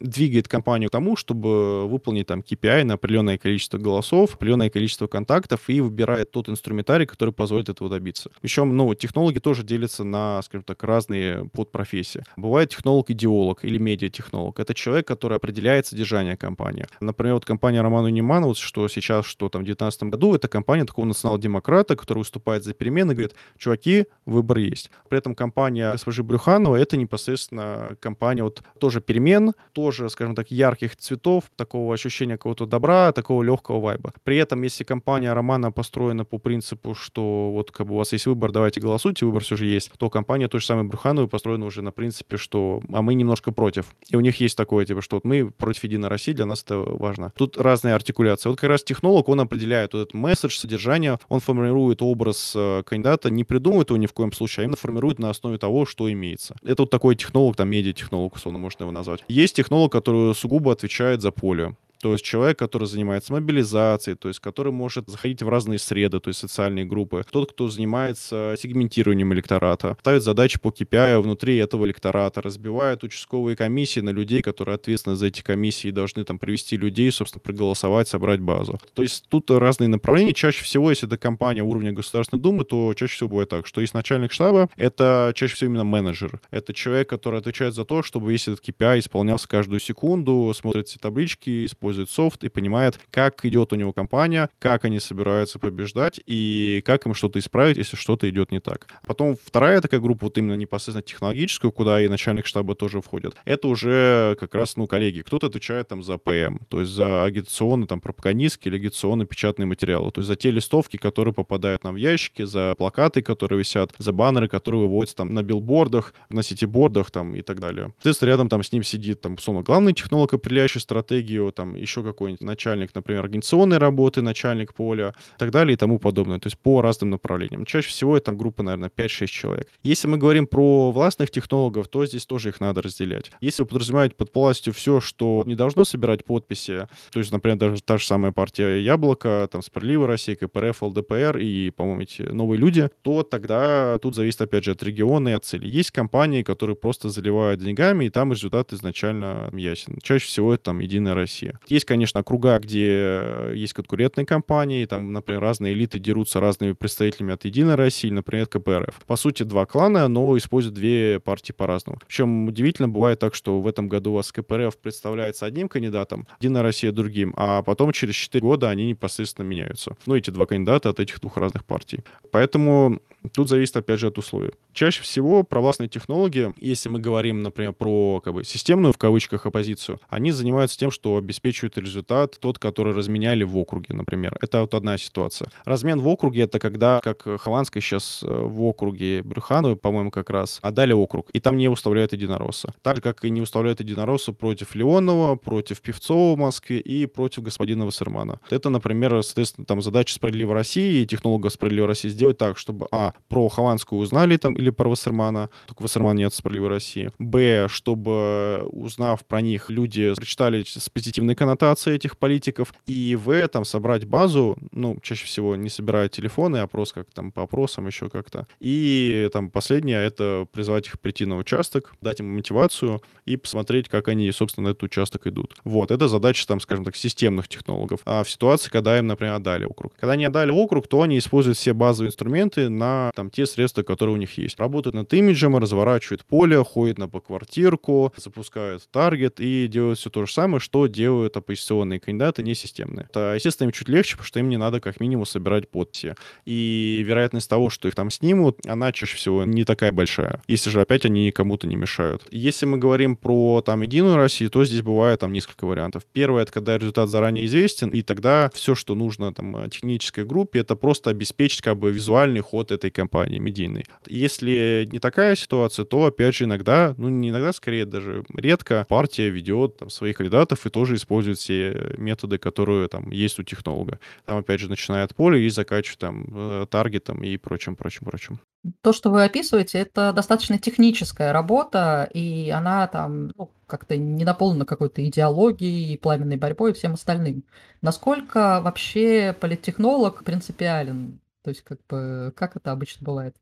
двигает 0.00 0.48
компанию 0.48 0.88
к 0.88 0.92
тому, 0.92 1.16
чтобы 1.16 1.88
выполнить 1.88 2.26
там 2.26 2.40
KPI 2.40 2.84
на 2.84 2.94
определенное 2.94 3.38
количество 3.38 3.78
голосов, 3.78 4.34
определенное 4.34 4.70
количество 4.70 5.06
контактов 5.06 5.68
и 5.68 5.80
выбирает 5.80 6.30
тот 6.30 6.48
инструментарий, 6.48 7.06
который 7.06 7.32
позволит 7.32 7.68
этого 7.68 7.90
добиться. 7.90 8.30
Причем, 8.40 8.76
ну, 8.76 8.94
технологии 8.94 9.38
тоже 9.38 9.62
делятся 9.62 10.04
на, 10.04 10.42
скажем 10.42 10.64
так, 10.64 10.82
разные 10.84 11.48
подпрофессии. 11.52 12.22
Бывает 12.36 12.70
технолог-идеолог 12.70 13.64
или 13.64 13.78
медиатехнолог. 13.78 14.58
Это 14.60 14.74
человек, 14.74 15.06
который 15.06 15.36
определяет 15.36 15.86
содержание 15.86 16.36
компании. 16.36 16.86
Например, 17.00 17.34
вот 17.34 17.44
компания 17.44 17.80
Романа 17.82 18.08
Немана, 18.16 18.46
вот 18.46 18.58
что 18.58 18.88
сейчас, 18.88 19.26
что 19.26 19.48
там 19.48 19.62
в 19.62 19.64
2019 19.64 20.02
году, 20.04 20.34
это 20.34 20.48
компания 20.48 20.84
такого 20.84 21.04
национал-демократа, 21.04 21.96
который 21.96 22.18
выступает 22.18 22.64
за 22.64 22.74
перемены, 22.74 23.14
говорит, 23.14 23.34
чуваки, 23.58 24.06
выбор 24.24 24.58
есть. 24.58 24.90
При 25.08 25.18
этом 25.18 25.34
компания 25.34 25.96
СВЖ 25.96 26.20
Брюханова 26.20 26.76
это 26.76 26.96
непосредственно 26.96 27.96
компания 28.00 28.42
вот 28.42 28.62
тоже 28.80 29.00
перемен, 29.00 29.52
тоже, 29.72 30.08
скажем 30.10 30.34
так, 30.34 30.50
ярких 30.50 30.96
цветов, 30.96 31.44
такого 31.56 31.94
ощущения 31.94 32.36
какого-то 32.36 32.66
добра, 32.66 33.12
такого 33.12 33.42
легкого 33.42 33.80
вайба. 33.80 34.12
При 34.24 34.36
этом, 34.38 34.62
если 34.62 34.84
компания 34.84 35.32
Романа 35.32 35.70
построена 35.70 36.24
по 36.24 36.38
принципу, 36.38 36.94
что 36.94 37.50
вот 37.52 37.70
как 37.70 37.86
бы 37.86 37.94
у 37.94 37.98
вас 37.98 38.12
есть 38.12 38.26
выбор, 38.26 38.52
давайте 38.52 38.80
голосуйте, 38.80 39.26
выбор 39.26 39.42
все 39.42 39.56
же 39.56 39.66
есть, 39.66 39.92
то 39.98 40.10
компания 40.10 40.48
той 40.48 40.60
же 40.60 40.66
самой 40.66 40.84
Брюхановой 40.84 41.28
построена 41.28 41.66
уже 41.66 41.82
на 41.82 41.92
принципе, 41.92 42.36
что 42.36 42.80
а 42.92 43.02
мы 43.02 43.14
немножко 43.14 43.52
против. 43.52 43.86
И 44.08 44.16
у 44.16 44.20
них 44.20 44.40
есть 44.40 44.56
такое, 44.56 44.86
типа, 44.86 45.02
что 45.02 45.16
вот 45.16 45.24
мы 45.24 45.50
против 45.50 45.84
Единой 45.84 46.08
России, 46.08 46.32
для 46.32 46.46
нас 46.46 46.62
это 46.62 46.78
важно. 46.78 47.32
Тут 47.36 47.56
разные 47.58 47.94
артикуляции. 47.94 48.05
Вот 48.48 48.60
как 48.60 48.70
раз 48.70 48.84
технолог, 48.84 49.28
он 49.28 49.40
определяет 49.40 49.92
вот 49.92 50.00
этот 50.00 50.14
месседж, 50.14 50.56
содержание, 50.56 51.18
он 51.28 51.40
формирует 51.40 52.02
образ 52.02 52.52
э, 52.54 52.82
кандидата, 52.84 53.30
не 53.30 53.44
придумывает 53.44 53.90
его 53.90 53.96
ни 53.96 54.06
в 54.06 54.12
коем 54.12 54.32
случае, 54.32 54.62
а 54.62 54.64
именно 54.64 54.76
формирует 54.76 55.18
на 55.18 55.30
основе 55.30 55.58
того, 55.58 55.86
что 55.86 56.10
имеется. 56.10 56.56
Это 56.64 56.82
вот 56.82 56.90
такой 56.90 57.16
технолог, 57.16 57.56
там, 57.56 57.68
медиатехнолог, 57.68 58.34
условно 58.36 58.58
можно 58.58 58.84
его 58.84 58.92
назвать. 58.92 59.24
Есть 59.28 59.56
технолог, 59.56 59.92
который 59.92 60.34
сугубо 60.34 60.72
отвечает 60.72 61.22
за 61.22 61.30
поле. 61.30 61.74
То 62.00 62.12
есть 62.12 62.24
человек, 62.24 62.58
который 62.58 62.86
занимается 62.86 63.32
мобилизацией, 63.32 64.16
то 64.16 64.28
есть 64.28 64.40
который 64.40 64.72
может 64.72 65.08
заходить 65.08 65.42
в 65.42 65.48
разные 65.48 65.78
среды, 65.78 66.20
то 66.20 66.28
есть 66.28 66.40
социальные 66.40 66.84
группы. 66.84 67.24
Тот, 67.30 67.52
кто 67.52 67.68
занимается 67.68 68.54
сегментированием 68.58 69.32
электората, 69.32 69.96
ставит 70.00 70.22
задачи 70.22 70.58
по 70.60 70.68
KPI 70.68 71.20
внутри 71.20 71.56
этого 71.56 71.84
электората, 71.86 72.40
разбивает 72.42 73.02
участковые 73.02 73.56
комиссии 73.56 74.00
на 74.00 74.10
людей, 74.10 74.42
которые 74.42 74.76
ответственны 74.76 75.16
за 75.16 75.26
эти 75.26 75.42
комиссии 75.42 75.88
и 75.88 75.92
должны 75.92 76.24
там 76.24 76.38
привести 76.38 76.76
людей, 76.76 77.10
собственно, 77.10 77.40
проголосовать, 77.40 78.08
собрать 78.08 78.40
базу. 78.40 78.78
То 78.94 79.02
есть 79.02 79.26
тут 79.28 79.50
разные 79.50 79.88
направления. 79.88 80.34
Чаще 80.34 80.62
всего, 80.64 80.90
если 80.90 81.08
это 81.08 81.18
компания 81.18 81.62
уровня 81.62 81.92
Государственной 81.92 82.40
Думы, 82.40 82.64
то 82.64 82.94
чаще 82.94 83.14
всего 83.14 83.30
бывает 83.30 83.48
так, 83.48 83.66
что 83.66 83.80
есть 83.80 83.94
начальник 83.94 84.32
штаба, 84.32 84.68
это 84.76 85.32
чаще 85.34 85.54
всего 85.54 85.70
именно 85.70 85.84
менеджер. 85.84 86.40
Это 86.50 86.72
человек, 86.72 87.08
который 87.08 87.40
отвечает 87.40 87.74
за 87.74 87.84
то, 87.84 88.02
чтобы 88.02 88.30
весь 88.30 88.48
этот 88.48 88.66
KPI 88.66 89.00
исполнялся 89.00 89.48
каждую 89.48 89.80
секунду, 89.80 90.52
смотрит 90.54 90.88
все 90.88 90.98
таблички, 90.98 91.66
использует 91.66 91.85
использует 91.86 92.10
софт 92.10 92.44
и 92.44 92.48
понимает, 92.48 92.98
как 93.10 93.44
идет 93.44 93.72
у 93.72 93.76
него 93.76 93.92
компания, 93.92 94.48
как 94.58 94.84
они 94.84 94.98
собираются 94.98 95.58
побеждать 95.58 96.20
и 96.26 96.82
как 96.84 97.06
им 97.06 97.14
что-то 97.14 97.38
исправить, 97.38 97.76
если 97.76 97.96
что-то 97.96 98.28
идет 98.28 98.50
не 98.50 98.60
так. 98.60 98.88
Потом 99.06 99.36
вторая 99.36 99.80
такая 99.80 100.00
группа, 100.00 100.26
вот 100.26 100.38
именно 100.38 100.54
непосредственно 100.54 101.02
технологическую, 101.02 101.70
куда 101.70 102.02
и 102.02 102.08
начальник 102.08 102.46
штаба 102.46 102.74
тоже 102.74 103.00
входит, 103.00 103.36
это 103.44 103.68
уже 103.68 104.36
как 104.40 104.54
раз, 104.54 104.76
ну, 104.76 104.86
коллеги. 104.86 105.22
Кто-то 105.22 105.46
отвечает 105.46 105.88
там 105.88 106.02
за 106.02 106.18
ПМ, 106.18 106.58
то 106.68 106.80
есть 106.80 106.92
за 106.92 107.24
агитационные, 107.24 107.86
там, 107.86 108.00
пропагандистские 108.00 108.70
или 108.70 108.80
агитационные 108.80 109.26
печатные 109.26 109.66
материалы, 109.66 110.10
то 110.10 110.20
есть 110.20 110.28
за 110.28 110.36
те 110.36 110.50
листовки, 110.50 110.96
которые 110.96 111.34
попадают 111.34 111.84
нам 111.84 111.94
в 111.94 111.98
ящики, 111.98 112.42
за 112.42 112.74
плакаты, 112.76 113.22
которые 113.22 113.60
висят, 113.60 113.92
за 113.98 114.12
баннеры, 114.12 114.48
которые 114.48 114.82
выводятся 114.82 115.16
там 115.16 115.34
на 115.34 115.42
билбордах, 115.42 116.14
на 116.30 116.42
сетибордах 116.42 117.10
там 117.10 117.34
и 117.34 117.42
так 117.42 117.60
далее. 117.60 117.92
Соответственно, 117.98 118.28
рядом 118.30 118.48
там 118.48 118.62
с 118.62 118.72
ним 118.72 118.82
сидит 118.82 119.20
там, 119.20 119.34
условно, 119.34 119.62
главный 119.62 119.92
технолог, 119.92 120.32
определяющий 120.34 120.80
стратегию, 120.80 121.52
там, 121.52 121.75
еще 121.78 122.02
какой-нибудь 122.02 122.42
начальник, 122.42 122.94
например, 122.94 123.24
организационной 123.24 123.78
работы, 123.78 124.22
начальник 124.22 124.74
поля 124.74 125.14
и 125.36 125.38
так 125.38 125.50
далее 125.50 125.74
и 125.74 125.76
тому 125.76 125.98
подобное. 125.98 126.38
То 126.38 126.46
есть 126.46 126.58
по 126.58 126.80
разным 126.80 127.10
направлениям. 127.10 127.64
Чаще 127.64 127.88
всего 127.88 128.16
это 128.16 128.32
группа, 128.32 128.62
наверное, 128.62 128.90
5-6 128.94 129.26
человек. 129.26 129.68
Если 129.82 130.08
мы 130.08 130.18
говорим 130.18 130.46
про 130.46 130.90
властных 130.90 131.30
технологов, 131.30 131.88
то 131.88 132.04
здесь 132.06 132.26
тоже 132.26 132.50
их 132.50 132.60
надо 132.60 132.82
разделять. 132.82 133.30
Если 133.40 133.62
вы 133.62 133.68
подразумеваете 133.68 134.14
под 134.14 134.34
властью 134.34 134.72
все, 134.72 135.00
что 135.00 135.42
не 135.46 135.54
должно 135.54 135.84
собирать 135.84 136.24
подписи, 136.24 136.86
то 137.10 137.18
есть, 137.18 137.32
например, 137.32 137.58
даже 137.58 137.82
та 137.82 137.98
же 137.98 138.06
самая 138.06 138.32
партия 138.32 138.82
Яблоко, 138.82 139.48
там, 139.50 139.62
Справедливая 139.62 140.08
Россия, 140.08 140.36
КПРФ, 140.36 140.82
ЛДПР 140.82 141.38
и, 141.38 141.70
по-моему, 141.70 142.02
эти 142.02 142.22
новые 142.22 142.58
люди, 142.58 142.88
то 143.02 143.22
тогда 143.22 143.98
тут 143.98 144.14
зависит, 144.14 144.40
опять 144.40 144.64
же, 144.64 144.72
от 144.72 144.82
региона 144.82 145.30
и 145.30 145.32
от 145.32 145.44
цели. 145.44 145.66
Есть 145.66 145.90
компании, 145.90 146.42
которые 146.42 146.76
просто 146.76 147.08
заливают 147.08 147.60
деньгами, 147.60 148.06
и 148.06 148.10
там 148.10 148.32
результат 148.32 148.72
изначально 148.72 149.50
ясен. 149.52 149.98
Чаще 150.02 150.26
всего 150.26 150.54
это 150.54 150.64
там 150.64 150.80
Единая 150.80 151.14
Россия. 151.14 151.58
Есть, 151.68 151.84
конечно, 151.84 152.20
округа, 152.20 152.58
где 152.58 153.52
есть 153.54 153.72
конкурентные 153.72 154.26
компании, 154.26 154.84
там, 154.84 155.12
например, 155.12 155.42
разные 155.42 155.72
элиты 155.72 155.98
дерутся 155.98 156.40
разными 156.40 156.72
представителями 156.72 157.34
от 157.34 157.44
Единой 157.44 157.74
России, 157.74 158.10
например, 158.10 158.46
КПРФ. 158.46 158.94
По 159.06 159.16
сути, 159.16 159.42
два 159.42 159.66
клана, 159.66 160.08
но 160.08 160.36
используют 160.36 160.74
две 160.74 161.20
партии 161.20 161.52
по-разному. 161.52 161.98
Причем 162.06 162.48
удивительно 162.48 162.88
бывает 162.88 163.18
так, 163.18 163.34
что 163.34 163.60
в 163.60 163.66
этом 163.66 163.88
году 163.88 164.12
у 164.12 164.14
вас 164.14 164.32
КПРФ 164.32 164.76
представляется 164.78 165.46
одним 165.46 165.68
кандидатом, 165.68 166.26
Единая 166.40 166.62
Россия 166.62 166.92
другим, 166.92 167.34
а 167.36 167.62
потом 167.62 167.92
через 167.92 168.14
4 168.14 168.40
года 168.42 168.70
они 168.70 168.86
непосредственно 168.86 169.46
меняются. 169.46 169.96
Ну, 170.06 170.14
эти 170.14 170.30
два 170.30 170.46
кандидата 170.46 170.90
от 170.90 171.00
этих 171.00 171.20
двух 171.20 171.36
разных 171.36 171.64
партий. 171.64 172.00
Поэтому 172.30 173.00
Тут 173.32 173.48
зависит, 173.48 173.76
опять 173.76 174.00
же, 174.00 174.08
от 174.08 174.18
условий. 174.18 174.52
Чаще 174.72 175.02
всего 175.02 175.42
провластные 175.42 175.88
технологии, 175.88 176.54
если 176.58 176.88
мы 176.88 176.98
говорим, 176.98 177.42
например, 177.42 177.72
про 177.72 178.20
как 178.20 178.34
бы, 178.34 178.44
системную, 178.44 178.92
в 178.92 178.98
кавычках, 178.98 179.46
оппозицию, 179.46 180.00
они 180.08 180.32
занимаются 180.32 180.78
тем, 180.78 180.90
что 180.90 181.16
обеспечивают 181.16 181.55
результат 181.62 182.38
тот, 182.40 182.58
который 182.58 182.94
разменяли 182.94 183.44
в 183.44 183.56
округе, 183.56 183.94
например. 183.94 184.36
Это 184.40 184.60
вот 184.60 184.74
одна 184.74 184.98
ситуация. 184.98 185.48
Размен 185.64 186.00
в 186.00 186.08
округе— 186.08 186.42
это 186.42 186.58
когда, 186.58 187.00
как 187.02 187.22
Хованская 187.40 187.82
сейчас 187.82 188.22
э, 188.22 188.26
в 188.26 188.62
округе 188.62 189.22
Брюхановой, 189.22 189.76
по-моему, 189.76 190.10
как 190.10 190.30
раз, 190.30 190.58
отдали 190.62 190.92
округ, 190.92 191.30
и 191.32 191.40
там 191.40 191.56
не 191.56 191.68
уставляют 191.68 192.12
единоросса. 192.12 192.74
Так 192.82 192.96
же, 192.96 193.02
как 193.02 193.24
и 193.24 193.30
не 193.30 193.40
уставляют 193.40 193.80
единоросса 193.80 194.32
против 194.32 194.74
Леонова, 194.74 195.36
против 195.36 195.80
Певцова 195.80 196.34
в 196.34 196.38
Москве 196.38 196.78
и 196.78 197.06
против 197.06 197.42
господина 197.42 197.86
Вассермана. 197.86 198.40
Это, 198.50 198.70
например, 198.70 199.22
соответственно, 199.22 199.66
там 199.66 199.82
задача 199.82 200.14
«Справедливой 200.14 200.54
России» 200.54 201.02
и 201.02 201.06
технологов 201.06 201.52
«Справедливой 201.52 201.88
России» 201.88 202.08
сделать 202.08 202.38
так, 202.38 202.58
чтобы, 202.58 202.86
а, 202.90 203.12
про 203.28 203.48
Хованскую 203.48 204.00
узнали 204.00 204.36
там 204.36 204.54
или 204.54 204.70
про 204.70 204.88
Вассермана, 204.88 205.50
только 205.66 205.82
Вассерман 205.82 206.16
нет 206.16 206.34
«Справедливой 206.34 206.70
России». 206.70 207.10
Б, 207.18 207.68
чтобы, 207.68 208.66
узнав 208.70 209.24
про 209.24 209.40
них, 209.40 209.70
люди 209.70 210.14
прочитали 210.14 210.64
с 210.66 210.88
позитивной 210.88 211.34
коннотацией 211.46 211.96
этих 211.96 212.18
политиков. 212.18 212.74
И 212.86 213.16
В, 213.16 213.46
там, 213.48 213.64
собрать 213.64 214.04
базу, 214.04 214.56
ну, 214.72 214.98
чаще 215.00 215.26
всего 215.26 215.54
не 215.54 215.68
собирая 215.68 216.08
телефоны, 216.08 216.56
опрос 216.56 216.92
как 216.92 217.06
там 217.14 217.30
по 217.30 217.42
опросам 217.42 217.86
еще 217.86 218.08
как-то. 218.08 218.46
И 218.58 219.30
там 219.32 219.50
последнее— 219.50 220.04
это 220.04 220.46
призвать 220.50 220.88
их 220.88 220.98
прийти 220.98 221.24
на 221.24 221.36
участок, 221.36 221.94
дать 222.00 222.20
им 222.20 222.34
мотивацию 222.34 223.00
и 223.24 223.36
посмотреть, 223.36 223.88
как 223.88 224.08
они, 224.08 224.30
собственно, 224.32 224.68
на 224.68 224.70
этот 224.72 224.82
участок 224.82 225.26
идут. 225.26 225.54
Вот, 225.64 225.90
это 225.90 226.08
задача, 226.08 226.46
там, 226.46 226.60
скажем 226.60 226.84
так, 226.84 226.96
системных 226.96 227.48
технологов. 227.48 228.00
А 228.04 228.24
в 228.24 228.30
ситуации, 228.30 228.70
когда 228.70 228.98
им, 228.98 229.06
например, 229.06 229.34
отдали 229.34 229.64
округ. 229.64 229.92
Когда 230.00 230.14
они 230.14 230.24
отдали 230.24 230.50
округ, 230.50 230.88
то 230.88 231.02
они 231.02 231.18
используют 231.18 231.58
все 231.58 231.72
базовые 231.72 232.08
инструменты 232.08 232.68
на 232.68 233.12
там 233.14 233.30
те 233.30 233.46
средства, 233.46 233.82
которые 233.82 234.14
у 234.14 234.18
них 234.18 234.36
есть. 234.38 234.58
Работают 234.58 234.94
над 234.94 235.12
имиджем, 235.14 235.56
разворачивают 235.56 236.24
поле, 236.24 236.62
ходят 236.64 236.98
на 236.98 237.08
поквартирку, 237.08 238.12
запускают 238.16 238.88
таргет 238.90 239.38
и 239.40 239.68
делают 239.68 239.98
все 239.98 240.10
то 240.10 240.26
же 240.26 240.32
самое, 240.32 240.60
что 240.60 240.86
делают 240.86 241.35
оппозиционные 241.36 242.00
кандидаты 242.00 242.42
несистемные. 242.42 243.06
Это, 243.10 243.34
естественно, 243.34 243.66
им 243.66 243.72
чуть 243.72 243.88
легче, 243.88 244.12
потому 244.12 244.26
что 244.26 244.40
им 244.40 244.48
не 244.48 244.56
надо 244.56 244.80
как 244.80 245.00
минимум 245.00 245.26
собирать 245.26 245.68
подписи. 245.68 246.14
И 246.44 247.02
вероятность 247.06 247.48
того, 247.48 247.70
что 247.70 247.88
их 247.88 247.94
там 247.94 248.10
снимут, 248.10 248.58
она 248.66 248.92
чаще 248.92 249.16
всего 249.16 249.44
не 249.44 249.64
такая 249.64 249.92
большая. 249.92 250.42
Если 250.46 250.70
же 250.70 250.80
опять 250.80 251.04
они 251.04 251.30
кому-то 251.30 251.66
не 251.66 251.76
мешают. 251.76 252.26
Если 252.30 252.66
мы 252.66 252.78
говорим 252.78 253.16
про 253.16 253.62
там 253.62 253.82
Единую 253.82 254.16
Россию, 254.16 254.50
то 254.50 254.64
здесь 254.64 254.82
бывает 254.82 255.20
там 255.20 255.32
несколько 255.32 255.66
вариантов. 255.66 256.04
Первое, 256.12 256.42
это 256.42 256.52
когда 256.52 256.78
результат 256.78 257.08
заранее 257.08 257.46
известен, 257.46 257.90
и 257.90 258.02
тогда 258.02 258.50
все, 258.54 258.74
что 258.74 258.94
нужно 258.94 259.32
там 259.32 259.68
технической 259.70 260.24
группе, 260.24 260.60
это 260.60 260.76
просто 260.76 261.10
обеспечить 261.10 261.62
как 261.62 261.78
бы 261.78 261.90
визуальный 261.90 262.40
ход 262.40 262.70
этой 262.70 262.90
компании 262.90 263.38
медийной. 263.38 263.84
Если 264.06 264.88
не 264.90 264.98
такая 264.98 265.36
ситуация, 265.36 265.84
то, 265.84 266.04
опять 266.04 266.34
же, 266.34 266.44
иногда, 266.44 266.94
ну, 266.96 267.08
не 267.08 267.30
иногда, 267.30 267.52
скорее 267.52 267.84
даже 267.86 268.24
редко, 268.34 268.86
партия 268.88 269.30
ведет 269.30 269.78
там, 269.78 269.90
своих 269.90 270.16
кандидатов 270.16 270.66
и 270.66 270.70
тоже 270.70 270.94
использует 270.94 271.25
использует 271.32 271.38
все 271.38 271.94
методы, 271.98 272.38
которые 272.38 272.88
там 272.88 273.10
есть 273.10 273.38
у 273.38 273.42
технолога. 273.42 273.98
Там, 274.24 274.38
опять 274.38 274.60
же, 274.60 274.68
начиная 274.68 275.04
от 275.04 275.14
и 275.18 275.48
заканчивая 275.48 275.98
там 275.98 276.26
э, 276.32 276.66
таргетом 276.70 277.22
и 277.22 277.36
прочим, 277.36 277.76
прочим, 277.76 278.06
прочим. 278.06 278.40
То, 278.82 278.92
что 278.92 279.10
вы 279.10 279.24
описываете, 279.24 279.78
это 279.78 280.12
достаточно 280.12 280.58
техническая 280.58 281.32
работа, 281.32 282.08
и 282.12 282.50
она 282.50 282.86
там 282.88 283.32
ну, 283.36 283.50
как-то 283.66 283.96
не 283.96 284.24
наполнена 284.24 284.64
какой-то 284.64 285.04
идеологией, 285.04 285.98
пламенной 285.98 286.36
борьбой 286.36 286.70
и 286.70 286.74
всем 286.74 286.94
остальным. 286.94 287.44
Насколько 287.82 288.60
вообще 288.62 289.36
политтехнолог 289.38 290.24
принципиален? 290.24 291.20
То 291.42 291.50
есть, 291.50 291.62
как 291.62 291.78
бы, 291.88 292.32
как 292.34 292.56
это 292.56 292.72
обычно 292.72 293.04
бывает? 293.04 293.36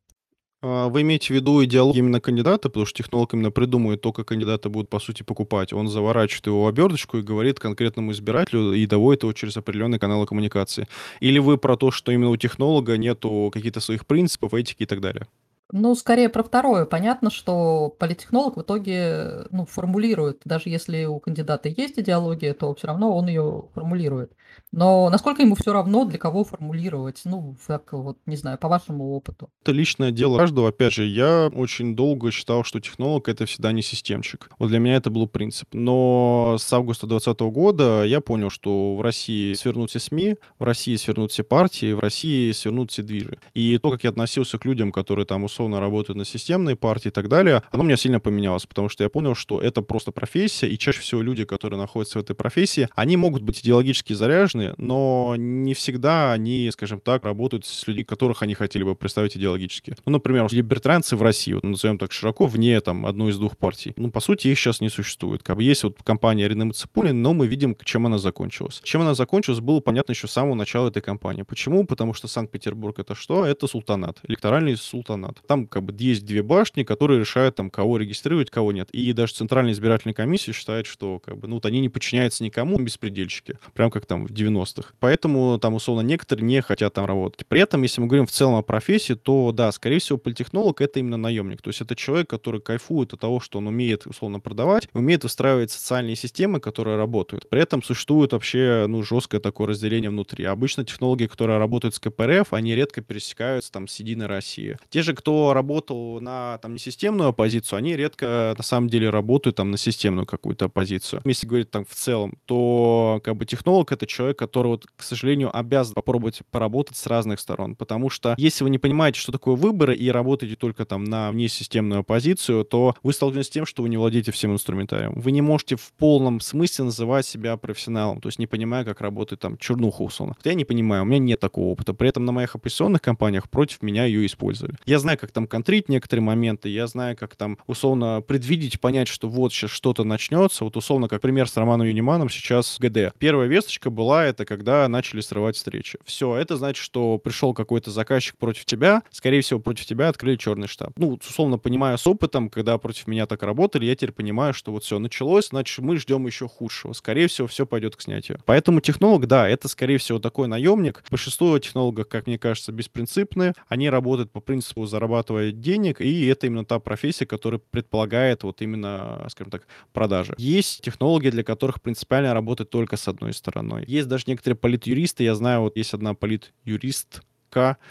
А, 0.66 0.88
вы 0.88 1.03
имеете 1.03 1.27
в 1.27 1.31
виду 1.37 1.62
идеологию 1.62 2.05
именно 2.05 2.20
кандидата, 2.20 2.70
потому 2.70 2.87
что 2.87 3.03
технолог 3.03 3.35
именно 3.35 3.50
придумывает 3.50 4.00
то, 4.00 4.12
как 4.12 4.29
кандидата 4.29 4.70
будут, 4.70 4.88
по 4.88 4.98
сути, 4.98 5.22
покупать. 5.22 5.74
Он 5.74 5.88
заворачивает 5.88 6.46
его 6.46 6.64
в 6.64 6.66
оберточку 6.66 7.18
и 7.18 7.22
говорит 7.22 7.61
конкретному 7.61 8.12
избирателю 8.12 8.72
и 8.72 8.87
доводит 8.87 9.24
его 9.24 9.35
через 9.35 9.59
определенные 9.59 9.98
каналы 9.98 10.27
коммуникации. 10.27 10.88
Или 11.20 11.38
вы 11.38 11.59
про 11.59 11.77
то, 11.77 11.90
что 11.90 12.12
именно 12.12 12.31
у 12.31 12.37
технолога 12.38 12.96
нету 12.96 13.50
каких-то 13.53 13.81
своих 13.81 14.07
принципов, 14.07 14.55
этики 14.55 14.85
и 14.85 14.87
так 14.87 15.03
далее? 15.03 15.27
Ну, 15.72 15.94
скорее 15.94 16.29
про 16.29 16.42
второе. 16.42 16.85
Понятно, 16.85 17.31
что 17.31 17.94
политтехнолог 17.98 18.57
в 18.57 18.62
итоге 18.62 19.46
ну, 19.50 19.66
формулирует, 19.66 20.42
даже 20.44 20.68
если 20.68 21.05
у 21.05 21.18
кандидата 21.20 21.68
есть 21.68 21.98
идеология, 21.98 22.55
то 22.55 22.74
все 22.74 22.88
равно 22.88 23.16
он 23.16 23.29
ее 23.29 23.68
формулирует. 23.74 24.33
Но 24.72 25.09
насколько 25.11 25.42
ему 25.42 25.55
все 25.55 25.72
равно, 25.72 26.05
для 26.05 26.18
кого 26.18 26.44
формулировать? 26.44 27.22
Ну, 27.24 27.57
так 27.66 27.92
вот, 27.92 28.18
не 28.27 28.37
знаю, 28.37 28.59
по 28.59 28.68
вашему 28.68 29.12
опыту. 29.14 29.50
Это 29.62 29.72
личное 29.72 30.11
дело 30.11 30.38
каждого. 30.38 30.68
Опять 30.68 30.92
же, 30.92 31.05
я 31.07 31.48
очень 31.55 31.96
долго 31.96 32.31
считал, 32.31 32.64
что 32.64 32.81
технолог— 32.81 33.29
это 33.31 33.46
всегда 33.46 33.72
не 33.72 33.83
системчик. 33.83 34.50
Вот 34.59 34.68
для 34.68 34.79
меня 34.79 34.96
это 34.96 35.11
был 35.11 35.27
принцип. 35.29 35.68
Но 35.72 36.57
с 36.59 36.72
августа 36.72 37.07
2020 37.07 37.40
года 37.53 38.05
я 38.05 38.20
понял, 38.20 38.50
что 38.50 38.96
в 38.96 39.00
России 39.00 39.55
свернут 39.55 39.90
все 39.90 40.00
СМИ, 40.00 40.37
в 40.59 40.64
России 40.64 40.96
свернут 40.96 41.33
все 41.33 41.44
партии, 41.44 41.92
в 41.92 42.00
России 42.00 42.53
свернут 42.53 42.90
все 42.90 43.03
движи. 43.03 43.38
И 43.55 43.79
то, 43.79 43.90
как 43.90 44.05
я 44.05 44.11
относился 44.11 44.59
к 44.59 44.64
людям, 44.64 44.92
которые 44.92 45.27
там 45.27 45.44
условно 45.44 45.63
работают 45.72 46.18
на 46.18 46.24
системной 46.24 46.77
партии 46.77 47.09
и 47.09 47.11
так 47.11 47.29
далее, 47.29 47.62
оно 47.70 47.83
у 47.83 47.87
меня 47.87 47.96
сильно 47.96 48.20
поменялось, 48.20 48.66
потому 48.66 48.88
что 48.88 49.05
я 49.05 49.09
понял, 49.09 49.35
что 49.35 49.61
это 49.61 49.83
просто 49.83 50.12
профессия, 50.12 50.68
и 50.68 50.79
чаще 50.79 51.00
всего 51.00 51.22
люди, 51.22 51.44
которые 51.44 51.79
находятся 51.81 52.18
в 52.18 52.22
этой 52.22 52.35
профессии, 52.35 52.88
они 52.94 53.16
могут 53.16 53.42
быть 53.42 53.61
идеологически 53.61 54.12
заряжены, 54.12 54.74
но 54.77 55.35
не 55.37 55.74
всегда 55.74 56.33
они, 56.33 56.70
скажем 56.72 57.00
так, 57.00 57.24
работают 57.24 57.66
с 57.66 57.87
людьми, 57.87 58.05
которых 58.05 58.42
они 58.42 58.55
хотели 58.55 58.83
бы 58.83 58.94
представить 58.94 59.37
идеологически. 59.37 59.96
Ну, 60.05 60.12
например, 60.12 60.48
либертарианцы 60.50 61.16
в 61.16 61.22
России, 61.22 61.53
вот, 61.53 61.64
назовем 61.64 61.98
так 61.98 62.12
широко, 62.12 62.46
вне 62.46 62.81
там 62.81 63.07
одной 63.07 63.31
из 63.31 63.38
двух 63.38 63.57
партий. 63.57 63.92
Ну, 63.96 64.11
по 64.11 64.20
сути, 64.20 64.48
их 64.48 64.59
сейчас 64.59 64.81
не 64.81 64.88
существует. 64.88 65.42
Как 65.42 65.57
бы 65.57 65.62
есть 65.62 65.85
вот 65.85 65.96
компания 66.03 66.44
Арины 66.44 66.66
Мацепулин, 66.66 67.20
но 67.22 67.33
мы 67.33 67.46
видим, 67.46 67.77
чем 67.85 68.07
она 68.07 68.18
закончилась. 68.18 68.81
Чем 68.85 69.03
она 69.03 69.14
закончилась, 69.14 69.61
было 69.61 69.81
понятно 69.81 70.12
еще 70.12 70.27
с 70.29 70.33
самого 70.33 70.55
начала 70.55 70.88
этой 70.88 71.03
кампании. 71.03 71.42
Почему? 71.42 71.85
Потому 71.85 72.14
что 72.14 72.29
Санкт-Петербург 72.29 72.98
это 72.98 73.14
что? 73.14 73.44
Это 73.44 73.66
султанат, 73.66 74.18
электоральный 74.27 74.77
султанат. 74.77 75.42
Там 75.46 75.66
как 75.66 75.83
бы 75.83 75.94
есть 75.98 76.24
две 76.24 76.42
башни, 76.42 76.83
которые 76.83 77.20
решают 77.20 77.57
там, 77.57 77.70
кого 77.70 77.96
регистрировать, 77.98 78.50
кого 78.50 78.72
нет. 78.72 78.90
И 78.90 79.12
даже 79.12 79.35
Центральная 79.35 79.72
избирательная 79.72 80.14
комиссия 80.14 80.52
считает, 80.52 80.87
что 80.87 81.20
как 81.20 81.38
бы, 81.38 81.48
ну, 81.48 81.57
вот 81.57 81.66
они 81.66 81.80
не 81.80 81.88
подчиняются 81.88 82.44
никому, 82.44 82.78
беспредельщики. 82.78 83.59
Прям 83.74 83.90
как 83.90 84.07
там 84.07 84.26
в 84.26 84.30
90-х. 84.30 84.92
Поэтому 85.00 85.59
там, 85.59 85.74
условно, 85.74 86.02
некоторые 86.07 86.44
не 86.44 86.62
хотят 86.62 86.94
там 86.94 87.07
работать. 87.07 87.46
При 87.46 87.61
этом, 87.61 87.83
если 87.83 88.00
мы 88.00 88.07
говорим 88.07 88.26
в 88.26 88.30
целом 88.30 88.54
о 88.54 88.62
профессии, 88.62 89.14
то 89.14 89.52
да, 89.52 89.70
скорее 89.72 89.98
всего, 89.98 90.18
политехнолог 90.18 90.80
это 90.80 91.00
именно 91.00 91.16
наемник. 91.16 91.62
То 91.62 91.68
есть 91.70 91.80
это 91.80 91.94
человек, 91.96 92.28
который 92.28 92.61
кайфует 92.61 93.12
от 93.12 93.20
того, 93.20 93.40
что 93.40 93.59
он 93.59 93.66
умеет, 93.66 94.07
условно, 94.07 94.40
продавать, 94.40 94.88
умеет 94.92 95.22
выстраивать 95.22 95.70
социальные 95.70 96.16
системы, 96.16 96.61
которые 96.61 96.96
работают. 96.96 97.48
При 97.48 97.61
этом 97.61 97.83
существует 97.83 98.33
вообще, 98.33 98.87
ну, 98.88 99.02
жесткое 99.02 99.40
такое 99.40 99.68
разделение 99.68 100.11
внутри. 100.11 100.44
Обычно 100.44 100.85
технологии, 100.85 101.26
которые 101.26 101.59
работают 101.59 101.94
с 101.94 102.00
КПРФ, 102.00 102.52
они 102.52 102.74
редко 102.74 103.00
пересекаются 103.00 103.72
там 103.72 103.88
с 103.88 103.96
Единой 103.96 104.26
России. 104.26 104.76
Те 104.90 105.02
же, 105.02 105.14
кто 105.14 105.34
работал 105.53 106.20
на 106.20 106.59
там 106.59 106.75
несистемную 106.75 107.31
оппозицию, 107.31 107.79
они 107.79 107.97
редко 107.97 108.55
на 108.57 108.64
самом 108.64 108.88
деле 108.88 109.11
работают 109.11 109.57
там 109.57 109.70
на 109.70 109.79
системную 109.79 110.27
какую-то 110.27 110.66
оппозицию. 110.66 111.23
Если 111.25 111.47
говорить 111.47 111.70
там 111.70 111.85
в 111.85 111.94
целом, 111.94 112.38
то 112.47 113.20
как 113.25 113.37
бы 113.37 113.47
технолог 113.47 113.92
это 113.92 114.07
человек, 114.07 114.38
который 114.38 114.68
вот, 114.68 114.87
к 114.97 115.03
сожалению, 115.03 115.57
обязан 115.57 115.94
попробовать 115.94 116.40
поработать 116.51 116.97
с 116.97 117.07
разных 117.07 117.40
сторон. 117.40 117.75
Потому 117.77 118.11
что 118.11 118.35
если 118.37 118.64
вы 118.64 118.70
не 118.70 118.79
понимаете, 118.79 119.20
что 119.20 119.33
такое 119.33 119.57
выборы, 119.57 119.94
и 119.94 120.11
работаете 120.11 120.57
только 120.57 120.85
там 120.85 121.05
на 121.05 121.31
внесистемную 121.31 122.01
оппозицию, 122.01 122.64
то 122.64 122.94
вы 123.03 123.12
столкнетесь 123.12 123.47
с 123.47 123.51
тем, 123.51 123.66
что 123.66 123.83
вы 123.83 123.88
не 123.88 123.97
владеете 123.97 124.33
всем 124.33 124.53
инструментарием. 124.53 125.14
Вы 125.14 125.33
не 125.33 125.40
можете 125.40 125.77
в 125.77 125.92
полном 125.92 126.40
смысле 126.40 126.87
называть 126.87 127.27
себя 127.27 127.57
профессионалом, 127.57 128.20
то 128.20 128.29
есть 128.29 128.38
не 128.38 128.47
понимая, 128.47 128.85
как 128.85 129.01
работает 129.01 129.40
там 129.40 129.57
чернуха 129.57 130.03
условно. 130.03 130.37
Я 130.44 130.55
не 130.55 130.64
понимаю, 130.64 131.03
у 131.03 131.07
меня 131.07 131.18
нет 131.18 131.40
такого 131.40 131.66
опыта. 131.66 131.94
При 131.94 132.09
этом 132.09 132.25
на 132.25 132.33
моих 132.33 132.55
оппозиционных 132.55 133.03
компаниях 133.03 133.49
против 133.49 133.83
меня 133.83 134.05
ее 134.05 134.27
использовали. 134.27 134.77
Я 134.87 134.99
знаю, 134.99 135.18
как 135.24 135.32
там 135.32 135.46
контрить 135.46 135.88
некоторые 135.88 136.22
моменты, 136.22 136.68
я 136.68 136.87
знаю, 136.87 137.16
как 137.16 137.34
там 137.34 137.56
условно 137.66 138.20
предвидеть, 138.20 138.78
понять, 138.78 139.08
что 139.08 139.26
вот 139.26 139.54
сейчас 139.54 139.70
что-то 139.70 140.04
начнется. 140.04 140.64
Вот 140.64 140.76
условно, 140.76 141.08
как 141.08 141.22
пример 141.22 141.48
с 141.48 141.56
Романом 141.56 141.87
Юниманом 141.87 142.28
сейчас 142.28 142.76
ГД. 142.78 143.14
Первая 143.18 143.48
весточка 143.48 143.88
была 143.88 144.26
это, 144.26 144.44
когда 144.44 144.87
начали 144.87 145.22
срывать 145.22 145.56
встречи. 145.56 145.98
Все, 146.04 146.37
это 146.37 146.58
значит, 146.58 146.84
что 146.84 147.16
пришел 147.16 147.54
какой-то 147.54 147.90
заказчик 147.90 148.37
против 148.37 148.66
тебя, 148.66 149.02
скорее 149.10 149.40
всего, 149.40 149.60
против 149.60 149.87
тебя 149.87 150.08
открыли 150.08 150.37
черный 150.37 150.68
штаб. 150.68 150.90
Ну, 150.96 151.18
условно 151.26 151.56
понимаю 151.56 151.96
с 151.96 152.06
опытом, 152.06 152.50
когда 152.50 152.76
против 152.76 153.06
меня 153.06 153.24
так 153.24 153.42
работали, 153.42 153.87
я 153.87 153.96
теперь 153.96 154.12
понимаю, 154.12 154.52
что 154.52 154.72
вот 154.72 154.84
все 154.84 154.98
началось, 154.98 155.48
значит, 155.48 155.78
мы 155.78 155.96
ждем 155.96 156.26
еще 156.26 156.48
худшего. 156.48 156.92
Скорее 156.92 157.28
всего, 157.28 157.46
все 157.46 157.64
пойдет 157.64 157.96
к 157.96 158.02
снятию. 158.02 158.40
Поэтому 158.44 158.82
технолог, 158.82 159.26
да, 159.26 159.48
это, 159.48 159.68
скорее 159.68 159.96
всего, 159.96 160.18
такой 160.18 160.48
наемник. 160.48 161.02
Большинство 161.10 161.58
технологов, 161.58 162.08
как 162.08 162.26
мне 162.26 162.38
кажется, 162.38 162.72
беспринципные. 162.72 163.54
Они 163.68 163.88
работают 163.88 164.30
по 164.30 164.40
принципу 164.40 164.84
зарабатывая 165.14 165.53
денег, 165.53 166.00
и 166.00 166.27
это 166.27 166.46
именно 166.46 166.64
та 166.64 166.79
профессия, 166.79 167.27
которая 167.27 167.61
предполагает 167.70 168.42
вот 168.42 168.62
именно, 168.62 169.27
скажем 169.31 169.50
так, 169.50 169.66
продажи. 169.92 170.35
Есть 170.38 170.83
технологии, 170.83 171.31
для 171.31 171.44
которых 171.44 171.81
принципиально 171.81 172.35
работать 172.35 172.70
только 172.70 172.96
с 172.96 173.09
одной 173.09 173.33
стороной. 173.33 173.85
Есть 173.87 174.09
даже 174.09 174.24
некоторые 174.27 174.57
политюристы, 174.57 175.24
я 175.24 175.35
знаю, 175.35 175.61
вот 175.61 175.77
есть 175.77 175.94
одна 175.94 176.14
политюрист, 176.14 177.22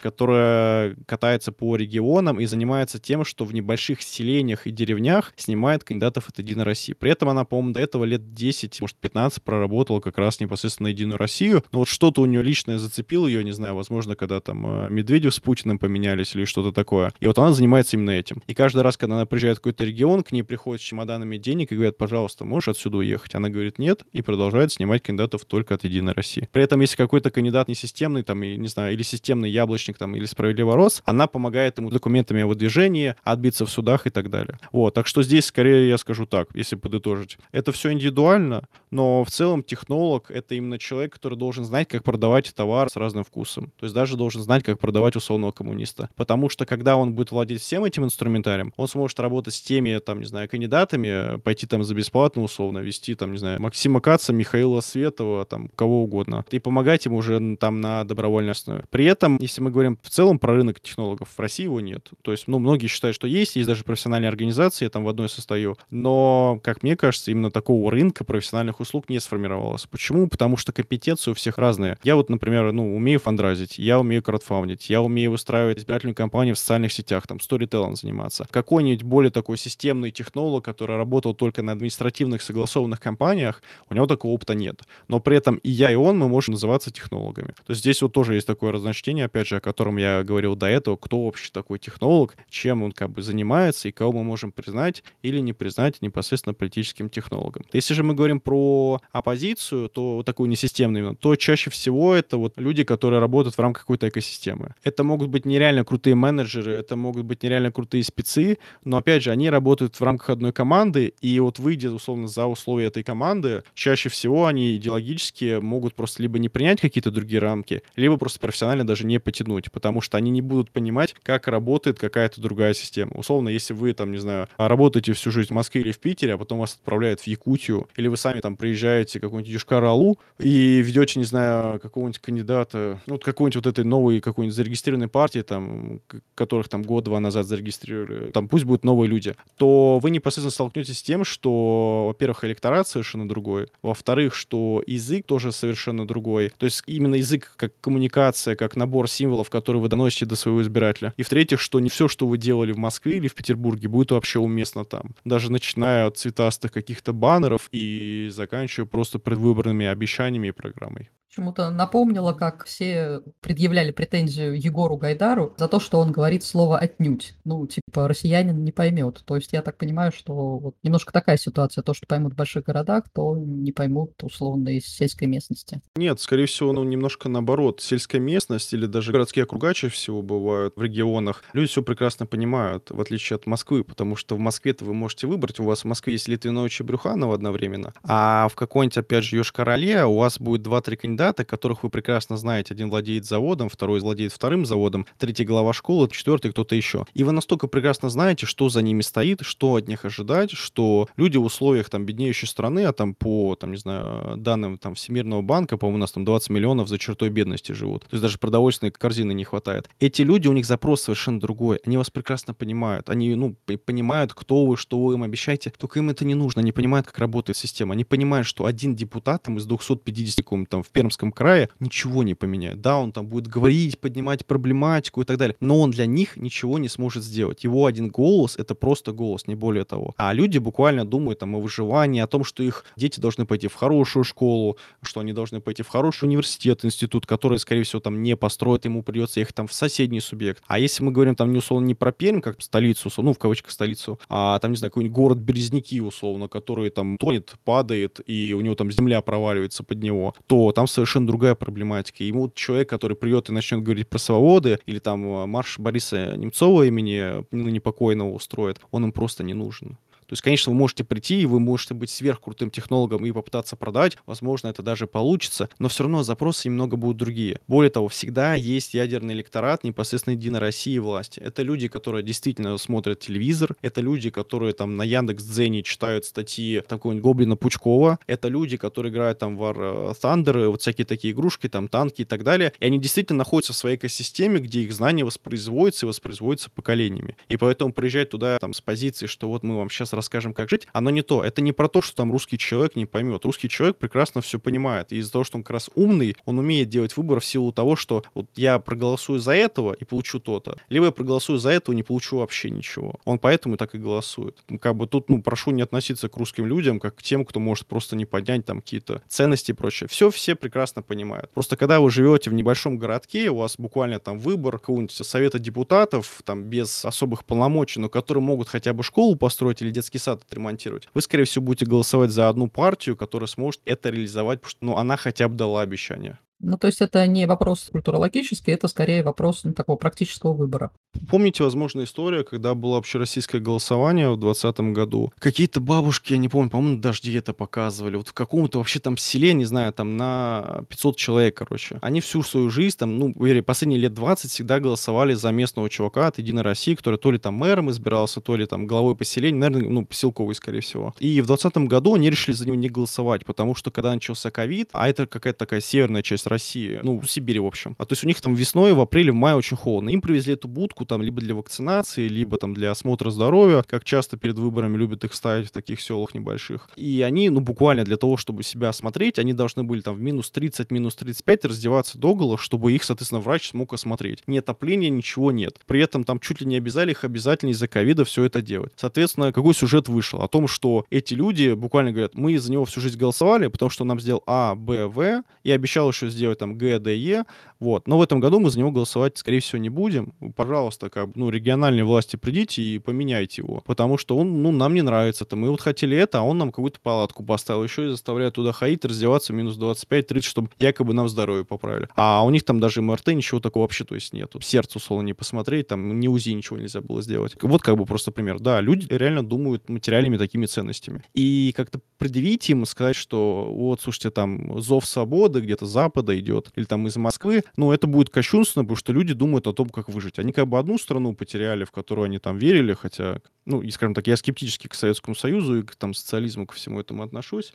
которая 0.02 0.95
катается 1.06 1.52
по 1.52 1.76
регионам 1.76 2.39
и 2.39 2.45
занимается 2.45 2.99
тем, 2.99 3.26
что 3.26 3.45
в 3.45 3.54
небольших 3.54 4.02
селениях 4.02 4.67
и 4.67 4.71
деревнях 4.71 5.34
снимает 5.36 5.84
кандидатов 5.84 6.30
от 6.30 6.39
Единой 6.39 6.63
России. 6.63 6.93
При 6.93 7.12
этом 7.12 7.30
она, 7.30 7.45
по-моему, 7.45 7.73
до 7.73 7.80
этого 7.80 8.04
лет 8.04 8.34
10, 8.34 8.82
может, 8.82 8.97
15 8.97 9.41
проработала 9.43 9.99
как 9.99 10.17
раз 10.17 10.39
непосредственно 10.39 10.88
Единую 10.88 11.17
Россию. 11.17 11.63
Но 11.71 11.80
вот 11.80 11.88
что-то 11.88 12.21
у 12.21 12.26
нее 12.26 12.41
личное 12.41 12.78
зацепило 12.78 13.28
ее, 13.28 13.43
не 13.43 13.52
знаю, 13.52 13.76
возможно, 13.76 14.15
когда 14.15 14.39
там 14.39 14.65
э, 14.65 14.89
Медведев 14.89 15.34
с 15.34 15.39
Путиным 15.39 15.80
поменялись 15.80 16.36
или 16.36 16.45
что-то 16.45 16.71
такое. 16.71 17.13
И 17.19 17.28
вот 17.28 17.38
она 17.39 17.54
занимается 17.54 17.97
именно 17.97 18.12
этим. 18.12 18.41
И 18.47 18.54
каждый 18.54 18.82
раз, 18.82 18.97
когда 18.97 19.15
она 19.15 19.26
приезжает 19.26 19.58
в 19.58 19.62
какой-то 19.62 19.84
регион, 19.84 20.23
к 20.23 20.32
ней 20.32 20.43
приходят 20.43 20.82
с 20.82 20.86
чемоданами 20.86 21.38
денег 21.38 21.71
и 21.71 21.76
говорят, 21.76 21.97
пожалуйста, 21.97 22.45
можешь 22.45 22.69
отсюда 22.69 22.97
уехать? 22.97 23.36
Она 23.36 23.49
говорит, 23.49 23.80
нет, 23.80 24.04
и 24.12 24.21
продолжает 24.21 24.71
снимать 24.71 25.04
кандидатов 25.04 25.45
только 25.45 25.76
от 25.76 25.84
Единой 25.84 26.13
России. 26.13 26.47
При 26.52 26.63
этом, 26.63 26.82
если 26.82 26.95
какой-то 26.97 27.32
кандидат 27.32 27.67
не 27.67 27.76
системный, 27.76 28.23
там, 28.23 28.43
и, 28.43 28.56
не 28.58 28.67
знаю, 28.67 28.93
или 28.93 29.04
системный 29.04 29.49
яблочник 29.53 29.97
там, 29.97 30.15
или 30.15 30.25
справедливо 30.25 30.75
рос, 30.75 31.01
она 31.05 31.27
помогает 31.27 31.77
ему 31.77 31.89
документами 31.89 32.41
о 32.41 32.47
выдвижении, 32.47 33.15
отбиться 33.23 33.65
в 33.65 33.69
судах 33.69 34.07
и 34.07 34.09
так 34.09 34.29
далее. 34.29 34.59
Вот, 34.71 34.93
так 34.93 35.07
что 35.07 35.23
здесь 35.23 35.45
скорее 35.45 35.87
я 35.87 35.97
скажу 35.97 36.25
так, 36.25 36.49
если 36.53 36.75
подытожить. 36.75 37.37
Это 37.51 37.71
все 37.71 37.91
индивидуально, 37.91 38.63
но 38.91 39.23
в 39.23 39.31
целом 39.31 39.63
технолог— 39.63 40.25
это 40.29 40.55
именно 40.55 40.77
человек, 40.77 41.13
который 41.13 41.37
должен 41.37 41.65
знать, 41.65 41.87
как 41.87 42.03
продавать 42.03 42.53
товар 42.53 42.89
с 42.89 42.95
разным 42.95 43.23
вкусом. 43.23 43.71
То 43.79 43.85
есть 43.85 43.95
даже 43.95 44.17
должен 44.17 44.41
знать, 44.41 44.63
как 44.63 44.79
продавать 44.79 45.15
условного 45.15 45.51
коммуниста. 45.51 46.09
Потому 46.15 46.49
что 46.49 46.65
когда 46.65 46.95
он 46.97 47.13
будет 47.13 47.31
владеть 47.31 47.61
всем 47.61 47.83
этим 47.85 48.05
инструментарием, 48.05 48.73
он 48.77 48.87
сможет 48.87 49.19
работать 49.19 49.53
с 49.53 49.61
теми, 49.61 49.97
там, 49.99 50.19
не 50.19 50.25
знаю, 50.25 50.49
кандидатами, 50.49 51.39
пойти 51.39 51.67
там 51.67 51.83
за 51.83 51.95
бесплатно 51.95 52.43
условно, 52.43 52.79
вести 52.79 53.15
там, 53.15 53.31
не 53.31 53.37
знаю, 53.37 53.61
Максима 53.61 54.01
Каца, 54.01 54.33
Михаила 54.33 54.81
Светова, 54.81 55.45
там, 55.45 55.69
кого 55.75 56.03
угодно, 56.03 56.45
и 56.51 56.59
помогать 56.59 57.05
ему 57.05 57.17
уже 57.17 57.57
там 57.57 57.81
на 57.81 58.03
добровольной 58.03 58.51
основе. 58.51 58.83
При 58.89 59.05
этом, 59.05 59.37
если 59.43 59.62
мы 59.62 59.71
говорим 59.71 59.99
в 60.01 60.10
целом 60.10 60.39
про 60.39 60.53
рынок 60.53 60.79
технологов, 60.79 61.29
в 61.29 61.39
России 61.39 61.63
его 61.63 61.79
нет. 61.79 62.10
То 62.21 62.32
есть, 62.32 62.47
ну, 62.47 62.60
многие 62.60 62.88
считают, 62.88 63.15
что 63.15 63.27
есть, 63.27 63.56
есть 63.56 63.67
даже 63.67 63.84
профессиональные 63.84 64.29
организации, 64.29 64.86
я 64.86 64.89
там 64.89 65.03
в 65.03 65.10
одной 65.10 65.29
состою, 65.29 65.77
но, 65.89 66.60
как 66.63 66.84
мне 66.84 66.95
кажется, 66.95 67.32
именно 67.32 67.51
такого 67.51 67.91
рынка 67.91 68.23
профессиональных 68.23 68.79
услуг 68.79 69.10
не 69.10 69.19
сформировалось. 69.19 69.86
Почему? 69.86 70.27
Потому 70.27 70.58
что 70.58 70.71
компетенции 70.71 71.32
у 71.32 71.34
всех 71.34 71.58
разные. 71.58 71.97
Я 72.03 72.15
вот, 72.15 72.29
например, 72.29 72.71
ну, 72.71 72.95
умею 72.95 73.19
фандразить, 73.19 73.77
я 73.77 73.99
умею 73.99 74.23
краудфаундить, 74.23 74.89
я 74.89 75.01
умею 75.01 75.32
выстраивать 75.32 75.79
избирательную 75.79 76.15
кампанию 76.15 76.56
в 76.56 76.60
социальных 76.60 76.93
сетях, 76.93 77.27
там, 77.27 77.39
сторителлом 77.39 77.95
заниматься. 77.95 78.47
Какой-нибудь 78.49 79.03
более 79.03 79.32
такой 79.32 79.58
системный 79.58 80.12
технолог, 80.12 80.63
который 80.63 80.97
работал 80.97 81.34
только 81.34 81.62
на 81.62 81.73
административных 81.73 82.41
согласованных 82.41 82.99
компаниях, 82.99 83.62
у 83.89 83.93
него 83.93 84.08
такого 84.08 84.32
опыта 84.32 84.56
нет. 84.56 84.82
Но 85.08 85.19
при 85.19 85.38
этом 85.38 85.58
и 85.58 85.69
я, 85.69 85.91
и 85.91 85.95
он, 85.95 86.17
мы 86.17 86.27
можем 86.27 86.53
называться 86.53 86.91
технологами. 86.91 87.49
То 87.65 87.71
есть 87.71 87.82
здесь 87.82 88.01
вот 88.01 88.13
тоже 88.13 88.36
есть 88.36 88.47
такое 88.47 88.71
разночтение, 88.71 89.27
опять 89.33 89.47
же, 89.47 89.55
о 89.55 89.59
котором 89.59 89.97
я 89.97 90.23
говорил 90.23 90.55
до 90.55 90.67
этого, 90.67 90.95
кто 90.95 91.25
вообще 91.25 91.49
такой 91.51 91.79
технолог, 91.79 92.35
чем 92.49 92.83
он 92.83 92.91
как 92.91 93.09
бы 93.09 93.23
занимается 93.23 93.87
и 93.87 93.91
кого 93.91 94.11
мы 94.11 94.23
можем 94.23 94.51
признать 94.51 95.03
или 95.23 95.39
не 95.39 95.53
признать 95.53 96.01
непосредственно 96.01 96.53
политическим 96.53 97.09
технологом. 97.09 97.65
Если 97.73 97.95
же 97.95 98.03
мы 98.03 98.13
говорим 98.13 98.39
про 98.39 99.01
оппозицию, 99.11 99.89
то 99.89 100.17
вот 100.17 100.25
такую 100.27 100.49
несистемную, 100.49 101.15
то 101.15 101.35
чаще 101.35 101.71
всего 101.71 102.13
это 102.13 102.37
вот 102.37 102.53
люди, 102.57 102.83
которые 102.83 103.19
работают 103.19 103.55
в 103.55 103.59
рамках 103.59 103.81
какой-то 103.83 104.07
экосистемы. 104.07 104.75
Это 104.83 105.03
могут 105.03 105.29
быть 105.29 105.45
нереально 105.45 105.83
крутые 105.83 106.13
менеджеры, 106.13 106.73
это 106.73 106.95
могут 106.95 107.25
быть 107.25 107.41
нереально 107.41 107.71
крутые 107.71 108.03
спецы, 108.03 108.59
но 108.83 108.97
опять 108.97 109.23
же, 109.23 109.31
они 109.31 109.49
работают 109.49 109.99
в 109.99 110.03
рамках 110.03 110.29
одной 110.29 110.53
команды, 110.53 111.13
и 111.21 111.39
вот 111.39 111.57
выйдя 111.57 111.89
условно 111.89 112.27
за 112.27 112.45
условия 112.45 112.85
этой 112.85 113.01
команды, 113.01 113.63
чаще 113.73 114.09
всего 114.09 114.45
они 114.45 114.75
идеологически 114.75 115.59
могут 115.59 115.95
просто 115.95 116.21
либо 116.21 116.37
не 116.37 116.49
принять 116.49 116.79
какие-то 116.81 117.09
другие 117.09 117.39
рамки, 117.39 117.81
либо 117.95 118.17
просто 118.17 118.39
профессионально 118.39 118.85
даже 118.85 119.07
не 119.07 119.12
потянуть, 119.19 119.71
потому 119.71 120.02
что 120.02 120.17
они 120.17 120.32
не 120.32 120.41
будут 120.41 120.71
понимать, 120.71 121.15
как 121.23 121.47
работает 121.47 121.99
какая-то 121.99 122.41
другая 122.41 122.73
система. 122.73 123.12
Условно, 123.15 123.49
если 123.49 123.73
вы 123.73 123.93
там, 123.93 124.12
не 124.12 124.17
знаю, 124.17 124.47
работаете 124.58 125.13
всю 125.13 125.32
жизнь 125.32 125.49
в 125.49 125.56
Москве 125.56 125.82
или 125.82 125.91
в 125.91 125.99
Питере, 125.99 126.34
а 126.34 126.38
потом 126.38 126.60
вас 126.60 126.76
отправляют 126.76 127.21
в 127.21 127.28
Якутию, 127.28 127.88
или 127.95 128.08
вы 128.08 128.17
сами 128.17 128.39
там 128.39 128.56
приезжаете 128.58 129.19
какой-нибудь 129.19 129.54
Юшкар-Алу 129.54 130.17
и 130.39 130.82
ведете, 130.82 131.19
не 131.19 131.26
знаю, 131.26 131.80
какого-нибудь 131.80 132.19
кандидата, 132.19 132.99
ну, 133.06 133.13
вот 133.13 133.23
какой-нибудь 133.23 133.56
вот 133.58 133.67
этой 133.67 133.84
новой 133.84 134.19
какой-нибудь 134.21 134.56
зарегистрированной 134.56 135.08
партии, 135.08 135.41
там, 135.41 136.02
которых 136.36 136.69
там 136.69 136.84
год-два 136.84 137.19
назад 137.19 137.45
зарегистрировали, 137.45 138.32
там 138.32 138.47
пусть 138.47 138.65
будут 138.65 138.84
новые 138.84 139.10
люди, 139.10 139.36
то 139.58 139.99
вы 140.02 140.12
непосредственно 140.12 140.52
столкнетесь 140.52 140.99
с 140.99 141.04
тем, 141.04 141.23
что, 141.23 142.06
во-первых, 142.08 142.43
электорат 142.43 142.88
совершенно 142.88 143.28
другой, 143.28 143.67
во-вторых, 143.82 144.36
что 144.36 144.84
язык 144.88 145.26
тоже 145.26 145.52
совершенно 145.52 146.08
другой, 146.08 146.52
то 146.58 146.65
есть 146.65 146.84
именно 146.88 147.15
язык 147.15 147.54
как 147.56 147.73
коммуникация, 147.82 148.56
как 148.56 148.76
набор 148.76 149.02
символов, 149.07 149.49
которые 149.49 149.81
вы 149.81 149.89
доносите 149.89 150.25
до 150.25 150.35
своего 150.35 150.61
избирателя, 150.61 151.13
и 151.17 151.23
в-третьих, 151.23 151.59
что 151.59 151.79
не 151.79 151.89
все, 151.89 152.07
что 152.07 152.27
вы 152.27 152.37
делали 152.37 152.71
в 152.71 152.77
Москве 152.77 153.17
или 153.17 153.27
в 153.27 153.35
Петербурге, 153.35 153.87
будет 153.87 154.11
вообще 154.11 154.39
уместно 154.39 154.85
там, 154.85 155.15
даже 155.25 155.51
начиная 155.51 156.07
от 156.07 156.17
цветастых 156.17 156.71
каких-то 156.71 157.13
баннеров 157.13 157.67
и 157.71 158.29
заканчивая 158.31 158.87
просто 158.87 159.19
предвыборными 159.19 159.85
обещаниями 159.85 160.47
и 160.47 160.51
программой. 160.51 161.09
Почему-то 161.33 161.71
напомнило, 161.71 162.33
как 162.33 162.65
все 162.65 163.23
предъявляли 163.41 163.89
претензию 163.89 164.55
Егору 164.55 164.97
Гайдару 164.97 165.55
за 165.57 165.67
то, 165.67 165.79
что 165.79 165.97
он 165.97 166.11
говорит 166.11 166.43
слово 166.43 166.77
«отнюдь». 166.77 167.33
Ну, 167.43 167.65
типа, 167.65 168.07
россиянин 168.07 168.63
не 168.63 168.71
поймет. 168.71 169.23
То 169.25 169.35
есть 169.35 169.51
я 169.51 169.63
так 169.63 169.79
понимаю, 169.79 170.11
что 170.11 170.59
вот 170.59 170.75
немножко 170.83 171.11
такая 171.11 171.37
ситуация. 171.37 171.81
То, 171.81 171.95
что 171.95 172.05
поймут 172.05 172.33
в 172.33 172.35
больших 172.35 172.65
городах, 172.65 173.05
то 173.11 173.35
не 173.35 173.71
поймут, 173.71 174.11
условно, 174.21 174.77
из 174.77 174.85
сельской 174.85 175.27
местности. 175.27 175.81
Нет, 175.95 176.19
скорее 176.19 176.45
всего, 176.45 176.71
ну, 176.71 176.83
немножко 176.83 177.29
наоборот. 177.29 177.81
Сельская 177.81 178.19
местность 178.19 178.71
или 178.71 178.85
даже 178.85 179.11
городские 179.11 179.45
округа 179.45 179.73
чаще 179.73 179.91
всего 179.91 180.21
бывают 180.21 180.75
в 180.75 180.83
регионах. 180.83 181.43
Люди 181.53 181.69
все 181.71 181.81
прекрасно 181.81 182.27
понимают, 182.27 182.91
в 182.91 183.01
отличие 183.01 183.37
от 183.37 183.47
Москвы, 183.47 183.83
потому 183.83 184.15
что 184.15 184.35
в 184.35 184.39
Москве-то 184.39 184.85
вы 184.85 184.93
можете 184.93 185.25
выбрать. 185.25 185.59
У 185.59 185.63
вас 185.63 185.81
в 185.81 185.85
Москве 185.85 186.13
есть 186.13 186.27
Литвинович 186.27 186.81
и 186.81 186.83
Брюханова 186.83 187.33
одновременно, 187.33 187.91
а 188.03 188.47
в 188.49 188.55
какой-нибудь, 188.55 188.99
опять 188.99 189.23
же, 189.23 189.37
Йошкар-Оле 189.37 190.05
у 190.05 190.17
вас 190.17 190.39
будет 190.39 190.61
2-3 190.61 190.95
кандидата, 190.95 191.22
кандидаты, 191.23 191.45
которых 191.45 191.83
вы 191.83 191.89
прекрасно 191.89 192.38
знаете. 192.38 192.73
Один 192.73 192.89
владеет 192.89 193.25
заводом, 193.25 193.69
второй 193.69 194.01
владеет 194.01 194.33
вторым 194.33 194.65
заводом, 194.65 195.05
третий 195.17 195.45
глава 195.45 195.71
школы, 195.73 196.09
четвертый 196.09 196.51
кто-то 196.51 196.75
еще. 196.75 197.05
И 197.13 197.23
вы 197.23 197.31
настолько 197.31 197.67
прекрасно 197.67 198.09
знаете, 198.09 198.45
что 198.45 198.69
за 198.69 198.81
ними 198.81 199.01
стоит, 199.01 199.41
что 199.41 199.75
от 199.75 199.88
них 199.88 200.03
ожидать, 200.05 200.51
что 200.51 201.07
люди 201.15 201.38
в 201.38 201.45
условиях 201.45 201.89
там 201.89 202.05
беднеющей 202.05 202.47
страны, 202.47 202.86
а 202.86 202.91
там 202.91 203.13
по, 203.13 203.55
там, 203.55 203.71
не 203.71 203.77
знаю, 203.77 204.36
данным 204.38 204.77
там 204.77 204.95
Всемирного 204.95 205.41
банка, 205.41 205.77
по-моему, 205.77 205.97
у 205.97 206.01
нас 206.01 206.12
там 206.12 206.25
20 206.25 206.49
миллионов 206.49 206.89
за 206.89 206.97
чертой 206.97 207.29
бедности 207.29 207.71
живут. 207.71 208.01
То 208.01 208.15
есть 208.15 208.21
даже 208.21 208.38
продовольственной 208.38 208.91
корзины 208.91 209.33
не 209.33 209.45
хватает. 209.45 209.89
Эти 209.99 210.23
люди, 210.23 210.49
у 210.49 210.53
них 210.53 210.65
запрос 210.65 211.03
совершенно 211.03 211.39
другой. 211.39 211.79
Они 211.86 211.97
вас 211.97 212.09
прекрасно 212.09 212.53
понимают. 212.53 213.09
Они, 213.09 213.33
ну, 213.36 213.55
понимают, 213.86 214.33
кто 214.33 214.65
вы, 214.65 214.75
что 214.75 214.99
вы 214.99 215.13
им 215.13 215.23
обещаете. 215.23 215.71
Только 215.77 215.99
им 215.99 216.09
это 216.09 216.25
не 216.25 216.36
нужно. 216.36 216.62
Они 216.62 216.71
понимают, 216.71 217.07
как 217.07 217.17
работает 217.19 217.57
система. 217.57 217.93
Они 217.93 218.03
понимают, 218.03 218.45
что 218.45 218.65
один 218.65 218.95
депутат 218.95 219.43
там 219.43 219.57
из 219.57 219.65
250 219.65 220.43
там 220.69 220.83
в 220.83 220.89
Пермском 220.89 221.12
Пермском 221.13 221.32
крае 221.32 221.69
ничего 221.80 222.23
не 222.23 222.34
поменяет. 222.34 222.82
Да, 222.82 222.99
он 222.99 223.12
там 223.12 223.28
будет 223.28 223.47
говорить, 223.47 223.99
поднимать 223.99 224.45
проблематику 224.45 225.21
и 225.21 225.26
так 225.26 225.38
далее, 225.38 225.56
но 225.60 225.80
он 225.80 225.91
для 225.91 226.06
них 226.06 226.38
ничего 226.38 226.80
не 226.80 226.89
сможет 226.89 227.23
сделать. 227.23 227.63
Его 227.63 227.86
один 227.86 228.10
голос— 228.10 228.56
это 228.58 228.73
просто 228.73 229.12
голос, 229.12 229.47
не 229.47 229.56
более 229.56 229.86
того. 229.86 230.13
А 230.17 230.34
люди 230.34 230.58
буквально 230.58 231.06
думают 231.06 231.39
там 231.39 231.56
о 231.56 231.60
выживании, 231.60 232.21
о 232.21 232.28
том, 232.28 232.43
что 232.43 232.63
их 232.63 232.86
дети 232.95 233.19
должны 233.19 233.45
пойти 233.45 233.67
в 233.67 233.76
хорошую 233.76 234.23
школу, 234.23 234.78
что 235.02 235.19
они 235.19 235.34
должны 235.34 235.62
пойти 235.62 235.84
в 235.84 235.88
хороший 235.88 236.26
университет, 236.26 236.84
институт, 236.84 237.26
который, 237.26 237.60
скорее 237.60 237.84
всего, 237.84 237.99
там 237.99 238.23
не 238.23 238.36
построит, 238.36 238.86
ему 238.86 239.04
придется 239.04 239.39
ехать 239.39 239.56
там 239.56 239.67
в 239.67 239.73
соседний 239.73 240.19
субъект. 240.19 240.63
А 240.67 240.80
если 240.80 241.04
мы 241.04 241.12
говорим 241.12 241.36
там 241.36 241.52
не 241.52 241.60
условно 241.60 241.86
не 241.86 241.95
про 241.95 242.12
Пермь, 242.12 242.41
как 242.41 242.62
столицу, 242.62 243.12
ну, 243.17 243.34
в 243.34 243.38
кавычках 243.38 243.71
столицу, 243.71 244.19
а 244.30 244.58
там, 244.60 244.71
не 244.71 244.78
знаю, 244.78 244.91
какой-нибудь 244.91 245.15
город 245.15 245.38
Березники, 245.38 245.99
условно, 245.99 246.47
который 246.47 246.89
там 246.89 247.17
тонет, 247.17 247.54
падает, 247.63 248.19
и 248.26 248.54
у 248.54 248.62
него 248.62 248.76
там 248.76 248.91
земля 248.91 249.21
проваливается 249.21 249.84
под 249.84 250.02
него, 250.02 250.34
то 250.47 250.71
там 250.71 250.88
совершенно 250.93 251.27
другая 251.27 251.56
проблематика. 251.56 252.23
Ему 252.23 252.51
человек, 252.53 252.89
который 252.89 253.17
придет 253.17 253.49
и 253.49 253.53
начнет 253.53 253.84
говорить 253.84 254.10
про 254.10 254.19
свободы, 254.19 254.79
или 254.86 254.99
там 254.99 255.25
э, 255.25 255.45
марш 255.45 255.79
Бориса 255.79 256.38
Немцова 256.38 256.84
имени 256.84 257.43
ну, 257.51 257.69
непокойного 257.69 258.32
устроит, 258.32 258.79
он 258.91 259.06
им 259.06 259.12
просто 259.12 259.43
не 259.43 259.53
нужен. 259.53 259.97
То 260.27 260.33
есть, 260.33 260.41
конечно, 260.41 260.71
вы 260.71 260.77
можете 260.77 261.03
прийти, 261.03 261.41
и 261.41 261.45
вы 261.45 261.59
можете 261.59 261.93
быть 261.93 262.09
сверхкрутым 262.09 262.69
технологом 262.69 263.25
и 263.25 263.31
попытаться 263.31 263.75
продать. 263.75 264.17
Возможно, 264.25 264.67
это 264.67 264.81
даже 264.81 265.07
получится, 265.07 265.69
но 265.79 265.89
все 265.89 266.03
равно 266.03 266.23
запросы 266.23 266.69
немного 266.69 266.97
будут 266.97 267.17
другие. 267.17 267.59
Более 267.67 267.89
того, 267.89 268.07
всегда 268.07 268.55
есть 268.55 268.93
ядерный 268.93 269.33
электорат 269.33 269.83
непосредственно 269.83 270.36
Единой 270.36 270.59
России 270.59 270.97
власти. 270.97 271.39
Это 271.39 271.62
люди, 271.62 271.88
которые 271.88 272.23
действительно 272.23 272.77
смотрят 272.77 273.19
телевизор, 273.19 273.75
это 273.81 274.01
люди, 274.01 274.29
которые 274.29 274.73
там 274.73 274.97
на 274.97 275.03
Яндекс.Дзене 275.03 275.83
читают 275.83 276.25
статьи 276.25 276.81
такого 276.88 277.13
Гоблина 277.13 277.55
Пучкова, 277.55 278.19
это 278.27 278.47
люди, 278.47 278.77
которые 278.77 279.12
играют 279.12 279.39
там 279.39 279.59
War 279.59 280.15
Thunder, 280.19 280.69
вот 280.69 280.81
всякие 280.81 281.05
такие 281.05 281.33
игрушки, 281.33 281.67
там 281.67 281.88
танки 281.88 282.21
и 282.21 282.25
так 282.25 282.43
далее. 282.43 282.73
И 282.79 282.86
они 282.86 282.99
действительно 282.99 283.39
находятся 283.39 283.73
в 283.73 283.77
своей 283.77 283.97
экосистеме, 283.97 284.59
где 284.59 284.81
их 284.81 284.93
знания 284.93 285.23
воспроизводятся 285.23 286.05
и 286.05 286.07
воспроизводятся 286.07 286.69
поколениями. 286.69 287.36
И 287.49 287.57
поэтому 287.57 287.93
приезжать 287.93 288.29
туда 288.29 288.57
там 288.59 288.73
с 288.73 288.81
позиции, 288.81 289.27
что 289.27 289.49
вот 289.49 289.63
мы 289.63 289.77
вам 289.77 289.89
сейчас 289.89 290.12
расскажем, 290.15 290.54
как 290.54 290.69
жить, 290.69 290.88
оно 290.93 291.10
не 291.10 291.21
то. 291.21 291.43
Это 291.43 291.62
не 291.62 291.71
про 291.71 291.88
то, 291.88 292.02
что 292.02 292.15
там 292.15 292.32
русский 292.32 292.58
человек 292.58 292.95
не 292.95 293.06
поймет. 293.06 293.45
Русский 293.45 293.69
человек 293.69 293.97
прекрасно 293.97 294.41
все 294.41 294.60
понимает. 294.60 295.12
И 295.12 295.17
из-за 295.17 295.32
того, 295.32 295.43
что 295.43 295.58
он 295.58 295.63
как 295.63 295.71
раз 295.71 295.89
умный, 295.95 296.36
он 296.45 296.60
умеет 296.60 296.89
делать 296.89 297.15
выбор 297.17 297.39
в 297.39 297.45
силу 297.45 297.71
того, 297.71 297.95
что 297.95 298.23
вот 298.34 298.47
я 298.56 298.80
проголосую 298.80 299.39
за 299.39 299.54
этого 299.54 299.93
и 299.93 300.04
получу 300.06 300.39
то-то. 300.39 300.78
Либо 300.89 301.06
я 301.06 301.12
проголосую 301.12 301.60
за 301.60 301.71
этого 301.71 301.93
и 301.93 301.97
не 301.97 302.04
получу 302.04 302.38
вообще 302.38 302.69
ничего. 302.69 303.15
Он 303.26 303.39
поэтому 303.39 303.78
так 303.78 303.95
и 303.95 303.97
голосует. 303.97 304.58
Ну, 304.69 304.80
как 304.80 304.95
бы 304.95 305.08
тут, 305.08 305.30
ну, 305.30 305.41
прошу 305.41 305.71
не 305.71 305.82
относиться 305.82 306.30
к 306.30 306.38
русским 306.38 306.65
людям, 306.65 306.99
как 306.99 307.15
к 307.15 307.23
тем, 307.23 307.45
кто 307.45 307.60
может 307.60 307.88
просто 307.88 308.15
не 308.15 308.26
поднять 308.26 308.65
там 308.65 308.82
какие-то 308.82 309.21
ценности 309.28 309.71
и 309.71 309.73
прочее. 309.73 310.08
Все 310.08 310.30
все 310.30 310.56
прекрасно 310.56 311.02
понимают. 311.02 311.49
Просто 311.52 311.78
когда 311.78 311.99
вы 311.99 312.12
живете 312.12 312.49
в 312.49 312.54
небольшом 312.54 312.97
городке, 312.97 313.49
у 313.49 313.58
вас 313.58 313.76
буквально 313.78 314.19
там 314.19 314.39
выбор 314.39 314.80
какого-нибудь 314.80 315.12
совета 315.12 315.60
депутатов, 315.60 316.41
там 316.43 316.63
без 316.63 317.06
особых 317.06 317.45
полномочий, 317.45 317.99
но 317.99 318.10
которые 318.10 318.43
могут 318.43 318.67
хотя 318.67 318.93
бы 318.93 319.04
школу 319.04 319.36
построить 319.36 319.82
или 319.82 319.91
детский 319.91 320.02
сад 320.17 320.43
отремонтировать, 320.43 321.07
вы, 321.13 321.21
скорее 321.21 321.45
всего, 321.45 321.65
будете 321.65 321.85
голосовать 321.85 322.31
за 322.31 322.49
одну 322.49 322.67
партию, 322.67 323.15
которая 323.15 323.47
сможет 323.47 323.81
это 323.85 324.09
реализовать, 324.09 324.61
потому 324.61 324.69
что 324.69 324.85
ну, 324.85 324.97
она 324.97 325.17
хотя 325.17 325.47
бы 325.47 325.55
дала 325.55 325.81
обещание. 325.81 326.39
Ну, 326.59 326.77
то 326.77 326.87
есть 326.87 327.01
это 327.01 327.27
не 327.27 327.45
вопрос 327.45 327.89
культурологический, 327.91 328.73
это 328.73 328.87
скорее 328.87 329.23
вопрос 329.23 329.63
ну, 329.63 329.73
такого 329.73 329.97
практического 329.97 330.53
выбора. 330.53 330.91
Помните, 331.29 331.63
возможно, 331.63 332.03
история, 332.03 332.43
когда 332.43 332.73
было 332.73 332.97
общероссийское 332.97 333.61
голосование 333.61 334.29
в 334.29 334.39
2020 334.39 334.93
году? 334.93 335.31
Какие-то 335.39 335.81
бабушки, 335.81 336.33
я 336.33 336.39
не 336.39 336.49
помню, 336.49 336.69
по-моему, 336.69 336.99
дожди 336.99 337.33
это 337.33 337.53
показывали. 337.53 338.15
Вот 338.15 338.29
в 338.29 338.33
каком-то 338.33 338.79
вообще 338.79 338.99
там 338.99 339.17
селе, 339.17 339.53
не 339.53 339.65
знаю, 339.65 339.93
там 339.93 340.17
на 340.17 340.83
500 340.89 341.17
человек, 341.17 341.57
короче. 341.57 341.99
Они 342.01 342.21
всю 342.21 342.43
свою 342.43 342.69
жизнь, 342.69 342.97
там, 342.97 343.17
ну, 343.19 343.33
вере, 343.37 343.61
последние 343.61 343.99
лет 343.99 344.13
20 344.13 344.49
всегда 344.49 344.79
голосовали 344.79 345.33
за 345.33 345.51
местного 345.51 345.89
чувака 345.89 346.27
от 346.27 346.37
Единой 346.37 346.63
России, 346.63 346.95
который 346.95 347.19
то 347.19 347.31
ли 347.31 347.37
там 347.37 347.55
мэром 347.55 347.91
избирался, 347.91 348.41
то 348.41 348.55
ли 348.55 348.65
там 348.65 348.87
главой 348.87 349.15
поселения, 349.15 349.57
наверное, 349.57 349.89
ну, 349.89 350.05
поселковый, 350.05 350.55
скорее 350.55 350.81
всего. 350.81 351.13
И 351.19 351.41
в 351.41 351.47
2020 351.47 351.89
году 351.89 352.15
они 352.15 352.29
решили 352.29 352.55
за 352.55 352.65
него 352.65 352.75
не 352.75 352.89
голосовать, 352.89 353.45
потому 353.45 353.75
что 353.75 353.91
когда 353.91 354.13
начался 354.13 354.49
ковид, 354.49 354.89
а 354.93 355.09
это 355.09 355.27
какая-то 355.27 355.59
такая 355.59 355.81
северная 355.81 356.21
часть 356.21 356.47
России, 356.53 356.99
ну, 357.03 357.19
в 357.19 357.29
Сибири, 357.29 357.59
в 357.59 357.65
общем. 357.65 357.95
А 357.97 358.05
то 358.05 358.13
есть 358.13 358.23
у 358.23 358.27
них 358.27 358.39
там 358.41 358.53
весной, 358.53 358.93
в 358.93 359.01
апреле, 359.01 359.31
в 359.31 359.35
мае 359.35 359.55
очень 359.55 359.77
холодно. 359.77 360.09
Им 360.09 360.21
привезли 360.21 360.53
эту 360.53 360.67
будку 360.67 361.05
там 361.05 361.21
либо 361.21 361.41
для 361.41 361.55
вакцинации, 361.55 362.27
либо 362.27 362.57
там 362.57 362.73
для 362.73 362.91
осмотра 362.91 363.29
здоровья, 363.31 363.83
как 363.87 364.03
часто 364.03 364.37
перед 364.37 364.57
выборами 364.57 364.97
любят 364.97 365.23
их 365.23 365.33
ставить 365.33 365.67
в 365.67 365.71
таких 365.71 366.01
селах 366.01 366.33
небольших. 366.33 366.89
И 366.95 367.21
они, 367.21 367.49
ну, 367.49 367.59
буквально 367.59 368.03
для 368.03 368.17
того, 368.17 368.37
чтобы 368.37 368.63
себя 368.63 368.89
осмотреть, 368.89 369.39
они 369.39 369.53
должны 369.53 369.83
были 369.83 370.01
там 370.01 370.15
в 370.15 370.21
минус 370.21 370.51
30, 370.51 370.91
минус 370.91 371.15
35 371.15 371.65
раздеваться 371.65 372.17
догола, 372.17 372.57
чтобы 372.57 372.93
их, 372.93 373.03
соответственно, 373.03 373.41
врач 373.41 373.69
смог 373.69 373.93
осмотреть. 373.93 374.43
Ни 374.47 374.57
отопления, 374.57 375.09
ничего 375.09 375.51
нет. 375.51 375.79
При 375.85 376.01
этом 376.01 376.23
там 376.23 376.39
чуть 376.39 376.61
ли 376.61 376.67
не 376.67 376.77
обязали 376.77 377.11
их 377.11 377.23
обязательно 377.23 377.71
из-за 377.71 377.87
ковида 377.87 378.25
все 378.25 378.43
это 378.43 378.61
делать. 378.61 378.93
Соответственно, 378.95 379.51
какой 379.51 379.73
сюжет 379.73 380.07
вышел? 380.07 380.41
О 380.41 380.47
том, 380.47 380.67
что 380.67 381.05
эти 381.09 381.33
люди 381.33 381.73
буквально 381.73 382.11
говорят, 382.11 382.35
мы 382.35 382.53
из-за 382.53 382.71
него 382.71 382.85
всю 382.85 383.01
жизнь 383.01 383.17
голосовали, 383.17 383.67
потому 383.67 383.89
что 383.89 384.03
нам 384.03 384.19
сделал 384.19 384.43
А, 384.45 384.75
Б, 384.75 385.07
В, 385.07 385.43
и 385.63 385.71
обещал 385.71 386.09
еще 386.09 386.29
сделать 386.33 386.59
там 386.59 386.77
Е, 387.15 387.45
Вот. 387.83 388.07
Но 388.07 388.17
в 388.17 388.21
этом 388.21 388.39
году 388.39 388.61
мы 388.61 388.69
за 388.69 388.79
него 388.79 388.91
голосовать, 388.91 389.37
скорее 389.37 389.59
всего, 389.59 389.77
не 389.77 389.89
будем. 389.89 390.31
Пожалуйста, 390.55 391.09
как 391.09 391.35
ну, 391.35 391.49
региональные 391.49 392.05
власти 392.05 392.37
придите 392.37 392.81
и 392.81 392.97
поменяйте 392.97 393.61
его. 393.61 393.83
Потому 393.85 394.17
что 394.17 394.37
он, 394.37 394.63
ну, 394.63 394.71
нам 394.71 394.93
не 394.93 395.01
нравится. 395.01 395.43
-то. 395.43 395.57
Мы 395.57 395.69
вот 395.69 395.81
хотели 395.81 396.15
это, 396.15 396.39
а 396.39 396.41
он 396.43 396.57
нам 396.57 396.71
какую-то 396.71 397.01
палатку 397.01 397.43
поставил. 397.43 397.83
Еще 397.83 398.05
и 398.05 398.09
заставляет 398.09 398.53
туда 398.53 398.71
ходить, 398.71 399.03
раздеваться 399.03 399.51
минус 399.51 399.77
25-30, 399.77 400.41
чтобы 400.43 400.69
якобы 400.79 401.13
нам 401.13 401.27
здоровье 401.27 401.65
поправили. 401.65 402.07
А 402.15 402.45
у 402.45 402.49
них 402.51 402.63
там 402.63 402.79
даже 402.79 403.01
МРТ 403.01 403.27
ничего 403.27 403.59
такого 403.59 403.83
вообще, 403.83 404.05
то 404.05 404.15
есть 404.15 404.31
нету. 404.31 404.61
Сердце, 404.61 404.97
условно, 404.97 405.25
не 405.25 405.33
посмотреть, 405.33 405.87
там 405.87 406.17
ни 406.21 406.29
УЗИ 406.29 406.51
ничего 406.51 406.77
нельзя 406.79 407.01
было 407.01 407.21
сделать. 407.21 407.57
Вот 407.61 407.81
как 407.81 407.97
бы 407.97 408.05
просто 408.05 408.31
пример. 408.31 408.59
Да, 408.59 408.79
люди 408.79 409.07
реально 409.09 409.43
думают 409.43 409.89
материальными 409.89 410.37
такими 410.37 410.67
ценностями. 410.67 411.21
И 411.33 411.73
как-то 411.75 411.99
предъявить 412.17 412.69
им, 412.69 412.85
сказать, 412.85 413.17
что 413.17 413.67
вот, 413.69 413.99
слушайте, 413.99 414.29
там 414.29 414.79
зов 414.79 415.05
свободы 415.05 415.59
где-то 415.59 415.85
запада 415.85 416.39
идет, 416.39 416.71
или 416.75 416.85
там 416.85 417.07
из 417.07 417.17
Москвы, 417.17 417.63
ну, 417.75 417.91
это 417.91 418.05
будет 418.07 418.29
кощунственно, 418.29 418.83
потому 418.83 418.97
что 418.97 419.13
люди 419.13 419.33
думают 419.33 419.65
о 419.67 419.73
том, 419.73 419.89
как 419.89 420.09
выжить. 420.09 420.38
Они 420.39 420.51
как 420.51 420.67
бы 420.67 420.77
одну 420.77 420.97
страну 420.97 421.33
потеряли, 421.33 421.86
в 421.86 421.91
которую 421.91 422.25
они 422.25 422.38
там 422.39 422.57
верили, 422.57 422.93
хотя, 422.93 423.39
ну, 423.65 423.81
и, 423.81 423.89
скажем 423.89 424.13
так, 424.13 424.27
я 424.27 424.38
скептически 424.38 424.88
к 424.88 424.93
Советскому 424.93 425.36
Союзу 425.36 425.79
и 425.79 425.83
к 425.83 425.95
там 425.95 426.13
социализму, 426.13 426.67
ко 426.67 426.75
всему 426.75 426.99
этому 426.99 427.23
отношусь. 427.23 427.73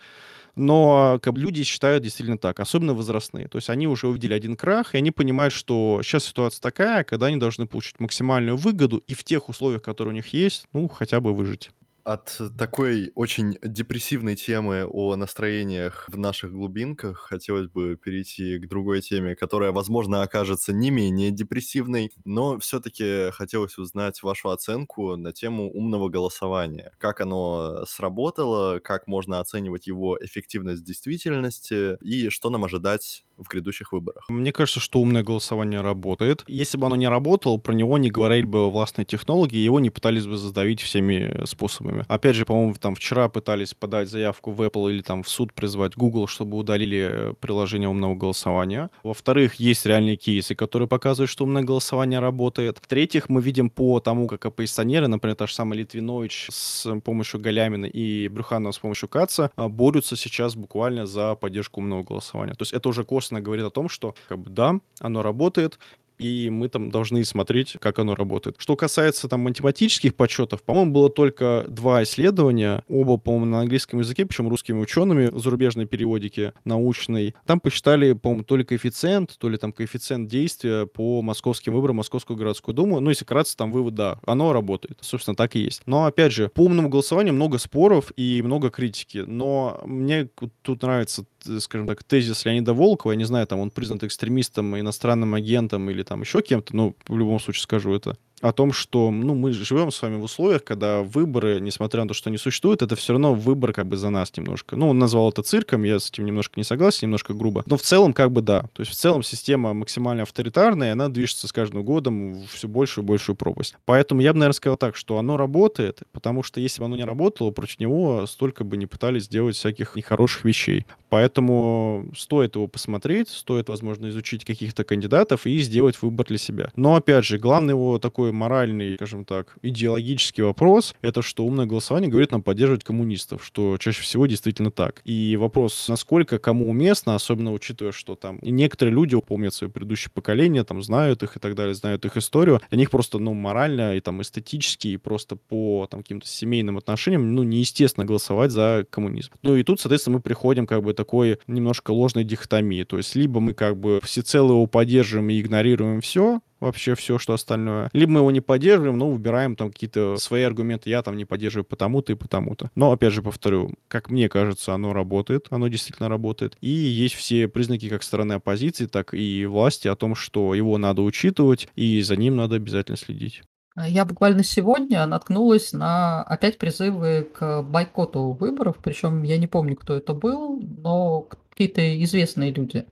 Но 0.55 1.19
как 1.23 1.35
бы, 1.35 1.41
люди 1.41 1.63
считают 1.65 2.03
действительно 2.05 2.39
так, 2.39 2.61
особенно 2.61 2.95
возрастные. 2.95 3.49
То 3.49 3.59
есть 3.59 3.71
они 3.71 3.87
уже 3.89 4.09
увидели 4.09 4.35
один 4.35 4.57
крах, 4.57 4.95
и 4.95 4.99
они 4.99 5.11
понимают, 5.11 5.55
что 5.55 6.01
сейчас 6.03 6.25
ситуация 6.25 6.61
такая, 6.61 7.05
когда 7.05 7.27
они 7.27 7.37
должны 7.37 7.67
получить 7.67 8.01
максимальную 8.01 8.57
выгоду 8.57 8.99
и 9.07 9.15
в 9.15 9.25
тех 9.25 9.49
условиях, 9.49 9.83
которые 9.83 10.13
у 10.13 10.17
них 10.17 10.29
есть, 10.33 10.67
ну, 10.73 10.89
хотя 10.89 11.21
бы 11.21 11.35
выжить 11.35 11.71
от 12.09 12.41
такой 12.59 13.13
очень 13.15 13.59
депрессивной 13.63 14.35
темы 14.35 14.87
о 14.87 15.15
настроениях 15.17 16.07
в 16.09 16.17
наших 16.17 16.53
глубинках 16.53 17.19
хотелось 17.19 17.69
бы 17.69 17.97
перейти 17.97 18.59
к 18.59 18.67
другой 18.67 19.03
теме, 19.03 19.37
которая, 19.37 19.73
возможно, 19.73 20.23
окажется 20.23 20.73
не 20.73 20.91
менее 20.91 21.31
депрессивной, 21.31 22.11
но 22.25 22.59
все-таки 22.61 23.31
хотелось 23.33 23.77
узнать 23.77 24.23
вашу 24.23 24.49
оценку 24.51 25.17
на 25.17 25.33
тему 25.33 25.71
умного 25.71 26.09
голосования. 26.09 26.93
Как 26.99 27.21
оно 27.21 27.85
сработало, 27.87 28.79
как 28.79 29.07
можно 29.07 29.41
оценивать 29.41 29.87
его 29.87 30.17
эффективность 30.19 30.83
в 30.83 30.87
действительности 30.87 31.99
и 32.03 32.31
что 32.31 32.49
нам 32.49 32.65
ожидать 32.65 33.25
в 33.37 33.49
грядущих 33.49 33.93
выборах. 33.93 34.25
Мне 34.29 34.53
кажется, 34.53 34.81
что 34.81 35.01
умное 35.01 35.23
голосование 35.23 35.81
работает. 35.81 36.45
Если 36.47 36.77
бы 36.77 36.87
оно 36.87 36.97
не 36.97 37.09
работало, 37.09 37.57
про 37.59 37.73
него 37.73 37.97
не 37.99 38.11
говорили 38.11 38.47
бы 38.47 38.71
властные 38.71 39.05
технологии, 39.05 39.59
его 39.59 39.79
не 39.81 39.91
пытались 39.91 40.27
бы 40.27 40.37
задавить 40.37 40.81
всеми 40.81 41.45
способами. 41.47 41.98
Опять 42.09 42.37
же, 42.37 42.45
по-моему, 42.45 42.75
там 42.75 42.95
вчера 42.95 43.29
пытались 43.29 43.75
подать 43.75 44.09
заявку 44.09 44.53
в 44.53 44.63
Apple 44.63 44.93
или 44.93 45.03
там 45.03 45.23
в 45.23 45.29
суд 45.29 45.53
призвать 45.53 45.97
Google, 45.97 46.27
чтобы 46.27 46.57
удалили 46.57 47.35
приложение 47.41 47.89
умного 47.89 48.15
голосования. 48.15 48.91
Во-вторых, 49.03 49.55
есть 49.57 49.87
реальные 49.87 50.17
кейсы, 50.17 50.55
которые 50.55 50.89
показывают, 50.89 51.31
что 51.31 51.45
умное 51.45 51.63
голосование 51.63 52.21
работает. 52.21 52.79
В-третьих, 52.79 53.29
мы 53.29 53.41
видим 53.41 53.71
по 53.71 54.01
тому, 54.01 54.29
как 54.29 54.47
оппозиционеры, 54.47 55.09
например, 55.09 55.37
та 55.37 55.47
же 55.47 55.55
самая 55.55 55.79
Литвинович 55.79 56.49
с 56.51 57.01
помощью 57.01 57.41
Галямина 57.41 57.87
и 57.87 58.29
Брюханова 58.29 58.73
с 58.73 58.79
помощью 58.79 59.09
Каца, 59.09 59.51
борются 59.57 60.17
сейчас 60.17 60.55
буквально 60.55 61.07
за 61.07 61.35
поддержку 61.35 61.81
умного 61.81 62.03
голосования. 62.03 62.55
То 62.55 62.63
есть 62.63 62.73
это 62.73 62.89
уже 62.89 63.05
косвенно 63.05 63.41
говорит 63.41 63.65
о 63.65 63.71
том, 63.71 63.89
что 63.89 64.15
как 64.29 64.39
бы 64.39 64.51
да, 64.51 64.81
оно 65.01 65.23
работает, 65.23 65.79
и 66.19 66.51
мы 66.51 66.69
там 66.69 66.91
должны 66.91 67.25
смотреть, 67.25 67.77
как 67.81 67.99
оно 67.99 68.15
работает. 68.15 68.57
Что 68.59 68.77
касается 68.77 69.29
там 69.29 69.41
математических 69.41 70.15
подсчетов, 70.15 70.63
по-моему, 70.63 70.93
было 70.93 71.11
только 71.11 71.65
два 71.69 72.03
исследования, 72.03 72.85
оба, 72.89 73.17
по-моему, 73.17 73.47
на 73.47 73.61
английском 73.61 74.01
языке, 74.01 74.27
причем 74.27 74.49
русскими 74.49 74.79
учеными, 74.79 75.31
зарубежной 75.39 75.87
периодики 75.87 76.53
научной. 76.65 77.35
Там 77.47 77.61
посчитали, 77.61 78.13
по-моему, 78.13 78.45
то 78.45 78.57
ли 78.57 78.65
коэффициент, 78.65 79.37
то 79.39 79.49
ли 79.49 79.57
там 79.57 79.73
коэффициент 79.73 80.29
действия 80.29 80.87
по 80.87 81.23
московским 81.23 81.75
выборам 81.75 81.97
Московскую 81.97 82.37
городскую 82.37 82.75
думу. 82.75 83.01
Ну, 83.01 83.11
если 83.11 83.25
кратко, 83.25 83.39
там 83.57 83.73
вывод, 83.73 83.95
да, 83.95 84.19
оно 84.27 84.53
работает. 84.53 84.99
Собственно, 85.01 85.35
так 85.35 85.57
и 85.57 85.61
есть. 85.61 85.83
Но, 85.87 86.07
опять 86.07 86.33
же, 86.33 86.49
по 86.49 86.63
умному 86.63 86.89
голосованию 86.89 87.35
много 87.35 87.59
споров 87.59 88.13
и 88.17 88.43
много 88.43 88.71
критики. 88.71 89.25
Но 89.27 89.81
мне 89.85 90.29
тут 90.63 90.83
нравится 90.83 91.25
скажем 91.61 91.87
так, 91.87 92.05
тезис 92.05 92.45
Леонида 92.45 92.73
Волкова, 92.75 93.13
я 93.13 93.19
не 93.19 93.25
знаю, 93.25 93.47
там 93.47 93.61
он 93.61 93.71
признан 93.71 93.99
экстремистом, 94.03 94.79
иностранным 94.79 95.35
агентом 95.35 95.89
или 95.91 96.03
там 96.03 96.23
еще 96.23 96.43
кем-то, 96.43 96.75
но 96.75 96.95
в 97.07 97.17
любом 97.17 97.41
случае 97.41 97.63
скажу 97.63 97.95
это 97.95 98.17
о 98.41 98.53
том, 98.53 98.73
что 98.73 99.11
ну, 99.11 99.35
мы 99.35 99.53
живем 99.53 99.91
с 99.91 100.01
вами 100.03 100.17
в 100.17 100.25
условиях, 100.25 100.65
когда 100.65 101.03
выборы, 101.03 101.61
несмотря 101.61 102.03
на 102.03 102.09
то, 102.09 102.15
что 102.15 102.31
они 102.31 102.39
существуют, 102.39 102.83
это 102.83 102.97
все 102.97 103.13
равно 103.13 103.35
выбор 103.35 103.73
как 103.73 103.87
бы 103.87 103.97
за 103.97 104.11
нас 104.11 104.37
немножко. 104.37 104.77
Ну, 104.77 104.89
он 104.89 104.99
назвал 104.99 105.31
это 105.31 105.43
цирком, 105.43 105.85
я 105.85 105.99
с 105.99 106.11
этим 106.11 106.25
немножко 106.25 106.55
не 106.57 106.65
согласен, 106.65 107.07
немножко 107.07 107.35
грубо. 107.35 107.63
Но 107.67 107.77
в 107.77 107.83
целом 107.83 108.13
как 108.13 108.33
бы 108.33 108.43
да. 108.43 108.63
То 108.73 108.81
есть 108.81 108.93
в 108.93 108.95
целом 108.95 109.23
система 109.23 109.75
максимально 109.75 110.23
авторитарная, 110.23 110.89
и 110.89 110.93
она 110.93 111.09
движется 111.09 111.49
с 111.49 111.53
каждым 111.53 111.83
годом 111.83 112.35
в 112.35 112.59
все 112.59 112.69
большую 112.69 113.05
и 113.05 113.07
большую 113.07 113.37
пропасть. 113.37 113.77
Поэтому 113.85 114.21
я 114.21 114.33
бы, 114.33 114.39
наверное, 114.39 114.55
сказал 114.55 114.77
так, 114.77 114.97
что 114.97 115.19
оно 115.19 115.37
работает, 115.37 116.01
потому 116.13 116.43
что 116.43 116.61
если 116.61 116.81
бы 116.81 116.87
оно 116.87 116.97
не 116.97 117.05
работало, 117.05 117.51
против 117.51 117.79
него 117.81 118.27
столько 118.27 118.65
бы 118.65 118.77
не 118.77 118.87
пытались 118.87 119.25
сделать 119.25 119.57
всяких 119.57 119.97
нехороших 119.97 120.45
вещей. 120.45 120.87
Поэтому 121.09 122.11
стоит 122.17 122.57
его 122.57 122.67
посмотреть, 122.67 123.29
стоит, 123.29 123.69
возможно, 123.69 124.09
изучить 124.09 124.45
каких-то 124.45 124.85
кандидатов 124.85 125.47
и 125.47 125.59
сделать 125.59 126.01
выбор 126.03 126.27
для 126.27 126.39
себя. 126.39 126.71
Но, 126.77 126.97
опять 126.97 127.25
же, 127.25 127.39
главный 127.39 127.73
его 127.73 127.99
такой 127.99 128.28
такой 128.29 128.33
моральный, 128.33 128.97
скажем 128.97 129.25
так, 129.25 129.57
идеологический 129.63 130.43
вопрос, 130.43 130.95
это 131.03 131.23
что 131.23 131.45
умное 131.45 131.67
голосование 131.67 132.11
говорит 132.11 132.33
нам 132.33 132.43
поддерживать 132.43 132.85
коммунистов, 132.85 133.45
что 133.45 133.77
чаще 133.79 134.03
всего 134.03 134.27
действительно 134.27 134.71
так. 134.71 135.01
И 135.05 135.37
вопрос, 135.37 135.89
насколько 135.89 136.39
кому 136.39 136.69
уместно, 136.69 137.15
особенно 137.15 137.53
учитывая, 137.53 137.93
что 137.93 138.15
там 138.17 138.39
некоторые 138.43 138.95
люди 138.95 139.19
помнят 139.21 139.55
свои 139.55 139.71
предыдущие 139.71 140.11
поколения, 140.13 140.65
там 140.65 140.83
знают 140.83 141.23
их 141.23 141.37
и 141.37 141.41
так 141.41 141.55
далее, 141.55 141.75
знают 141.75 142.05
их 142.05 142.17
историю, 142.17 142.61
для 142.71 142.79
них 142.79 142.91
просто, 142.91 143.19
ну, 143.19 143.35
морально 143.35 143.97
и 143.97 144.01
там 144.01 144.21
эстетически, 144.21 144.89
и 144.89 144.97
просто 144.97 145.37
по 145.37 145.87
там 145.91 146.03
каким-то 146.03 146.27
семейным 146.27 146.77
отношениям, 146.77 147.35
ну, 147.35 147.43
неестественно 147.43 148.05
голосовать 148.05 148.51
за 148.51 148.87
коммунизм. 148.91 149.33
Ну, 149.43 149.57
и 149.57 149.63
тут, 149.63 149.81
соответственно, 149.81 150.17
мы 150.17 150.23
приходим 150.23 150.67
как 150.67 150.83
бы 150.83 150.93
такой 150.93 151.39
немножко 151.47 151.93
ложной 151.93 152.25
дихотомии, 152.25 152.85
то 152.85 152.99
есть 152.99 153.15
либо 153.15 153.41
мы 153.41 153.55
как 153.55 153.77
бы 153.77 154.01
всецело 154.03 154.53
его 154.53 154.67
поддерживаем 154.67 155.31
и 155.31 155.41
игнорируем 155.41 156.01
все, 156.01 156.41
вообще 156.61 156.95
все, 156.95 157.19
что 157.19 157.35
остальное. 157.35 157.91
Либо 157.93 158.13
мы 158.13 158.21
его 158.21 158.31
не 158.31 158.41
поддерживаем, 158.41 158.99
но 158.99 159.11
выбираем 159.11 159.57
там 159.57 159.71
какие-то 159.71 160.17
свои 160.17 160.43
аргументы. 160.43 160.91
Я 160.91 161.03
там 161.03 161.17
не 161.17 161.25
поддерживаю 161.25 161.65
потому-то 161.65 162.13
и 162.13 162.17
потому-то. 162.17 162.71
Но, 162.75 162.93
опять 162.93 163.13
же, 163.13 163.23
повторю, 163.23 163.75
как 163.89 164.11
мне 164.11 164.29
кажется, 164.29 164.75
оно 164.75 164.93
работает, 164.93 165.47
оно 165.51 165.69
действительно 165.69 166.09
работает. 166.09 166.57
И 166.61 166.71
есть 166.71 167.15
все 167.15 167.49
признаки 167.49 167.89
как 167.89 168.03
стороны 168.03 168.35
оппозиции, 168.35 168.87
так 168.87 169.15
и 169.15 169.47
власти 169.47 169.89
о 169.89 169.97
том, 169.97 170.15
что 170.15 170.55
его 170.55 170.79
надо 170.79 171.03
учитывать, 171.03 171.69
и 171.77 172.01
за 172.03 172.17
ним 172.17 172.37
надо 172.37 172.57
обязательно 172.57 172.97
следить. 172.97 173.43
Я 173.87 174.05
буквально 174.05 174.43
сегодня 174.43 175.07
наткнулась 175.07 175.73
на 175.73 176.23
опять 176.25 176.59
призывы 176.59 177.29
к 177.33 177.63
бойкоту 177.63 178.33
выборов, 178.33 178.79
причем 178.83 179.23
я 179.23 179.39
не 179.39 179.47
помню, 179.47 179.77
кто 179.77 179.95
это 179.95 180.15
был, 180.15 180.61
но 180.61 181.29
какие-то 181.51 182.03
известные 182.03 182.53
люди. 182.53 182.87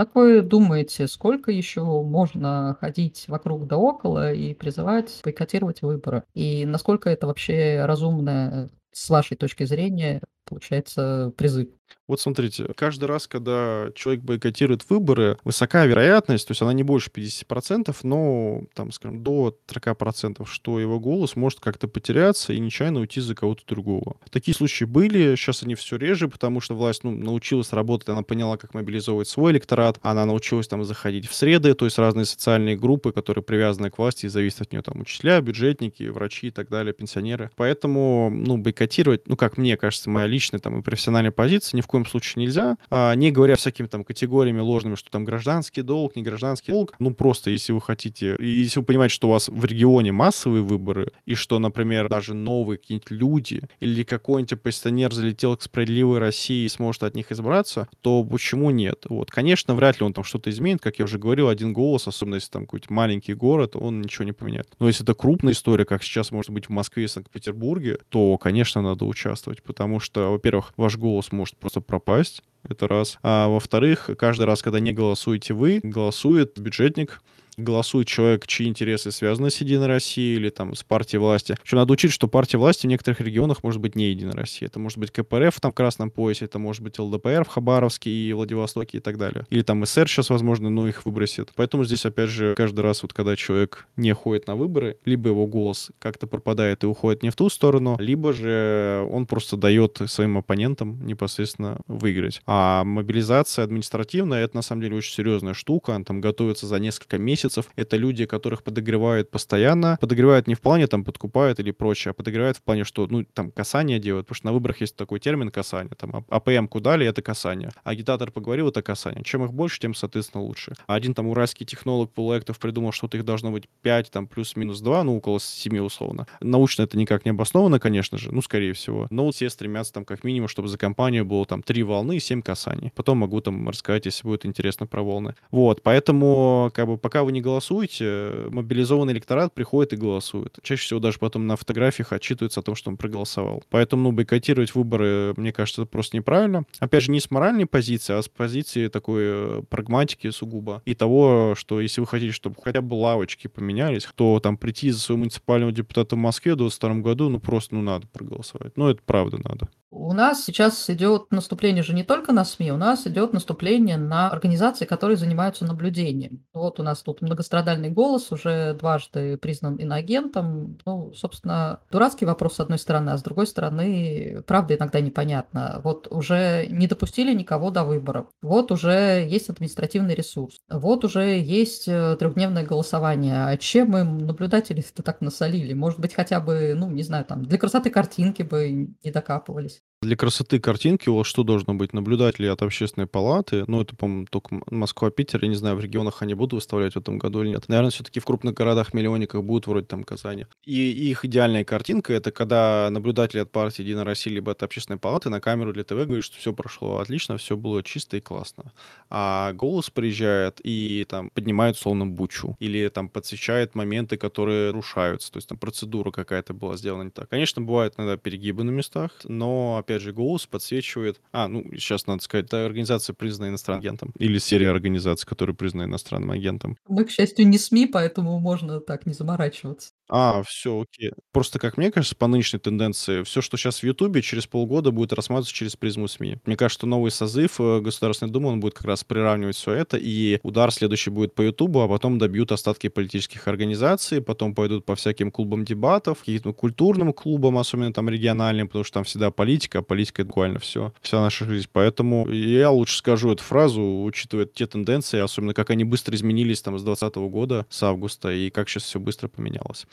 Как 0.00 0.14
вы 0.14 0.40
думаете, 0.40 1.06
сколько 1.06 1.50
еще 1.50 1.82
можно 1.82 2.74
ходить 2.80 3.26
вокруг 3.28 3.66
да 3.66 3.76
около 3.76 4.32
и 4.32 4.54
призывать 4.54 5.20
бойкотировать 5.22 5.82
выборы? 5.82 6.24
И 6.32 6.64
насколько 6.64 7.10
это 7.10 7.26
вообще 7.26 7.84
разумно 7.84 8.70
с 8.92 9.10
вашей 9.10 9.36
точки 9.36 9.64
зрения 9.64 10.22
получается 10.50 11.32
призыв? 11.36 11.68
Вот 12.10 12.20
смотрите, 12.20 12.66
каждый 12.74 13.04
раз, 13.04 13.28
когда 13.28 13.88
человек 13.94 14.24
бойкотирует 14.24 14.88
выборы, 14.90 15.38
высока 15.44 15.86
вероятность, 15.86 16.46
то 16.48 16.50
есть 16.50 16.60
она 16.60 16.72
не 16.72 16.82
больше 16.82 17.08
50%, 17.08 17.96
но, 18.02 18.62
там, 18.74 18.90
скажем, 18.90 19.22
до 19.22 19.56
40%, 19.68 20.44
что 20.44 20.80
его 20.80 20.98
голос 20.98 21.36
может 21.36 21.60
как-то 21.60 21.86
потеряться 21.86 22.52
и 22.52 22.58
нечаянно 22.58 22.98
уйти 22.98 23.20
за 23.20 23.36
кого-то 23.36 23.62
другого. 23.64 24.16
Такие 24.30 24.56
случаи 24.56 24.84
были, 24.84 25.36
сейчас 25.36 25.62
они 25.62 25.76
все 25.76 25.96
реже, 25.96 26.26
потому 26.28 26.60
что 26.60 26.74
власть 26.74 27.04
ну, 27.04 27.12
научилась 27.12 27.72
работать, 27.72 28.08
она 28.08 28.22
поняла, 28.22 28.56
как 28.56 28.74
мобилизовывать 28.74 29.28
свой 29.28 29.52
электорат, 29.52 29.98
она 30.02 30.26
научилась 30.26 30.66
там 30.66 30.82
заходить 30.82 31.28
в 31.28 31.34
среды, 31.34 31.74
то 31.74 31.84
есть 31.84 31.98
разные 31.98 32.24
социальные 32.24 32.76
группы, 32.76 33.12
которые 33.12 33.44
привязаны 33.44 33.88
к 33.88 33.98
власти 33.98 34.26
и 34.26 34.28
зависят 34.28 34.62
от 34.62 34.72
нее, 34.72 34.82
там, 34.82 35.00
учителя, 35.00 35.40
бюджетники, 35.40 36.02
врачи 36.08 36.48
и 36.48 36.50
так 36.50 36.68
далее, 36.68 36.92
пенсионеры. 36.92 37.52
Поэтому, 37.54 38.30
ну, 38.30 38.58
бойкотировать, 38.58 39.28
ну, 39.28 39.36
как 39.36 39.56
мне 39.58 39.76
кажется, 39.76 40.10
моя 40.10 40.26
личная 40.26 40.39
там 40.48 40.78
и 40.78 40.82
профессиональная 40.82 41.30
позиция, 41.30 41.76
ни 41.76 41.82
в 41.82 41.86
коем 41.86 42.06
случае 42.06 42.44
нельзя, 42.44 42.76
а, 42.90 43.14
не 43.14 43.30
говоря 43.30 43.56
всякими 43.56 43.86
там 43.86 44.04
категориями 44.04 44.60
ложными, 44.60 44.94
что 44.94 45.10
там 45.10 45.24
гражданский 45.24 45.82
долг, 45.82 46.16
не 46.16 46.22
гражданский 46.22 46.72
долг. 46.72 46.94
Ну, 46.98 47.12
просто 47.12 47.50
если 47.50 47.72
вы 47.72 47.80
хотите, 47.80 48.36
если 48.38 48.80
вы 48.80 48.84
понимаете, 48.84 49.14
что 49.14 49.28
у 49.28 49.32
вас 49.32 49.48
в 49.48 49.64
регионе 49.64 50.12
массовые 50.12 50.62
выборы, 50.62 51.12
и 51.26 51.34
что, 51.34 51.58
например, 51.58 52.08
даже 52.08 52.34
новые 52.34 52.78
какие-нибудь 52.78 53.10
люди 53.10 53.62
или 53.80 54.02
какой-нибудь 54.02 54.52
оппозиционер 54.54 55.12
залетел 55.12 55.56
к 55.56 55.62
справедливой 55.62 56.18
России 56.18 56.64
и 56.64 56.68
сможет 56.68 57.02
от 57.02 57.14
них 57.14 57.32
избраться, 57.32 57.88
то 58.00 58.24
почему 58.24 58.70
нет? 58.70 59.06
Вот, 59.08 59.30
конечно, 59.30 59.74
вряд 59.74 60.00
ли 60.00 60.06
он 60.06 60.12
там 60.12 60.24
что-то 60.24 60.50
изменит, 60.50 60.80
как 60.80 60.98
я 60.98 61.04
уже 61.04 61.18
говорил, 61.18 61.48
один 61.48 61.72
голос, 61.72 62.06
особенно 62.06 62.36
если 62.36 62.50
там 62.50 62.62
какой-то 62.62 62.92
маленький 62.92 63.34
город, 63.34 63.76
он 63.76 64.00
ничего 64.00 64.24
не 64.24 64.32
поменяет. 64.32 64.68
Но 64.78 64.88
если 64.88 65.04
это 65.04 65.14
крупная 65.14 65.52
история, 65.52 65.84
как 65.84 66.02
сейчас 66.02 66.30
может 66.30 66.50
быть 66.50 66.66
в 66.66 66.70
Москве 66.70 67.04
и 67.04 67.08
Санкт-Петербурге, 67.08 67.98
то, 68.08 68.38
конечно, 68.38 68.82
надо 68.82 69.04
участвовать, 69.04 69.62
потому 69.62 70.00
что, 70.00 70.29
во-первых, 70.30 70.72
ваш 70.76 70.96
голос 70.96 71.32
может 71.32 71.56
просто 71.56 71.80
пропасть. 71.80 72.42
Это 72.68 72.88
раз. 72.88 73.18
А 73.22 73.48
во-вторых, 73.48 74.10
каждый 74.18 74.44
раз, 74.46 74.62
когда 74.62 74.80
не 74.80 74.92
голосуете 74.92 75.54
вы, 75.54 75.80
голосует 75.82 76.58
бюджетник, 76.58 77.22
голосует 77.62 78.06
человек, 78.08 78.46
чьи 78.46 78.66
интересы 78.66 79.10
связаны 79.10 79.50
с 79.50 79.56
Единой 79.58 79.86
Россией 79.86 80.36
или 80.36 80.50
там 80.50 80.74
с 80.74 80.82
партией 80.82 81.20
власти. 81.20 81.56
Причем 81.62 81.78
надо 81.78 81.92
учить, 81.92 82.12
что 82.12 82.28
партия 82.28 82.58
власти 82.58 82.86
в 82.86 82.90
некоторых 82.90 83.20
регионах 83.20 83.62
может 83.62 83.80
быть 83.80 83.96
не 83.96 84.10
Единая 84.10 84.34
Россия. 84.34 84.68
Это 84.68 84.78
может 84.78 84.98
быть 84.98 85.10
КПРФ 85.10 85.60
там 85.60 85.72
в 85.72 85.74
Красном 85.74 86.10
поясе, 86.10 86.46
это 86.46 86.58
может 86.58 86.82
быть 86.82 86.98
ЛДПР 86.98 87.44
в 87.44 87.48
Хабаровске 87.48 88.10
и 88.10 88.32
Владивостоке 88.32 88.98
и 88.98 89.00
так 89.00 89.18
далее. 89.18 89.46
Или 89.50 89.62
там 89.62 89.84
СР 89.84 90.08
сейчас, 90.08 90.30
возможно, 90.30 90.70
но 90.70 90.88
их 90.88 91.04
выбросит. 91.04 91.50
Поэтому 91.54 91.84
здесь, 91.84 92.04
опять 92.06 92.30
же, 92.30 92.54
каждый 92.54 92.80
раз, 92.80 93.02
вот 93.02 93.12
когда 93.12 93.36
человек 93.36 93.86
не 93.96 94.12
ходит 94.14 94.46
на 94.46 94.56
выборы, 94.56 94.96
либо 95.04 95.28
его 95.28 95.46
голос 95.46 95.90
как-то 95.98 96.26
пропадает 96.26 96.84
и 96.84 96.86
уходит 96.86 97.22
не 97.22 97.30
в 97.30 97.36
ту 97.36 97.48
сторону, 97.48 97.96
либо 97.98 98.32
же 98.32 99.06
он 99.10 99.26
просто 99.26 99.56
дает 99.56 100.00
своим 100.06 100.38
оппонентам 100.38 101.04
непосредственно 101.04 101.80
выиграть. 101.86 102.42
А 102.46 102.84
мобилизация 102.84 103.64
административная— 103.64 104.44
это 104.44 104.56
на 104.56 104.62
самом 104.62 104.82
деле 104.82 104.96
очень 104.96 105.14
серьезная 105.14 105.54
штука. 105.54 105.94
Она 105.94 106.04
там 106.04 106.20
готовится 106.20 106.66
за 106.66 106.78
несколько 106.78 107.18
месяцев, 107.18 107.49
месяцев. 107.50 107.70
Это 107.76 107.96
люди, 107.96 108.26
которых 108.26 108.62
подогревают 108.62 109.30
постоянно. 109.30 109.98
Подогревают 110.00 110.46
не 110.46 110.54
в 110.54 110.60
плане 110.60 110.86
там 110.86 111.04
подкупают 111.04 111.60
или 111.60 111.70
прочее, 111.70 112.10
а 112.10 112.14
подогревают 112.14 112.56
в 112.56 112.62
плане, 112.62 112.84
что, 112.84 113.06
ну, 113.06 113.24
там, 113.24 113.50
касание 113.50 113.98
делают. 113.98 114.26
Потому 114.26 114.36
что 114.36 114.46
на 114.46 114.52
выборах 114.52 114.80
есть 114.80 114.96
такой 114.96 115.20
термин 115.20 115.50
касание. 115.50 115.92
Там, 115.96 116.24
АПМ 116.28 116.68
дали, 116.80 117.06
это 117.06 117.22
касание. 117.22 117.70
Агитатор 117.84 118.30
поговорил, 118.30 118.68
это 118.68 118.82
касание. 118.82 119.22
Чем 119.24 119.44
их 119.44 119.52
больше, 119.52 119.80
тем, 119.80 119.94
соответственно, 119.94 120.44
лучше. 120.44 120.74
А 120.86 120.94
один 120.94 121.14
там 121.14 121.26
уральский 121.26 121.66
технолог 121.66 122.10
Полуэктов 122.12 122.58
придумал, 122.58 122.92
что 122.92 123.08
их 123.12 123.24
должно 123.24 123.50
быть 123.50 123.64
5, 123.82 124.10
там, 124.10 124.26
плюс-минус 124.26 124.80
2, 124.80 125.04
ну, 125.04 125.16
около 125.16 125.40
7 125.40 125.78
условно. 125.80 126.26
Научно 126.40 126.82
это 126.84 126.96
никак 126.96 127.24
не 127.24 127.32
обосновано, 127.32 127.80
конечно 127.80 128.18
же, 128.18 128.32
ну, 128.32 128.42
скорее 128.42 128.72
всего. 128.72 129.06
Но 129.10 129.24
вот 129.24 129.34
все 129.34 129.50
стремятся 129.50 129.92
там 129.92 130.04
как 130.04 130.24
минимум, 130.24 130.48
чтобы 130.48 130.68
за 130.68 130.78
кампанию 130.78 131.24
было 131.24 131.44
там 131.44 131.62
3 131.62 131.82
волны 131.82 132.16
и 132.16 132.20
7 132.20 132.42
касаний. 132.42 132.92
Потом 132.94 133.18
могу 133.18 133.40
там 133.40 133.68
рассказать, 133.68 134.06
если 134.06 134.26
будет 134.26 134.46
интересно 134.46 134.86
про 134.86 135.02
волны. 135.02 135.34
Вот, 135.50 135.82
поэтому, 135.82 136.70
как 136.74 136.86
бы, 136.86 136.96
пока 136.96 137.24
вы 137.24 137.32
не 137.32 137.39
голосуете, 137.40 138.46
мобилизованный 138.50 139.12
электорат 139.12 139.54
приходит 139.54 139.92
и 139.92 139.96
голосует. 139.96 140.58
Чаще 140.62 140.82
всего 140.82 141.00
даже 141.00 141.18
потом 141.18 141.46
на 141.46 141.56
фотографиях 141.56 142.12
отчитывается 142.12 142.60
о 142.60 142.62
том, 142.62 142.74
что 142.74 142.90
он 142.90 142.96
проголосовал. 142.96 143.62
Поэтому, 143.70 144.04
ну, 144.04 144.12
бойкотировать 144.12 144.74
выборы, 144.74 145.34
мне 145.36 145.52
кажется, 145.52 145.82
это 145.82 145.90
просто 145.90 146.16
неправильно. 146.16 146.64
Опять 146.78 147.04
же, 147.04 147.10
не 147.10 147.20
с 147.20 147.30
моральной 147.30 147.66
позиции, 147.66 148.14
а 148.14 148.22
с 148.22 148.28
позиции 148.28 148.88
такой 148.88 149.22
э, 149.22 149.62
прагматики 149.68 150.30
сугубо. 150.30 150.82
И 150.84 150.94
того, 150.94 151.54
что 151.56 151.80
если 151.80 152.00
вы 152.00 152.06
хотите, 152.06 152.32
чтобы 152.32 152.56
хотя 152.62 152.80
бы 152.80 152.94
лавочки 152.94 153.46
поменялись, 153.46 154.08
то 154.14 154.40
там 154.40 154.56
прийти 154.56 154.90
за 154.90 155.00
своего 155.00 155.20
муниципального 155.20 155.72
депутата 155.72 156.16
в 156.16 156.18
Москве 156.18 156.54
в 156.54 156.58
2022 156.58 157.02
году, 157.02 157.28
ну, 157.28 157.40
просто, 157.40 157.74
ну, 157.74 157.82
надо 157.82 158.06
проголосовать. 158.08 158.76
Ну, 158.76 158.88
это 158.88 159.00
правда 159.04 159.38
надо. 159.38 159.68
У 159.92 160.12
нас 160.12 160.44
сейчас 160.44 160.88
идет 160.88 161.32
наступление 161.32 161.82
же 161.82 161.94
не 161.94 162.04
только 162.04 162.32
на 162.32 162.44
СМИ, 162.44 162.70
у 162.70 162.76
нас 162.76 163.08
идет 163.08 163.32
наступление 163.32 163.96
на 163.96 164.30
организации, 164.30 164.84
которые 164.84 165.16
занимаются 165.16 165.64
наблюдением. 165.64 166.44
Вот 166.54 166.78
у 166.78 166.84
нас 166.84 167.02
тут 167.02 167.19
многострадальный 167.20 167.90
голос 167.90 168.32
уже 168.32 168.74
дважды 168.74 169.36
признан 169.36 169.76
иноагентом. 169.76 170.78
Ну, 170.84 171.12
собственно, 171.14 171.80
дурацкий 171.90 172.24
вопрос 172.24 172.54
с 172.54 172.60
одной 172.60 172.78
стороны, 172.78 173.10
а 173.10 173.18
с 173.18 173.22
другой 173.22 173.46
стороны, 173.46 174.42
правда 174.46 174.76
иногда 174.76 175.00
непонятно. 175.00 175.80
Вот 175.84 176.08
уже 176.10 176.66
не 176.68 176.86
допустили 176.86 177.34
никого 177.34 177.70
до 177.70 177.84
выборов. 177.84 178.26
Вот 178.42 178.72
уже 178.72 179.26
есть 179.28 179.48
административный 179.50 180.14
ресурс. 180.14 180.58
Вот 180.68 181.04
уже 181.04 181.38
есть 181.38 181.88
э, 181.88 182.16
трехдневное 182.18 182.64
голосование. 182.64 183.46
А 183.46 183.56
чем 183.56 183.96
им 183.96 184.18
наблюдатели-то 184.18 185.02
так 185.02 185.20
насолили? 185.20 185.72
Может 185.74 186.00
быть, 186.00 186.14
хотя 186.14 186.40
бы, 186.40 186.74
ну, 186.76 186.90
не 186.90 187.02
знаю, 187.02 187.24
там, 187.24 187.44
для 187.44 187.58
красоты 187.58 187.90
картинки 187.90 188.42
бы 188.42 188.94
не 189.02 189.10
докапывались. 189.10 189.82
Для 190.02 190.16
красоты 190.16 190.60
картинки 190.60 191.10
у 191.10 191.16
вас 191.16 191.26
что 191.26 191.42
должно 191.42 191.74
быть? 191.74 191.92
Наблюдатели 191.92 192.46
от 192.46 192.62
общественной 192.62 193.06
палаты? 193.06 193.64
Ну, 193.66 193.82
это, 193.82 193.94
по-моему, 193.94 194.26
только 194.30 194.62
Москва, 194.70 195.10
Питер. 195.10 195.40
Я 195.42 195.48
не 195.48 195.56
знаю, 195.56 195.76
в 195.76 195.80
регионах 195.80 196.22
они 196.22 196.32
будут 196.32 196.54
выставлять 196.54 196.94
в 196.94 196.96
этом 196.96 197.18
году 197.18 197.42
или 197.42 197.50
нет. 197.50 197.68
Наверное, 197.68 197.90
все-таки 197.90 198.18
в 198.18 198.24
крупных 198.24 198.54
городах-миллионниках 198.54 199.44
будут, 199.44 199.66
вроде 199.66 199.84
там 199.84 200.04
Казани. 200.04 200.46
И 200.64 200.90
их 201.10 201.26
идеальная 201.26 201.64
картинка— 201.64 202.12
это 202.14 202.32
когда 202.32 202.88
наблюдатели 202.90 203.40
от 203.40 203.52
партии 203.52 203.82
Единая 203.82 204.04
Россия 204.04 204.32
либо 204.32 204.52
от 204.52 204.62
общественной 204.62 204.98
палаты 204.98 205.28
на 205.28 205.38
камеру 205.38 205.74
для 205.74 205.84
ТВ 205.84 206.06
говорят, 206.06 206.24
что 206.24 206.38
все 206.38 206.54
прошло 206.54 206.96
отлично, 207.00 207.36
все 207.36 207.58
было 207.58 207.82
чисто 207.82 208.16
и 208.16 208.20
классно. 208.20 208.72
А 209.10 209.52
голос 209.52 209.90
приезжает 209.90 210.62
и 210.64 211.04
там 211.10 211.28
поднимает 211.28 211.76
словно 211.76 212.06
бучу. 212.06 212.56
Или 212.58 212.88
там 212.88 213.10
подсвечает 213.10 213.74
моменты, 213.74 214.16
которые 214.16 214.70
рушаются. 214.70 215.30
То 215.30 215.36
есть 215.36 215.48
там 215.50 215.58
процедура 215.58 216.10
какая-то 216.10 216.54
была 216.54 216.78
сделана 216.78 217.02
не 217.02 217.10
так. 217.10 217.28
Конечно, 217.28 217.60
бывают 217.60 217.96
иногда 217.98 218.16
перегибы 218.16 218.64
на 218.64 218.70
местах, 218.70 219.10
но 219.24 219.76
опять 219.90 220.02
же, 220.02 220.12
голос 220.12 220.46
подсвечивает... 220.46 221.20
А, 221.32 221.48
ну, 221.48 221.64
сейчас 221.72 222.06
надо 222.06 222.22
сказать, 222.22 222.46
это 222.46 222.64
организация, 222.64 223.14
признанная 223.14 223.50
иностранным 223.50 223.80
агентом. 223.80 224.12
Или 224.18 224.38
серия 224.38 224.70
организаций, 224.70 225.26
которые 225.26 225.56
признаны 225.56 225.84
иностранным 225.84 226.30
агентом. 226.30 226.76
Мы, 226.88 227.04
к 227.04 227.10
счастью, 227.10 227.48
не 227.48 227.58
СМИ, 227.58 227.86
поэтому 227.86 228.38
можно 228.38 228.80
так 228.80 229.06
не 229.06 229.12
заморачиваться. 229.12 229.92
А, 230.12 230.42
все, 230.42 230.80
окей. 230.80 231.12
Просто, 231.32 231.60
как 231.60 231.76
мне 231.76 231.92
кажется, 231.92 232.16
по 232.16 232.26
нынешней 232.26 232.58
тенденции, 232.58 233.22
все, 233.22 233.40
что 233.40 233.56
сейчас 233.56 233.78
в 233.78 233.84
Ютубе, 233.84 234.22
через 234.22 234.44
полгода 234.44 234.90
будет 234.90 235.12
рассматриваться 235.12 235.54
через 235.54 235.76
призму 235.76 236.08
СМИ. 236.08 236.38
Мне 236.46 236.56
кажется, 236.56 236.80
что 236.80 236.86
новый 236.88 237.12
созыв 237.12 237.60
э, 237.60 237.80
Государственной 237.80 238.32
Думы, 238.32 238.48
он 238.48 238.58
будет 238.58 238.74
как 238.74 238.86
раз 238.86 239.04
приравнивать 239.04 239.54
все 239.54 239.70
это, 239.72 239.96
и 240.00 240.40
удар 240.42 240.72
следующий 240.72 241.10
будет 241.10 241.36
по 241.36 241.42
Ютубу, 241.42 241.80
а 241.82 241.88
потом 241.88 242.18
добьют 242.18 242.50
остатки 242.50 242.88
политических 242.88 243.46
организаций, 243.46 244.20
потом 244.20 244.52
пойдут 244.52 244.84
по 244.84 244.96
всяким 244.96 245.30
клубам 245.30 245.64
дебатов, 245.64 246.18
каким-то 246.20 246.52
культурным 246.54 247.12
клубам, 247.12 247.56
особенно 247.58 247.92
там 247.92 248.08
региональным, 248.08 248.66
потому 248.66 248.82
что 248.82 248.94
там 248.94 249.04
всегда 249.04 249.30
политика, 249.30 249.78
а 249.78 249.82
политика— 249.82 250.22
это 250.24 250.26
буквально 250.28 250.58
все, 250.58 250.92
вся 251.02 251.20
наша 251.20 251.44
жизнь. 251.44 251.68
Поэтому 251.72 252.28
я 252.28 252.70
лучше 252.72 252.96
скажу 252.96 253.30
эту 253.32 253.44
фразу, 253.44 254.02
учитывая 254.02 254.46
те 254.46 254.66
тенденции, 254.66 255.20
особенно 255.20 255.54
как 255.54 255.70
они 255.70 255.84
быстро 255.84 256.16
изменились 256.16 256.62
там 256.62 256.76
с 256.80 256.82
2020 256.82 257.30
года, 257.30 257.66
с 257.70 257.80
августа, 257.84 258.32
и 258.32 258.50
как 258.50 258.68
сейчас 258.68 258.82
все 258.84 258.98
быстро 258.98 259.28
поменялось. 259.28 259.86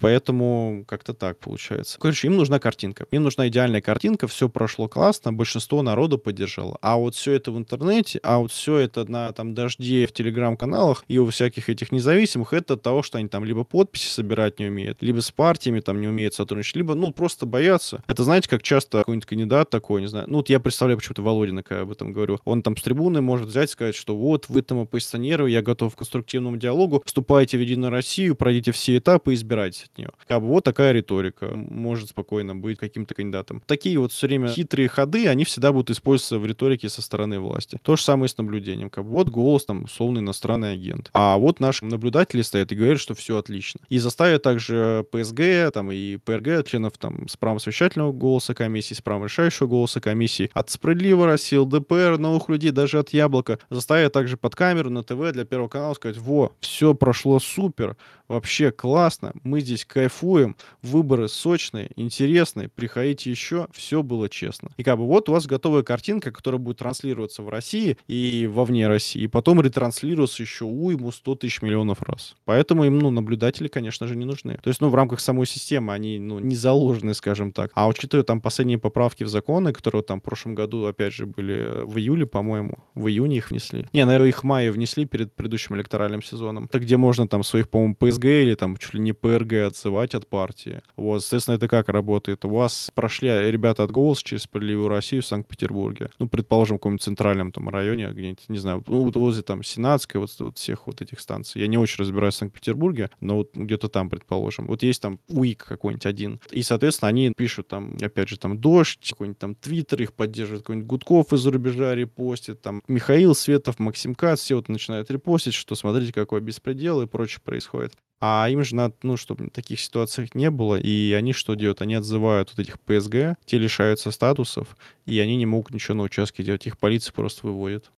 Поэтому 0.00 0.84
как-то 0.86 1.14
так 1.14 1.38
получается. 1.38 1.98
Короче, 2.00 2.28
им 2.28 2.36
нужна 2.36 2.58
картинка. 2.58 3.06
Им 3.10 3.24
нужна 3.24 3.48
идеальная 3.48 3.80
картинка, 3.80 4.26
все 4.28 4.48
прошло 4.48 4.88
классно, 4.88 5.32
большинство 5.32 5.82
народу 5.82 6.18
поддержало. 6.18 6.78
А 6.80 6.96
вот 6.96 7.14
все 7.14 7.32
это 7.32 7.52
в 7.52 7.58
интернете, 7.58 8.20
а 8.22 8.38
вот 8.38 8.52
все 8.52 8.76
это 8.78 9.10
на 9.10 9.32
там 9.32 9.54
дожде 9.54 10.06
в 10.06 10.12
телеграм-каналах 10.12 11.04
и 11.08 11.18
у 11.18 11.28
всяких 11.28 11.68
этих 11.68 11.92
независимых, 11.92 12.52
это 12.52 12.74
от 12.74 12.82
того, 12.82 13.02
что 13.02 13.18
они 13.18 13.28
там 13.28 13.44
либо 13.44 13.64
подписи 13.64 14.08
собирать 14.08 14.58
не 14.58 14.66
умеют, 14.66 14.98
либо 15.00 15.20
с 15.20 15.30
партиями 15.30 15.80
там 15.80 16.00
не 16.00 16.08
умеют 16.08 16.34
сотрудничать, 16.34 16.76
либо, 16.76 16.94
ну, 16.94 17.12
просто 17.12 17.46
боятся. 17.46 18.02
Это, 18.06 18.24
знаете, 18.24 18.48
как 18.48 18.62
часто 18.62 18.98
какой-нибудь 18.98 19.26
кандидат 19.26 19.70
такой, 19.70 20.00
не 20.00 20.06
знаю, 20.06 20.26
ну, 20.28 20.38
вот 20.38 20.48
я 20.48 20.60
представляю 20.60 20.98
почему-то 20.98 21.22
Володина, 21.22 21.62
когда 21.62 21.76
я 21.76 21.82
об 21.82 21.90
этом 21.90 22.12
говорю, 22.12 22.38
он 22.44 22.62
там 22.62 22.76
с 22.76 22.82
трибуны 22.82 23.20
может 23.20 23.48
взять 23.48 23.70
и 23.70 23.72
сказать, 23.72 23.94
что 23.94 24.16
вот, 24.16 24.48
вы 24.48 24.62
там 24.62 24.80
оппозиционеры, 24.80 25.50
я 25.50 25.62
готов 25.62 25.94
к 25.94 25.98
конструктивному 25.98 26.56
диалогу, 26.56 27.02
вступайте 27.04 27.58
в 27.58 27.60
Единую 27.60 27.90
Россию, 27.90 28.36
пройдите 28.36 28.72
все 28.72 28.98
этапы 28.98 29.32
и 29.32 29.34
избирайтесь 29.34 29.87
от 29.92 29.98
нее. 29.98 30.10
Бы 30.28 30.46
вот 30.46 30.64
такая 30.64 30.92
риторика 30.92 31.50
может 31.54 32.10
спокойно 32.10 32.54
быть 32.54 32.78
каким-то 32.78 33.14
кандидатом. 33.14 33.62
Такие 33.66 33.98
вот 33.98 34.12
все 34.12 34.26
время 34.26 34.48
хитрые 34.48 34.88
ходы, 34.88 35.26
они 35.28 35.44
всегда 35.44 35.72
будут 35.72 35.90
использоваться 35.90 36.38
в 36.38 36.46
риторике 36.46 36.88
со 36.88 37.02
стороны 37.02 37.40
власти. 37.40 37.78
То 37.82 37.96
же 37.96 38.02
самое 38.02 38.28
с 38.28 38.38
наблюдением. 38.38 38.90
Как 38.90 39.04
вот 39.04 39.28
голос 39.28 39.64
там 39.64 39.84
условный 39.84 40.20
иностранный 40.20 40.72
агент. 40.72 41.10
А 41.12 41.36
вот 41.38 41.60
наши 41.60 41.84
наблюдатели 41.84 42.42
стоят 42.42 42.72
и 42.72 42.76
говорят, 42.76 43.00
что 43.00 43.14
все 43.14 43.36
отлично. 43.36 43.80
И 43.88 43.98
заставят 43.98 44.42
также 44.42 45.06
ПСГ 45.10 45.72
там, 45.72 45.90
и 45.90 46.16
ПРГ, 46.16 46.66
членов 46.66 46.98
там 46.98 47.28
с 47.28 47.36
правом 47.36 47.58
совещательного 47.58 48.12
голоса 48.12 48.54
комиссии, 48.54 48.94
с 48.94 49.02
правом 49.02 49.24
решающего 49.24 49.66
голоса 49.66 50.00
комиссии, 50.00 50.50
от 50.52 50.70
Справедливой 50.70 51.26
России, 51.26 51.56
ЛДПР, 51.56 52.18
новых 52.18 52.48
людей, 52.48 52.70
даже 52.70 52.98
от 52.98 53.10
Яблока, 53.10 53.58
заставят 53.70 54.12
также 54.12 54.36
под 54.36 54.54
камеру 54.54 54.90
на 54.90 55.02
ТВ 55.02 55.32
для 55.32 55.44
Первого 55.44 55.68
канала 55.68 55.94
сказать, 55.94 56.18
во, 56.18 56.52
все 56.60 56.94
прошло 56.94 57.40
супер, 57.40 57.96
вообще 58.28 58.70
классно, 58.70 59.32
мы 59.42 59.60
здесь 59.60 59.77
кайфуем, 59.84 60.56
выборы 60.82 61.28
сочные, 61.28 61.90
интересные, 61.96 62.68
приходите 62.68 63.30
еще, 63.30 63.66
все 63.72 64.02
было 64.02 64.28
честно. 64.28 64.70
И 64.76 64.84
как 64.84 64.98
бы 64.98 65.06
вот 65.06 65.28
у 65.28 65.32
вас 65.32 65.46
готовая 65.46 65.82
картинка, 65.82 66.30
которая 66.30 66.60
будет 66.60 66.78
транслироваться 66.78 67.42
в 67.42 67.48
России 67.48 67.96
и 68.06 68.46
вовне 68.46 68.86
России, 68.86 69.22
и 69.22 69.26
потом 69.26 69.60
ретранслироваться 69.60 70.42
еще 70.42 70.66
уйму 70.66 71.10
100 71.10 71.34
тысяч 71.36 71.62
миллионов 71.62 72.02
раз. 72.02 72.36
Поэтому 72.44 72.84
им, 72.84 72.98
ну, 72.98 73.10
наблюдатели, 73.10 73.68
конечно 73.68 74.06
же, 74.06 74.16
не 74.16 74.24
нужны. 74.24 74.58
То 74.62 74.68
есть, 74.68 74.80
ну, 74.80 74.90
в 74.90 74.94
рамках 74.94 75.20
самой 75.20 75.46
системы 75.46 75.92
они, 75.92 76.18
ну, 76.18 76.38
не 76.38 76.56
заложены, 76.56 77.14
скажем 77.14 77.52
так. 77.52 77.70
А 77.74 77.88
учитывая 77.88 78.24
там 78.24 78.40
последние 78.40 78.78
поправки 78.78 79.24
в 79.24 79.28
законы, 79.28 79.72
которые 79.72 80.02
там 80.02 80.20
в 80.20 80.22
прошлом 80.22 80.54
году, 80.54 80.84
опять 80.84 81.14
же, 81.14 81.26
были 81.26 81.84
в 81.84 81.98
июле, 81.98 82.26
по-моему, 82.26 82.78
в 82.94 83.08
июне 83.08 83.38
их 83.38 83.50
внесли. 83.50 83.86
Не, 83.92 84.04
наверное, 84.04 84.28
их 84.28 84.40
в 84.40 84.44
мае 84.44 84.70
внесли 84.70 85.06
перед 85.06 85.32
предыдущим 85.34 85.76
электоральным 85.76 86.22
сезоном. 86.22 86.68
Так 86.68 86.82
где 86.82 86.96
можно 86.96 87.26
там 87.26 87.42
своих, 87.42 87.68
по-моему, 87.70 87.94
ПС 87.94 88.18
СГ 88.18 88.24
или 88.24 88.54
там 88.54 88.76
чуть 88.76 88.94
ли 88.94 89.00
не 89.00 89.12
ПРГ 89.12 89.52
отзывать 89.68 90.14
от 90.14 90.26
партии. 90.28 90.82
Вот, 90.96 91.22
соответственно, 91.22 91.56
это 91.56 91.68
как 91.68 91.88
работает? 91.88 92.44
У 92.44 92.50
вас 92.50 92.90
прошли 92.94 93.28
ребята 93.50 93.84
от 93.84 93.90
«Голос» 93.90 94.22
через 94.22 94.42
«Справедливую 94.42 94.88
Россию» 94.88 95.22
в 95.22 95.26
Санкт-Петербурге. 95.26 96.10
Ну, 96.18 96.28
предположим, 96.28 96.76
в 96.76 96.80
каком-нибудь 96.80 97.02
центральном 97.02 97.52
там 97.52 97.68
районе, 97.68 98.08
где-нибудь, 98.08 98.48
не 98.48 98.58
знаю, 98.58 98.82
ну, 98.86 99.04
вот 99.04 99.16
возле 99.16 99.42
там 99.42 99.62
Сенатской, 99.62 100.20
вот, 100.20 100.30
вот 100.38 100.58
всех 100.58 100.86
вот 100.86 101.00
этих 101.00 101.20
станций. 101.20 101.60
Я 101.60 101.68
не 101.68 101.78
очень 101.78 102.00
разбираюсь 102.00 102.34
в 102.34 102.38
Санкт-Петербурге, 102.38 103.10
но 103.20 103.36
вот 103.36 103.50
где-то 103.54 103.88
там, 103.88 104.10
предположим. 104.10 104.66
Вот 104.66 104.82
есть 104.82 105.02
там 105.02 105.20
УИК 105.28 105.64
какой-нибудь 105.66 106.06
один. 106.06 106.40
И, 106.50 106.62
соответственно, 106.62 107.08
они 107.08 107.32
пишут 107.36 107.68
там, 107.68 107.96
опять 108.00 108.28
же, 108.28 108.38
там 108.38 108.58
«Дождь», 108.58 109.10
какой-нибудь 109.10 109.38
там 109.38 109.54
Твиттер 109.54 110.02
их 110.02 110.12
поддерживает, 110.12 110.62
какой-нибудь 110.62 110.88
Гудков 110.88 111.32
из-за 111.32 111.50
рубежа 111.50 111.94
репостит, 111.94 112.60
там 112.62 112.82
Михаил 112.88 113.34
Светов, 113.34 113.78
Максим 113.78 114.14
Кац, 114.14 114.40
все 114.40 114.56
вот 114.56 114.68
начинают 114.68 115.10
репостить, 115.10 115.54
что 115.54 115.74
смотрите, 115.74 116.12
какой 116.12 116.40
беспредел 116.40 117.02
и 117.02 117.06
прочее 117.06 117.40
происходит. 117.44 117.92
А 118.20 118.48
им 118.50 118.64
же 118.64 118.74
надо, 118.74 118.94
ну, 119.02 119.16
чтобы 119.16 119.48
таких 119.50 119.80
ситуаций 119.80 120.28
не 120.34 120.50
было, 120.50 120.76
и 120.76 121.12
они 121.12 121.32
что 121.32 121.54
делают? 121.54 121.82
Они 121.82 121.94
отзывают 121.94 122.50
вот 122.50 122.58
этих 122.58 122.80
ПСГ, 122.80 123.36
те 123.44 123.58
лишаются 123.58 124.10
статусов, 124.10 124.76
и 125.06 125.18
они 125.20 125.36
не 125.36 125.46
могут 125.46 125.72
ничего 125.72 125.94
на 125.98 126.02
участке 126.04 126.42
делать, 126.42 126.66
их 126.66 126.78
полиция 126.78 127.12
просто 127.12 127.46
выводит. 127.46 127.90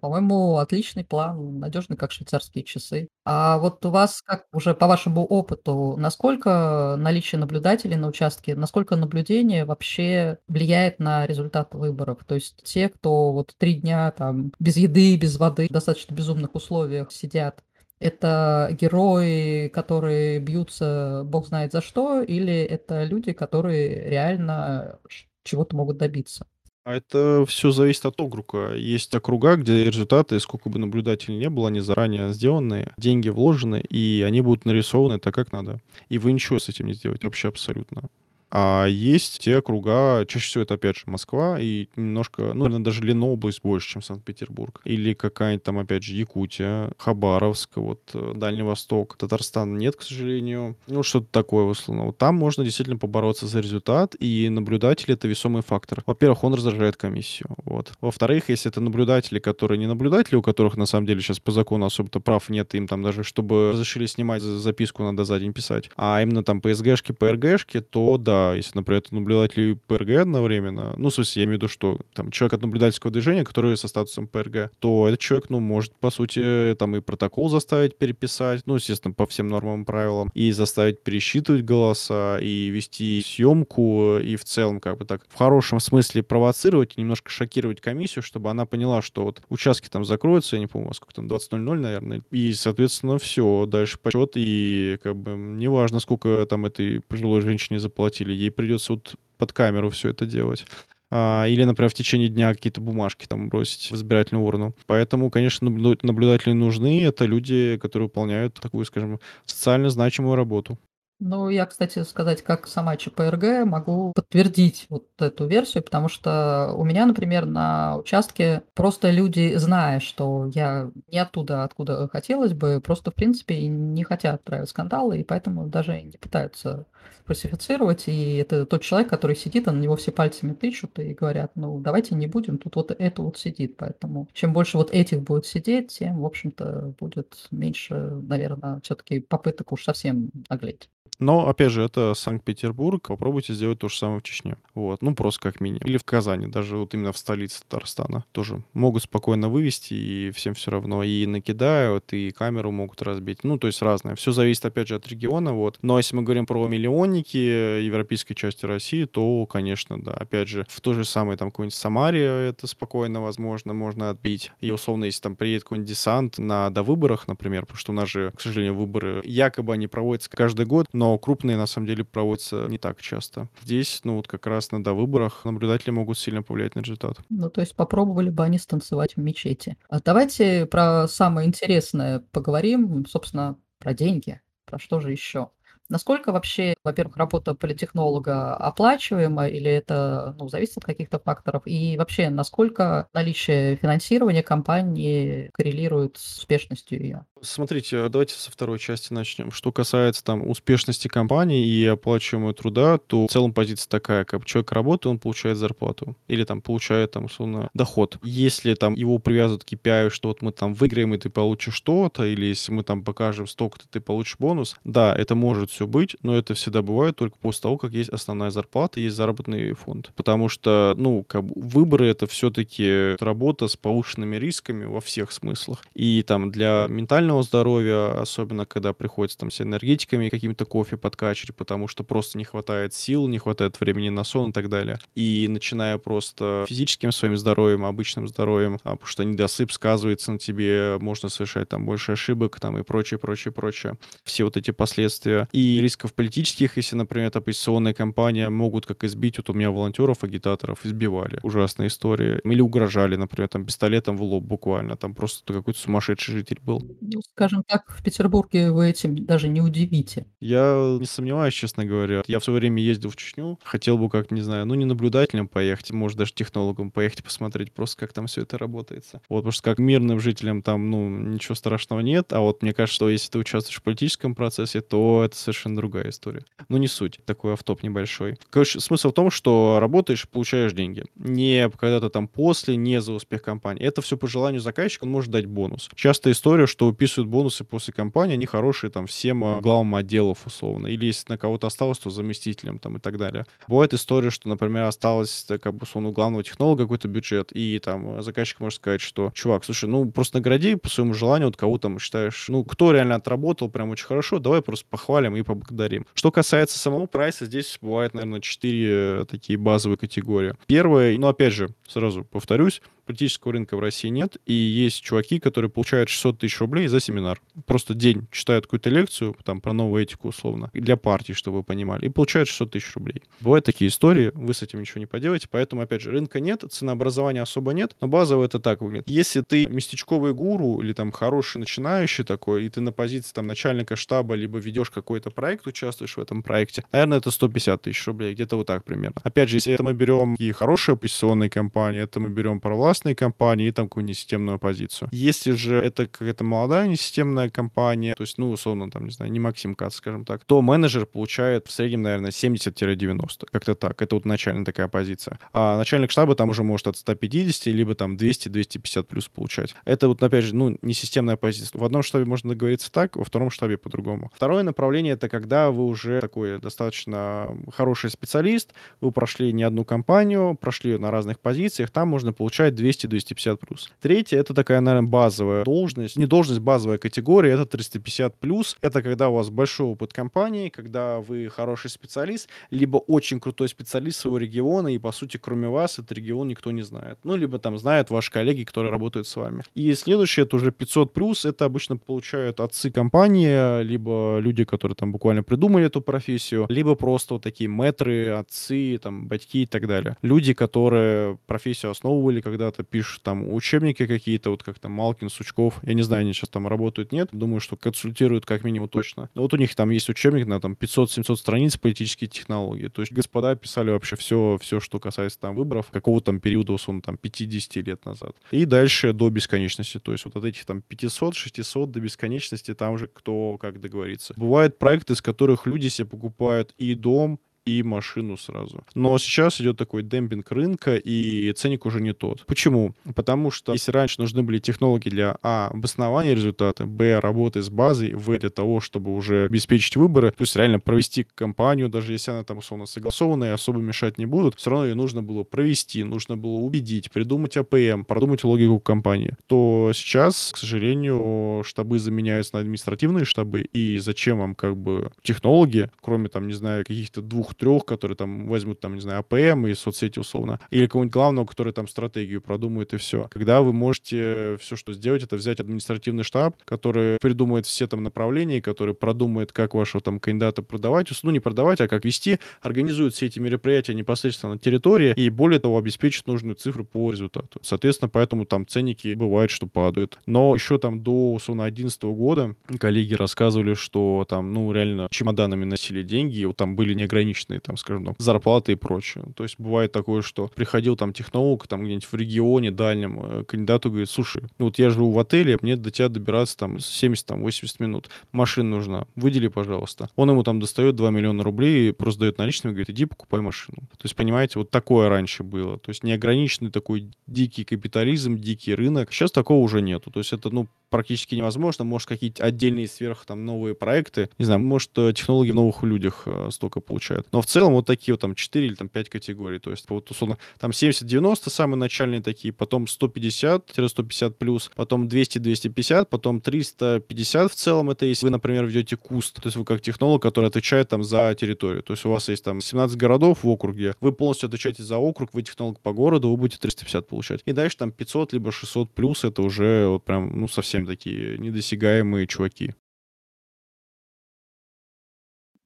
По-моему, 0.00 0.58
отличный 0.58 1.04
план, 1.04 1.58
надежный, 1.58 1.96
как 1.96 2.12
швейцарские 2.12 2.62
часы. 2.62 3.08
А 3.24 3.58
вот 3.58 3.84
у 3.84 3.90
вас, 3.90 4.22
как 4.22 4.46
уже 4.52 4.72
по 4.72 4.86
вашему 4.86 5.24
опыту, 5.24 5.96
насколько 5.98 6.94
наличие 6.96 7.40
наблюдателей 7.40 7.96
на 7.96 8.06
участке, 8.06 8.54
насколько 8.54 8.94
наблюдение 8.94 9.64
вообще 9.64 10.38
влияет 10.46 11.00
на 11.00 11.26
результат 11.26 11.74
выборов? 11.74 12.18
То 12.28 12.36
есть 12.36 12.62
те, 12.62 12.88
кто 12.88 13.32
вот 13.32 13.54
три 13.58 13.74
дня 13.74 14.12
там 14.12 14.52
без 14.60 14.76
еды, 14.76 15.16
без 15.16 15.36
воды, 15.36 15.66
в 15.68 15.72
достаточно 15.72 16.14
безумных 16.14 16.54
условиях 16.54 17.10
сидят, 17.10 17.64
это 18.00 18.68
герои, 18.72 19.68
которые 19.68 20.38
бьются 20.38 21.22
бог 21.24 21.48
знает 21.48 21.72
за 21.72 21.80
что, 21.80 22.22
или 22.22 22.54
это 22.54 23.04
люди, 23.04 23.32
которые 23.32 24.08
реально 24.08 24.98
чего-то 25.44 25.76
могут 25.76 25.98
добиться? 25.98 26.46
А 26.84 26.94
это 26.94 27.44
все 27.46 27.70
зависит 27.70 28.06
от 28.06 28.18
округа. 28.18 28.72
Есть 28.74 29.14
округа, 29.14 29.56
где 29.56 29.84
результаты, 29.84 30.40
сколько 30.40 30.70
бы 30.70 30.78
наблюдателей 30.78 31.36
не 31.36 31.50
было, 31.50 31.68
они 31.68 31.80
заранее 31.80 32.32
сделаны, 32.32 32.94
деньги 32.96 33.28
вложены, 33.28 33.80
и 33.80 34.24
они 34.26 34.40
будут 34.40 34.64
нарисованы 34.64 35.18
так, 35.18 35.34
как 35.34 35.52
надо. 35.52 35.82
И 36.08 36.16
вы 36.16 36.32
ничего 36.32 36.58
с 36.58 36.70
этим 36.70 36.86
не 36.86 36.94
сделаете 36.94 37.26
вообще 37.26 37.48
абсолютно. 37.48 38.08
А 38.50 38.86
есть 38.86 39.40
те 39.40 39.58
округа, 39.58 40.24
чаще 40.26 40.48
всего 40.48 40.62
это 40.62 40.74
опять 40.74 40.96
же 40.96 41.02
Москва 41.06 41.58
и 41.60 41.88
немножко, 41.96 42.42
ну, 42.54 42.64
наверное, 42.64 42.84
даже 42.84 43.02
Ленобласть 43.02 43.62
больше, 43.62 43.88
чем 43.90 44.02
Санкт-Петербург. 44.02 44.80
Или 44.84 45.12
какая-нибудь 45.12 45.62
там, 45.62 45.78
опять 45.78 46.02
же, 46.02 46.14
Якутия, 46.14 46.92
Хабаровск, 46.98 47.76
вот 47.76 48.00
э, 48.14 48.32
Дальний 48.34 48.62
Восток. 48.62 49.16
Татарстан 49.18 49.76
нет, 49.76 49.96
к 49.96 50.02
сожалению. 50.02 50.76
Ну, 50.86 51.02
что-то 51.02 51.26
такое, 51.30 51.64
условно. 51.64 52.06
Вот 52.06 52.18
там 52.18 52.36
можно 52.36 52.64
действительно 52.64 52.98
побороться 52.98 53.46
за 53.46 53.60
результат, 53.60 54.16
и 54.18 54.48
наблюдатель— 54.48 55.06
это 55.12 55.28
весомый 55.28 55.62
фактор. 55.62 56.02
Во-первых, 56.06 56.44
он 56.44 56.54
раздражает 56.54 56.96
комиссию. 56.96 57.48
Вот. 57.64 57.92
Во-вторых, 58.00 58.48
если 58.48 58.70
это 58.70 58.80
наблюдатели, 58.80 59.38
которые 59.38 59.78
не 59.78 59.86
наблюдатели, 59.86 60.36
у 60.36 60.42
которых 60.42 60.76
на 60.76 60.86
самом 60.86 61.06
деле 61.06 61.20
сейчас 61.20 61.38
по 61.38 61.52
закону 61.52 61.86
особо-то 61.86 62.20
прав 62.20 62.48
нет, 62.48 62.74
им 62.74 62.86
там 62.88 63.02
даже, 63.02 63.24
чтобы 63.24 63.72
разрешили 63.72 64.06
снимать 64.06 64.42
записку, 64.42 65.02
надо 65.02 65.24
за 65.24 65.38
день 65.38 65.52
писать, 65.52 65.90
а 65.96 66.22
именно 66.22 66.42
там 66.42 66.60
ПСГшки, 66.60 67.12
ПРГшки, 67.12 67.80
то 67.80 68.16
да, 68.16 68.37
если, 68.54 68.76
например, 68.76 69.02
это 69.02 69.14
наблюдатель 69.14 69.76
ПРГ 69.86 70.20
одновременно, 70.20 70.94
ну, 70.96 71.10
в 71.10 71.14
смысле, 71.14 71.40
я 71.40 71.44
имею 71.46 71.58
в 71.58 71.62
виду, 71.62 71.68
что 71.68 71.98
там 72.14 72.30
человек 72.30 72.54
от 72.54 72.62
наблюдательского 72.62 73.12
движения, 73.12 73.44
который 73.44 73.76
со 73.76 73.88
статусом 73.88 74.26
ПРГ, 74.26 74.70
то 74.78 75.08
этот 75.08 75.20
человек, 75.20 75.50
ну, 75.50 75.60
может, 75.60 75.94
по 75.96 76.10
сути, 76.10 76.74
там 76.78 76.96
и 76.96 77.00
протокол 77.00 77.48
заставить 77.48 77.96
переписать, 77.96 78.62
ну, 78.66 78.76
естественно, 78.76 79.14
по 79.14 79.26
всем 79.26 79.48
нормам 79.48 79.82
и 79.82 79.84
правилам, 79.84 80.30
и 80.34 80.52
заставить 80.52 81.02
пересчитывать 81.02 81.64
голоса, 81.64 82.38
и 82.40 82.68
вести 82.68 83.22
съемку, 83.24 84.18
и 84.18 84.36
в 84.36 84.44
целом, 84.44 84.80
как 84.80 84.98
бы 84.98 85.04
так, 85.04 85.22
в 85.28 85.36
хорошем 85.36 85.80
смысле 85.80 86.22
провоцировать, 86.22 86.96
немножко 86.96 87.30
шокировать 87.30 87.80
комиссию, 87.80 88.22
чтобы 88.22 88.50
она 88.50 88.66
поняла, 88.66 89.02
что 89.02 89.24
вот 89.24 89.42
участки 89.48 89.88
там 89.88 90.04
закроются, 90.04 90.56
я 90.56 90.60
не 90.60 90.66
помню, 90.66 90.92
сколько 90.94 91.14
там, 91.14 91.26
20.00, 91.26 91.58
наверное, 91.74 92.22
и, 92.30 92.52
соответственно, 92.52 93.18
все, 93.18 93.66
дальше 93.66 93.98
почет, 93.98 94.32
и 94.34 94.98
как 95.02 95.16
бы 95.16 95.32
неважно, 95.32 96.00
сколько 96.00 96.46
там 96.46 96.66
этой 96.66 97.00
пожилой 97.00 97.40
женщине 97.40 97.78
заплатили, 97.78 98.27
или 98.28 98.34
ей 98.36 98.50
придется 98.50 98.94
вот 98.94 99.14
под 99.38 99.52
камеру 99.52 99.90
все 99.90 100.10
это 100.10 100.26
делать. 100.26 100.66
А, 101.10 101.46
или, 101.48 101.64
например, 101.64 101.90
в 101.90 101.94
течение 101.94 102.28
дня 102.28 102.52
какие-то 102.52 102.80
бумажки 102.80 103.26
там 103.26 103.48
бросить 103.48 103.90
в 103.90 103.94
избирательную 103.94 104.44
урну. 104.44 104.74
Поэтому, 104.86 105.30
конечно, 105.30 105.70
наблюдатели 105.70 106.52
нужны. 106.52 107.02
Это 107.02 107.24
люди, 107.24 107.78
которые 107.80 108.08
выполняют 108.08 108.54
такую, 108.60 108.84
скажем, 108.84 109.18
социально 109.46 109.88
значимую 109.88 110.36
работу. 110.36 110.78
Ну, 111.20 111.48
я, 111.48 111.66
кстати, 111.66 112.04
сказать, 112.04 112.42
как 112.42 112.68
сама 112.68 112.96
ЧПРГ, 112.96 113.64
могу 113.64 114.12
подтвердить 114.12 114.86
вот 114.88 115.08
эту 115.18 115.48
версию, 115.48 115.82
потому 115.82 116.08
что 116.08 116.72
у 116.76 116.84
меня, 116.84 117.06
например, 117.06 117.44
на 117.44 117.96
участке 117.96 118.62
просто 118.74 119.10
люди, 119.10 119.54
зная, 119.56 119.98
что 119.98 120.48
я 120.54 120.92
не 121.10 121.18
оттуда, 121.18 121.64
откуда 121.64 122.06
хотелось 122.06 122.52
бы, 122.52 122.80
просто, 122.80 123.10
в 123.10 123.14
принципе, 123.14 123.66
не 123.66 124.04
хотят 124.04 124.42
устраивать 124.42 124.70
скандалы, 124.70 125.18
и 125.18 125.24
поэтому 125.24 125.66
даже 125.66 126.00
не 126.02 126.18
пытаются 126.18 126.86
фальсифицировать. 127.28 128.08
И 128.08 128.36
это 128.36 128.66
тот 128.66 128.82
человек, 128.82 129.08
который 129.08 129.36
сидит, 129.36 129.68
а 129.68 129.72
на 129.72 129.78
него 129.80 129.96
все 129.96 130.10
пальцами 130.10 130.54
тычут 130.54 130.98
и 130.98 131.14
говорят, 131.14 131.52
ну, 131.54 131.78
давайте 131.78 132.14
не 132.14 132.26
будем, 132.26 132.58
тут 132.58 132.76
вот 132.76 132.90
это 132.90 133.22
вот 133.22 133.38
сидит. 133.38 133.76
Поэтому 133.76 134.28
чем 134.32 134.52
больше 134.52 134.76
вот 134.78 134.90
этих 134.90 135.22
будет 135.22 135.46
сидеть, 135.46 135.98
тем, 135.98 136.20
в 136.20 136.26
общем-то, 136.26 136.94
будет 136.98 137.46
меньше, 137.50 137.94
наверное, 137.94 138.80
все-таки 138.82 139.20
попыток 139.20 139.72
уж 139.72 139.84
совсем 139.84 140.30
наглеть. 140.48 140.90
Но, 141.18 141.48
опять 141.48 141.72
же, 141.72 141.82
это 141.82 142.14
Санкт-Петербург. 142.14 143.08
Попробуйте 143.08 143.52
сделать 143.52 143.78
то 143.80 143.88
же 143.88 143.96
самое 143.96 144.20
в 144.20 144.22
Чечне. 144.22 144.56
Вот. 144.74 145.02
Ну, 145.02 145.14
просто 145.14 145.40
как 145.40 145.60
минимум. 145.60 145.82
Или 145.84 145.98
в 145.98 146.04
Казани, 146.04 146.46
даже 146.46 146.76
вот 146.76 146.94
именно 146.94 147.12
в 147.12 147.18
столице 147.18 147.60
Татарстана. 147.62 148.24
Тоже 148.32 148.62
могут 148.72 149.02
спокойно 149.02 149.48
вывести, 149.48 149.94
и 149.94 150.30
всем 150.30 150.54
все 150.54 150.70
равно. 150.70 151.02
И 151.02 151.26
накидают, 151.26 152.12
и 152.12 152.30
камеру 152.30 152.70
могут 152.70 153.02
разбить. 153.02 153.44
Ну, 153.44 153.58
то 153.58 153.66
есть 153.66 153.82
разное. 153.82 154.14
Все 154.14 154.32
зависит, 154.32 154.64
опять 154.64 154.88
же, 154.88 154.94
от 154.94 155.08
региона. 155.08 155.52
Вот. 155.52 155.78
Но 155.82 155.98
если 155.98 156.14
мы 156.16 156.22
говорим 156.22 156.46
про 156.46 156.66
миллионники 156.68 157.36
европейской 157.36 158.34
части 158.34 158.66
России, 158.66 159.04
то, 159.04 159.46
конечно, 159.46 160.00
да. 160.00 160.12
Опять 160.12 160.48
же, 160.48 160.66
в 160.68 160.80
той 160.80 160.94
же 160.94 161.04
самой 161.04 161.36
там 161.36 161.50
какой-нибудь 161.50 161.74
Самаре 161.74 162.48
это 162.48 162.66
спокойно, 162.66 163.20
возможно, 163.20 163.74
можно 163.74 164.10
отбить. 164.10 164.52
И, 164.60 164.70
условно, 164.70 165.04
если 165.04 165.22
там 165.22 165.36
приедет 165.36 165.64
какой-нибудь 165.64 165.88
десант 165.88 166.38
на 166.38 166.70
довыборах, 166.70 167.26
например, 167.28 167.62
потому 167.62 167.78
что 167.78 167.92
у 167.92 167.94
нас 167.94 168.08
же, 168.08 168.32
к 168.36 168.40
сожалению, 168.40 168.74
выборы 168.74 169.22
якобы 169.24 169.72
они 169.72 169.86
проводятся 169.86 170.30
каждый 170.30 170.66
год, 170.66 170.86
но 170.92 171.07
крупные 171.16 171.56
на 171.56 171.66
самом 171.66 171.86
деле 171.86 172.04
проводятся 172.04 172.66
не 172.68 172.76
так 172.76 173.00
часто. 173.00 173.48
Здесь, 173.62 174.00
ну 174.04 174.16
вот 174.16 174.28
как 174.28 174.46
раз 174.46 174.72
на 174.72 174.82
довыборах 174.82 175.44
наблюдатели 175.44 175.90
могут 175.90 176.18
сильно 176.18 176.42
повлиять 176.42 176.74
на 176.74 176.80
результат. 176.80 177.18
Ну 177.30 177.48
то 177.48 177.60
есть 177.60 177.74
попробовали 177.74 178.30
бы 178.30 178.44
они 178.44 178.58
станцевать 178.58 179.16
в 179.16 179.20
мечети. 179.20 179.76
А 179.88 180.00
давайте 180.00 180.66
про 180.66 181.08
самое 181.08 181.48
интересное 181.48 182.24
поговорим, 182.32 183.06
собственно, 183.06 183.56
про 183.78 183.94
деньги. 183.94 184.40
Про 184.66 184.78
что 184.78 185.00
же 185.00 185.12
еще? 185.12 185.50
Насколько 185.90 186.32
вообще, 186.32 186.74
во-первых, 186.84 187.16
работа 187.16 187.54
политехнолога 187.54 188.54
оплачиваема 188.54 189.48
или 189.48 189.70
это 189.70 190.34
ну, 190.38 190.48
зависит 190.48 190.76
от 190.78 190.84
каких-то 190.84 191.18
факторов? 191.18 191.62
И 191.64 191.96
вообще, 191.96 192.28
насколько 192.28 193.08
наличие 193.14 193.76
финансирования 193.76 194.42
компании 194.42 195.48
коррелирует 195.54 196.18
с 196.18 196.38
успешностью 196.38 197.00
ее? 197.00 197.26
Смотрите, 197.42 198.08
давайте 198.08 198.34
со 198.34 198.50
второй 198.50 198.78
части 198.78 199.12
начнем. 199.12 199.50
Что 199.50 199.72
касается 199.72 200.24
там 200.24 200.48
успешности 200.48 201.08
компании 201.08 201.66
и 201.66 201.84
оплачиваемого 201.86 202.54
труда, 202.54 202.98
то 202.98 203.26
в 203.26 203.30
целом 203.30 203.52
позиция 203.52 203.88
такая, 203.88 204.24
как 204.24 204.44
человек 204.44 204.72
работает, 204.72 205.06
он 205.06 205.18
получает 205.18 205.58
зарплату. 205.58 206.16
Или 206.26 206.44
там 206.44 206.60
получает 206.60 207.12
там, 207.12 207.26
условно, 207.26 207.70
доход. 207.74 208.18
Если 208.22 208.74
там 208.74 208.94
его 208.94 209.18
привязывают 209.18 209.64
к 209.64 209.72
KPI, 209.72 210.10
что 210.10 210.28
вот 210.28 210.42
мы 210.42 210.52
там 210.52 210.74
выиграем, 210.74 211.14
и 211.14 211.18
ты 211.18 211.30
получишь 211.30 211.74
что-то, 211.74 212.24
или 212.24 212.46
если 212.46 212.72
мы 212.72 212.82
там 212.82 213.02
покажем 213.02 213.46
столько-то, 213.46 213.86
ты 213.88 214.00
получишь 214.00 214.36
бонус, 214.38 214.76
да, 214.84 215.14
это 215.14 215.34
может 215.34 215.70
все 215.70 215.86
быть, 215.86 216.16
но 216.22 216.36
это 216.36 216.54
всегда 216.54 216.82
бывает 216.82 217.16
только 217.16 217.36
после 217.38 217.62
того, 217.62 217.78
как 217.78 217.92
есть 217.92 218.10
основная 218.10 218.50
зарплата, 218.50 219.00
есть 219.00 219.16
заработный 219.16 219.72
фонд. 219.72 220.10
Потому 220.16 220.48
что, 220.48 220.94
ну, 220.96 221.24
как 221.24 221.44
бы 221.44 221.52
выборы— 221.60 222.06
это 222.08 222.26
все-таки 222.26 223.16
работа 223.20 223.68
с 223.68 223.76
повышенными 223.76 224.36
рисками 224.36 224.84
во 224.84 225.00
всех 225.00 225.32
смыслах. 225.32 225.84
И 225.94 226.22
там 226.22 226.50
для 226.50 226.86
ментального 226.88 227.27
здоровья, 227.42 228.20
особенно 228.20 228.66
когда 228.66 228.92
приходится 228.92 229.38
там 229.38 229.50
с 229.50 229.60
энергетиками 229.60 230.28
каким-то 230.28 230.64
кофе 230.64 230.96
подкачивать, 230.96 231.54
потому 231.54 231.88
что 231.88 232.04
просто 232.04 232.38
не 232.38 232.44
хватает 232.44 232.94
сил, 232.94 233.28
не 233.28 233.38
хватает 233.38 233.80
времени 233.80 234.08
на 234.08 234.24
сон 234.24 234.50
и 234.50 234.52
так 234.52 234.68
далее. 234.68 234.98
И 235.14 235.46
начиная 235.48 235.98
просто 235.98 236.64
физическим 236.68 237.12
своим 237.12 237.36
здоровьем, 237.36 237.84
обычным 237.84 238.26
здоровьем, 238.26 238.78
а, 238.84 238.96
потому 238.96 239.06
что 239.06 239.24
недосып 239.24 239.70
сказывается 239.72 240.32
на 240.32 240.38
тебе, 240.38 240.98
можно 240.98 241.28
совершать 241.28 241.68
там 241.68 241.86
больше 241.86 242.12
ошибок 242.12 242.58
там 242.60 242.76
и 242.78 242.82
прочее, 242.82 243.18
прочее, 243.18 243.52
прочее. 243.52 243.96
Все 244.24 244.44
вот 244.44 244.56
эти 244.56 244.70
последствия. 244.70 245.48
И 245.52 245.68
и 245.68 245.80
рисков 245.80 246.14
политических, 246.14 246.76
если, 246.76 246.96
например, 246.96 247.30
оппозиционная 247.34 247.92
кампания, 247.92 248.48
могут 248.48 248.86
как 248.86 249.04
избить. 249.04 249.36
Вот 249.38 249.50
у 249.50 249.52
меня 249.52 249.70
волонтеров, 249.70 250.24
агитаторов 250.24 250.84
избивали. 250.84 251.40
Ужасная 251.42 251.88
история. 251.88 252.40
Или 252.44 252.60
угрожали, 252.60 253.16
например, 253.16 253.48
там 253.48 253.64
пистолетом 253.64 254.16
в 254.16 254.22
лоб 254.22 254.44
буквально. 254.44 254.96
Там 254.96 255.14
просто 255.14 255.52
какой-то 255.52 255.78
сумасшедший 255.78 256.34
житель 256.34 256.58
был. 256.62 256.82
Ну, 257.18 257.22
скажем 257.32 257.64
так, 257.64 257.90
в 257.90 258.00
Петербурге 258.00 258.70
вы 258.70 258.90
этим 258.90 259.24
даже 259.26 259.48
не 259.48 259.60
удивите. 259.60 260.24
Я 260.40 260.96
не 261.00 261.04
сомневаюсь, 261.04 261.52
честно 261.52 261.84
говоря. 261.84 262.22
Я 262.28 262.38
в 262.38 262.44
свое 262.44 262.60
время 262.60 262.80
ездил 262.80 263.10
в 263.10 263.16
Чечню, 263.16 263.58
хотел 263.64 263.98
бы 263.98 264.08
как, 264.08 264.30
не 264.30 264.40
знаю, 264.40 264.66
ну, 264.66 264.74
не 264.76 264.84
наблюдателем 264.84 265.48
поехать, 265.48 265.90
может, 265.90 266.16
даже 266.16 266.32
технологом 266.32 266.92
поехать 266.92 267.24
посмотреть 267.24 267.72
просто, 267.72 267.96
как 267.96 268.12
там 268.12 268.28
все 268.28 268.42
это 268.42 268.56
работается. 268.56 269.20
Вот, 269.28 269.38
потому 269.38 269.50
что 269.50 269.62
как 269.64 269.80
мирным 269.80 270.20
жителям 270.20 270.62
там, 270.62 270.90
ну, 270.92 271.08
ничего 271.08 271.56
страшного 271.56 271.98
нет, 271.98 272.32
а 272.32 272.38
вот 272.38 272.62
мне 272.62 272.72
кажется, 272.72 272.94
что 272.94 273.10
если 273.10 273.30
ты 273.32 273.38
участвуешь 273.40 273.78
в 273.80 273.82
политическом 273.82 274.36
процессе, 274.36 274.80
то 274.80 275.24
это 275.24 275.34
совершенно 275.36 275.74
другая 275.74 276.10
история. 276.10 276.44
Ну, 276.68 276.76
не 276.76 276.86
суть, 276.86 277.18
такой 277.24 277.54
автоп 277.54 277.82
небольшой. 277.82 278.36
Короче, 278.50 278.78
смысл 278.78 279.10
в 279.10 279.14
том, 279.14 279.32
что 279.32 279.78
работаешь, 279.80 280.28
получаешь 280.28 280.72
деньги. 280.72 281.04
Не 281.16 281.68
когда-то 281.68 282.10
там 282.10 282.28
после, 282.28 282.76
не 282.76 283.00
за 283.00 283.12
успех 283.12 283.42
компании. 283.42 283.82
Это 283.82 284.02
все 284.02 284.16
по 284.16 284.28
желанию 284.28 284.60
заказчика, 284.60 285.02
он 285.02 285.10
может 285.10 285.32
дать 285.32 285.46
бонус. 285.46 285.88
Часто 285.96 286.30
история, 286.30 286.68
что 286.68 286.92
выписывают 287.08 287.30
бонусы 287.30 287.64
после 287.64 287.92
компании, 287.92 288.34
они 288.34 288.46
хорошие 288.46 288.90
там 288.90 289.06
всем 289.06 289.44
а, 289.44 289.60
главам 289.60 289.94
отделов 289.94 290.46
условно. 290.46 290.86
Или 290.88 291.06
если 291.06 291.24
на 291.28 291.38
кого-то 291.38 291.66
осталось, 291.66 291.98
то 291.98 292.10
заместителем 292.10 292.78
там 292.78 292.96
и 292.96 293.00
так 293.00 293.16
далее. 293.16 293.46
Бывает 293.66 293.94
история, 293.94 294.30
что, 294.30 294.48
например, 294.48 294.84
осталось 294.84 295.46
как 295.62 295.74
бы 295.74 295.82
условно 295.82 296.10
у 296.10 296.12
главного 296.12 296.44
технолога 296.44 296.84
какой-то 296.84 297.08
бюджет, 297.08 297.50
и 297.52 297.78
там 297.78 298.22
заказчик 298.22 298.60
может 298.60 298.76
сказать, 298.76 299.00
что, 299.00 299.30
чувак, 299.34 299.64
слушай, 299.64 299.88
ну 299.88 300.10
просто 300.10 300.38
награди 300.38 300.74
по 300.74 300.88
своему 300.88 301.14
желанию, 301.14 301.48
вот 301.48 301.56
кого 301.56 301.78
там 301.78 301.98
считаешь, 301.98 302.46
ну 302.48 302.64
кто 302.64 302.92
реально 302.92 303.16
отработал 303.16 303.70
прям 303.70 303.90
очень 303.90 304.06
хорошо, 304.06 304.38
давай 304.38 304.62
просто 304.62 304.86
похвалим 304.88 305.36
и 305.36 305.42
поблагодарим. 305.42 306.06
Что 306.14 306.30
касается 306.30 306.78
самого 306.78 307.06
прайса, 307.06 307.46
здесь 307.46 307.78
бывает, 307.80 308.14
наверное, 308.14 308.40
четыре 308.40 309.24
такие 309.24 309.58
базовые 309.58 309.98
категории. 309.98 310.54
Первое, 310.66 311.16
ну 311.18 311.28
опять 311.28 311.52
же, 311.52 311.70
сразу 311.86 312.24
повторюсь, 312.24 312.82
политического 313.08 313.54
рынка 313.54 313.76
в 313.76 313.80
России 313.80 314.08
нет, 314.08 314.36
и 314.44 314.52
есть 314.52 315.02
чуваки, 315.02 315.40
которые 315.40 315.70
получают 315.70 316.10
600 316.10 316.38
тысяч 316.38 316.60
рублей 316.60 316.86
за 316.88 316.97
семинар. 317.00 317.40
Просто 317.66 317.94
день 317.94 318.26
читают 318.30 318.66
какую-то 318.66 318.90
лекцию, 318.90 319.36
там, 319.44 319.60
про 319.60 319.72
новую 319.72 320.02
этику, 320.02 320.28
условно, 320.28 320.70
для 320.72 320.96
партии, 320.96 321.32
чтобы 321.32 321.58
вы 321.58 321.62
понимали, 321.62 322.06
и 322.06 322.08
получают 322.08 322.48
600 322.48 322.70
тысяч 322.70 322.94
рублей. 322.94 323.22
Бывают 323.40 323.64
такие 323.64 323.88
истории, 323.88 324.30
вы 324.34 324.54
с 324.54 324.62
этим 324.62 324.80
ничего 324.80 325.00
не 325.00 325.06
поделаете, 325.06 325.48
поэтому, 325.50 325.82
опять 325.82 326.02
же, 326.02 326.10
рынка 326.10 326.40
нет, 326.40 326.64
ценообразования 326.70 327.42
особо 327.42 327.72
нет, 327.72 327.96
но 328.00 328.08
базово 328.08 328.44
это 328.44 328.58
так 328.58 328.80
выглядит. 328.80 329.08
Если 329.08 329.42
ты 329.42 329.66
местечковый 329.66 330.34
гуру 330.34 330.80
или 330.80 330.92
там 330.92 331.12
хороший 331.12 331.58
начинающий 331.58 332.24
такой, 332.24 332.64
и 332.64 332.68
ты 332.68 332.80
на 332.80 332.92
позиции 332.92 333.32
там 333.32 333.46
начальника 333.46 333.96
штаба, 333.96 334.34
либо 334.34 334.58
ведешь 334.58 334.90
какой-то 334.90 335.30
проект, 335.30 335.66
участвуешь 335.66 336.16
в 336.16 336.20
этом 336.20 336.42
проекте, 336.42 336.84
наверное, 336.92 337.18
это 337.18 337.30
150 337.30 337.82
тысяч 337.82 338.06
рублей, 338.06 338.34
где-то 338.34 338.56
вот 338.56 338.66
так 338.66 338.84
примерно. 338.84 339.20
Опять 339.22 339.48
же, 339.48 339.56
если 339.56 339.74
это 339.74 339.82
мы 339.82 339.92
берем 339.92 340.34
и 340.34 340.52
хорошие 340.52 340.94
оппозиционные 340.94 341.50
компании, 341.50 342.00
это 342.02 342.20
мы 342.20 342.28
берем 342.28 342.60
провластные 342.60 343.14
компании 343.14 343.68
и 343.68 343.72
там 343.72 343.88
какую-нибудь 343.88 344.16
несистемную 344.16 344.58
позицию. 344.58 345.08
Если 345.12 345.52
же 345.52 345.76
это 345.76 346.06
какая-то 346.06 346.44
молодая 346.44 346.87
несистемная 346.88 347.50
компания, 347.50 348.14
то 348.14 348.22
есть, 348.22 348.38
ну, 348.38 348.50
условно, 348.50 348.90
там, 348.90 349.06
не 349.06 349.10
знаю, 349.10 349.32
не 349.32 349.40
Максим 349.40 349.74
Кац, 349.74 349.96
скажем 349.96 350.24
так, 350.24 350.44
то 350.44 350.60
менеджер 350.62 351.06
получает 351.06 351.66
в 351.66 351.70
среднем, 351.70 352.02
наверное, 352.02 352.30
70-90. 352.30 353.46
Как-то 353.50 353.74
так. 353.74 354.00
Это 354.02 354.16
вот 354.16 354.24
начальная 354.24 354.64
такая 354.64 354.88
позиция. 354.88 355.38
А 355.52 355.78
начальник 355.78 356.10
штаба 356.10 356.34
там 356.34 356.50
уже 356.50 356.62
может 356.62 356.86
от 356.86 356.96
150, 356.96 357.66
либо 357.66 357.94
там 357.94 358.16
200-250 358.16 359.04
плюс 359.04 359.28
получать. 359.28 359.74
Это 359.84 360.08
вот, 360.08 360.22
опять 360.22 360.44
же, 360.44 360.54
ну, 360.54 360.76
не 360.82 360.94
системная 360.94 361.36
позиция. 361.36 361.78
В 361.78 361.84
одном 361.84 362.02
штабе 362.02 362.24
можно 362.24 362.50
договориться 362.50 362.92
так, 362.92 363.16
во 363.16 363.24
втором 363.24 363.50
штабе 363.50 363.78
по-другому. 363.78 364.30
Второе 364.34 364.62
направление— 364.62 365.12
это 365.14 365.28
когда 365.28 365.70
вы 365.70 365.86
уже 365.86 366.20
такой 366.20 366.58
достаточно 366.60 367.56
хороший 367.74 368.10
специалист, 368.10 368.72
вы 369.00 369.12
прошли 369.12 369.52
не 369.52 369.62
одну 369.62 369.84
компанию, 369.84 370.56
прошли 370.60 370.98
на 370.98 371.10
разных 371.10 371.40
позициях, 371.40 371.90
там 371.90 372.08
можно 372.08 372.32
получать 372.32 372.74
200 372.74 372.98
200-250 373.06 373.56
плюс. 373.56 373.90
Третье, 374.00 374.38
это 374.38 374.54
такая, 374.54 374.80
наверное, 374.80 375.08
базовая 375.08 375.64
должность. 375.64 376.16
Не 376.16 376.26
должность, 376.26 376.60
базовая 376.60 376.77
категория, 376.98 377.52
это 377.52 377.66
350 377.66 378.38
плюс. 378.38 378.76
Это 378.80 379.02
когда 379.02 379.28
у 379.28 379.34
вас 379.34 379.50
большой 379.50 379.86
опыт 379.86 380.12
компании, 380.12 380.68
когда 380.68 381.20
вы 381.20 381.48
хороший 381.48 381.90
специалист, 381.90 382.48
либо 382.70 382.98
очень 382.98 383.40
крутой 383.40 383.68
специалист 383.68 384.20
своего 384.20 384.38
региона, 384.38 384.88
и, 384.88 384.98
по 384.98 385.12
сути, 385.12 385.36
кроме 385.36 385.68
вас, 385.68 385.98
этот 385.98 386.12
регион 386.12 386.48
никто 386.48 386.70
не 386.70 386.82
знает. 386.82 387.18
Ну, 387.24 387.36
либо 387.36 387.58
там 387.58 387.78
знают 387.78 388.10
ваши 388.10 388.30
коллеги, 388.30 388.64
которые 388.64 388.92
работают 388.92 389.26
с 389.26 389.36
вами. 389.36 389.62
И 389.74 389.94
следующее, 389.94 390.46
это 390.46 390.56
уже 390.56 390.70
500 390.70 391.12
плюс, 391.12 391.44
это 391.44 391.64
обычно 391.64 391.96
получают 391.96 392.60
отцы 392.60 392.90
компании, 392.90 393.82
либо 393.82 394.38
люди, 394.38 394.64
которые 394.64 394.94
там 394.94 395.12
буквально 395.12 395.42
придумали 395.42 395.86
эту 395.86 396.00
профессию, 396.00 396.66
либо 396.68 396.94
просто 396.94 397.34
вот 397.34 397.42
такие 397.42 397.68
метры, 397.68 398.28
отцы, 398.28 398.98
там, 399.02 399.26
батьки 399.26 399.62
и 399.62 399.66
так 399.66 399.86
далее. 399.86 400.16
Люди, 400.22 400.54
которые 400.54 401.38
профессию 401.46 401.90
основывали 401.90 402.40
когда-то, 402.40 402.84
пишут 402.84 403.22
там 403.22 403.52
учебники 403.52 404.06
какие-то, 404.06 404.50
вот 404.50 404.62
как 404.62 404.78
там 404.78 404.92
Малкин, 404.92 405.30
Сучков. 405.30 405.80
Я 405.82 405.94
не 405.94 406.02
знаю, 406.02 406.22
они 406.22 406.32
сейчас 406.32 406.50
там 406.50 406.67
работают, 406.68 407.12
нет. 407.12 407.28
Думаю, 407.32 407.60
что 407.60 407.76
консультируют 407.76 408.46
как 408.46 408.64
минимум 408.64 408.88
точно. 408.88 409.30
Но 409.34 409.42
вот 409.42 409.54
у 409.54 409.56
них 409.56 409.74
там 409.74 409.90
есть 409.90 410.08
учебник 410.08 410.46
на 410.46 410.60
там 410.60 410.76
500-700 410.78 411.36
страниц 411.36 411.76
политические 411.76 412.28
технологии. 412.28 412.88
То 412.88 413.02
есть 413.02 413.12
господа 413.12 413.54
писали 413.54 413.90
вообще 413.90 414.16
все, 414.16 414.58
все, 414.60 414.80
что 414.80 415.00
касается 415.00 415.38
там 415.40 415.54
выборов, 415.54 415.86
какого 415.90 416.20
там 416.20 416.40
периода, 416.40 416.72
условно, 416.72 417.02
там 417.02 417.16
50 417.16 417.76
лет 417.86 418.04
назад. 418.04 418.36
И 418.50 418.64
дальше 418.64 419.12
до 419.12 419.30
бесконечности. 419.30 419.98
То 419.98 420.12
есть 420.12 420.24
вот 420.24 420.36
от 420.36 420.44
этих 420.44 420.64
там 420.64 420.82
500, 420.82 421.34
600 421.34 421.90
до 421.90 422.00
бесконечности 422.00 422.74
там 422.74 422.94
уже 422.94 423.06
кто 423.06 423.58
как 423.58 423.80
договорится. 423.80 424.34
Бывают 424.36 424.78
проекты, 424.78 425.14
из 425.14 425.22
которых 425.22 425.66
люди 425.66 425.88
себе 425.88 426.08
покупают 426.08 426.74
и 426.78 426.94
дом, 426.94 427.40
и 427.68 427.82
машину 427.82 428.36
сразу. 428.36 428.82
Но 428.94 429.18
сейчас 429.18 429.60
идет 429.60 429.76
такой 429.76 430.02
демпинг 430.02 430.50
рынка, 430.50 430.96
и 430.96 431.52
ценник 431.52 431.86
уже 431.86 432.00
не 432.00 432.12
тот. 432.12 432.46
Почему? 432.46 432.94
Потому 433.14 433.50
что 433.50 433.72
если 433.72 433.92
раньше 433.92 434.20
нужны 434.20 434.42
были 434.42 434.58
технологи 434.58 435.10
для 435.10 435.36
А, 435.42 435.68
обоснования 435.68 436.34
результата, 436.34 436.86
Б, 436.86 437.20
работы 437.20 437.62
с 437.62 437.68
базой, 437.68 438.14
В, 438.14 438.38
для 438.38 438.50
того, 438.50 438.80
чтобы 438.80 439.14
уже 439.14 439.44
обеспечить 439.44 439.96
выборы, 439.96 440.30
то 440.30 440.42
есть 440.42 440.56
реально 440.56 440.80
провести 440.80 441.26
кампанию, 441.34 441.88
даже 441.88 442.12
если 442.12 442.30
она 442.30 442.44
там 442.44 442.58
условно 442.58 442.86
согласованная, 442.86 443.54
особо 443.54 443.80
мешать 443.80 444.18
не 444.18 444.26
будут, 444.26 444.56
все 444.56 444.70
равно 444.70 444.86
ее 444.86 444.94
нужно 444.94 445.22
было 445.22 445.44
провести, 445.44 446.04
нужно 446.04 446.36
было 446.36 446.58
убедить, 446.58 447.10
придумать 447.10 447.56
АПМ, 447.56 448.04
продумать 448.04 448.44
логику 448.44 448.80
кампании, 448.80 449.34
то 449.46 449.92
сейчас, 449.94 450.50
к 450.52 450.56
сожалению, 450.56 451.62
штабы 451.64 451.98
заменяются 451.98 452.54
на 452.54 452.60
административные 452.60 453.24
штабы, 453.24 453.62
и 453.72 453.98
зачем 453.98 454.38
вам 454.38 454.54
как 454.54 454.76
бы 454.76 455.10
технологи, 455.22 455.90
кроме 456.00 456.28
там, 456.28 456.46
не 456.46 456.54
знаю, 456.54 456.84
каких-то 456.84 457.22
двух 457.22 457.54
трех, 457.58 457.84
которые 457.84 458.16
там 458.16 458.46
возьмут, 458.46 458.80
там, 458.80 458.94
не 458.94 459.00
знаю, 459.00 459.20
АПМ 459.20 459.66
и 459.66 459.74
соцсети 459.74 460.18
условно, 460.18 460.60
или 460.70 460.86
кого-нибудь 460.86 461.12
главного, 461.12 461.46
который 461.46 461.72
там 461.72 461.88
стратегию 461.88 462.40
продумает 462.40 462.94
и 462.94 462.96
все. 462.96 463.28
Когда 463.30 463.62
вы 463.62 463.72
можете 463.72 464.56
все, 464.60 464.76
что 464.76 464.92
сделать, 464.92 465.22
это 465.22 465.36
взять 465.36 465.60
административный 465.60 466.24
штаб, 466.24 466.56
который 466.64 467.18
придумает 467.20 467.66
все 467.66 467.86
там 467.86 468.02
направления, 468.02 468.62
который 468.62 468.94
продумает, 468.94 469.52
как 469.52 469.74
вашего 469.74 470.00
там 470.00 470.20
кандидата 470.20 470.62
продавать, 470.62 471.08
ну, 471.22 471.30
не 471.30 471.40
продавать, 471.40 471.80
а 471.80 471.88
как 471.88 472.04
вести, 472.04 472.38
организует 472.62 473.14
все 473.14 473.26
эти 473.26 473.38
мероприятия 473.38 473.94
непосредственно 473.94 474.54
на 474.54 474.58
территории 474.58 475.12
и, 475.14 475.30
более 475.30 475.58
того, 475.58 475.78
обеспечит 475.78 476.26
нужную 476.26 476.54
цифру 476.54 476.84
по 476.84 477.10
результату. 477.10 477.60
Соответственно, 477.62 478.08
поэтому 478.08 478.44
там 478.44 478.66
ценники 478.66 479.14
бывают, 479.14 479.50
что 479.50 479.66
падают. 479.66 480.18
Но 480.26 480.54
еще 480.54 480.78
там 480.78 481.02
до, 481.02 481.32
условно, 481.34 481.64
2011 481.64 482.02
года 482.04 482.54
коллеги 482.78 483.14
рассказывали, 483.14 483.74
что 483.74 484.26
там, 484.28 484.52
ну, 484.52 484.70
реально 484.72 485.08
чемоданами 485.10 485.64
носили 485.64 486.02
деньги, 486.02 486.44
вот 486.44 486.56
там 486.56 486.76
были 486.76 486.94
неограниченные 486.94 487.47
месячные, 487.48 487.60
там, 487.60 487.76
скажем, 487.76 488.04
там, 488.04 488.14
зарплаты 488.18 488.72
и 488.72 488.74
прочее. 488.74 489.24
То 489.34 489.42
есть 489.42 489.56
бывает 489.58 489.92
такое, 489.92 490.22
что 490.22 490.48
приходил 490.54 490.96
там 490.96 491.12
технолог, 491.12 491.66
там 491.66 491.82
где-нибудь 491.82 492.06
в 492.10 492.14
регионе 492.14 492.70
дальнем, 492.70 493.20
э, 493.22 493.44
кандидату 493.44 493.90
говорит, 493.90 494.10
слушай, 494.10 494.42
ну 494.58 494.66
вот 494.66 494.78
я 494.78 494.90
живу 494.90 495.10
в 495.10 495.18
отеле, 495.18 495.58
мне 495.62 495.76
до 495.76 495.90
тебя 495.90 496.08
добираться 496.08 496.56
там 496.56 496.76
70-80 496.76 497.76
минут. 497.78 498.08
Машина 498.32 498.70
нужна, 498.70 499.06
выдели, 499.16 499.48
пожалуйста. 499.48 500.08
Он 500.16 500.30
ему 500.30 500.42
там 500.42 500.60
достает 500.60 500.96
2 500.96 501.10
миллиона 501.10 501.42
рублей, 501.42 501.92
просто 501.92 502.20
дает 502.20 502.38
наличными, 502.38 502.72
говорит, 502.72 502.90
иди 502.90 503.04
покупай 503.04 503.40
машину. 503.40 503.78
То 503.92 504.04
есть, 504.04 504.16
понимаете, 504.16 504.58
вот 504.58 504.70
такое 504.70 505.08
раньше 505.08 505.42
было. 505.42 505.78
То 505.78 505.90
есть 505.90 506.04
неограниченный 506.04 506.70
такой 506.70 507.10
дикий 507.26 507.64
капитализм, 507.64 508.36
дикий 508.36 508.74
рынок. 508.74 509.12
Сейчас 509.12 509.32
такого 509.32 509.62
уже 509.62 509.80
нету. 509.80 510.10
То 510.10 510.20
есть 510.20 510.32
это, 510.32 510.50
ну, 510.50 510.68
практически 510.90 511.34
невозможно. 511.34 511.84
Может, 511.84 512.08
какие-то 512.08 512.44
отдельные 512.44 512.88
сверх 512.88 513.24
там 513.24 513.44
новые 513.44 513.74
проекты. 513.74 514.30
Не 514.38 514.44
знаю, 514.44 514.60
может, 514.60 514.90
э, 514.96 515.12
технологии 515.14 515.52
в 515.52 515.54
новых 515.54 515.82
людях 515.82 516.22
э, 516.26 516.48
столько 516.50 516.80
получают. 516.80 517.26
Но 517.32 517.42
в 517.42 517.46
целом 517.46 517.74
вот 517.74 517.86
такие 517.86 518.14
вот 518.14 518.20
там 518.20 518.34
4 518.34 518.66
или 518.66 518.74
там 518.74 518.88
5 518.88 519.08
категорий. 519.08 519.58
То 519.58 519.70
есть 519.70 519.88
вот 519.88 520.10
условно 520.10 520.38
там 520.58 520.70
70-90 520.70 521.50
самые 521.50 521.78
начальные 521.78 522.22
такие, 522.22 522.52
потом 522.52 522.84
150-150 522.84 524.30
плюс, 524.30 524.70
потом 524.74 525.06
200-250, 525.06 526.06
потом 526.06 526.40
350 526.40 527.52
в 527.52 527.54
целом 527.54 527.90
это 527.90 528.06
если 528.06 528.26
вы, 528.26 528.30
например, 528.30 528.66
ведете 528.66 528.96
куст, 528.96 529.36
то 529.36 529.46
есть 529.46 529.56
вы 529.56 529.64
как 529.64 529.80
технолог, 529.80 530.22
который 530.22 530.46
отвечает 530.46 530.88
там 530.88 531.04
за 531.04 531.34
территорию. 531.38 531.82
То 531.82 531.92
есть 531.92 532.04
у 532.04 532.10
вас 532.10 532.28
есть 532.28 532.44
там 532.44 532.60
17 532.60 532.96
городов 532.96 533.42
в 533.42 533.48
округе, 533.48 533.94
вы 534.00 534.12
полностью 534.12 534.48
отвечаете 534.48 534.82
за 534.82 534.98
округ, 534.98 535.30
вы 535.32 535.42
технолог 535.42 535.80
по 535.80 535.92
городу, 535.92 536.30
вы 536.30 536.36
будете 536.36 536.58
350 536.58 537.06
получать. 537.06 537.40
И 537.44 537.52
дальше 537.52 537.76
там 537.76 537.92
500 537.92 538.32
либо 538.32 538.52
600 538.52 538.90
плюс, 538.90 539.24
это 539.24 539.42
уже 539.42 539.86
вот 539.88 540.04
прям, 540.04 540.38
ну, 540.40 540.48
совсем 540.48 540.77
такие 540.86 541.38
недосягаемые 541.38 542.26
чуваки. 542.26 542.74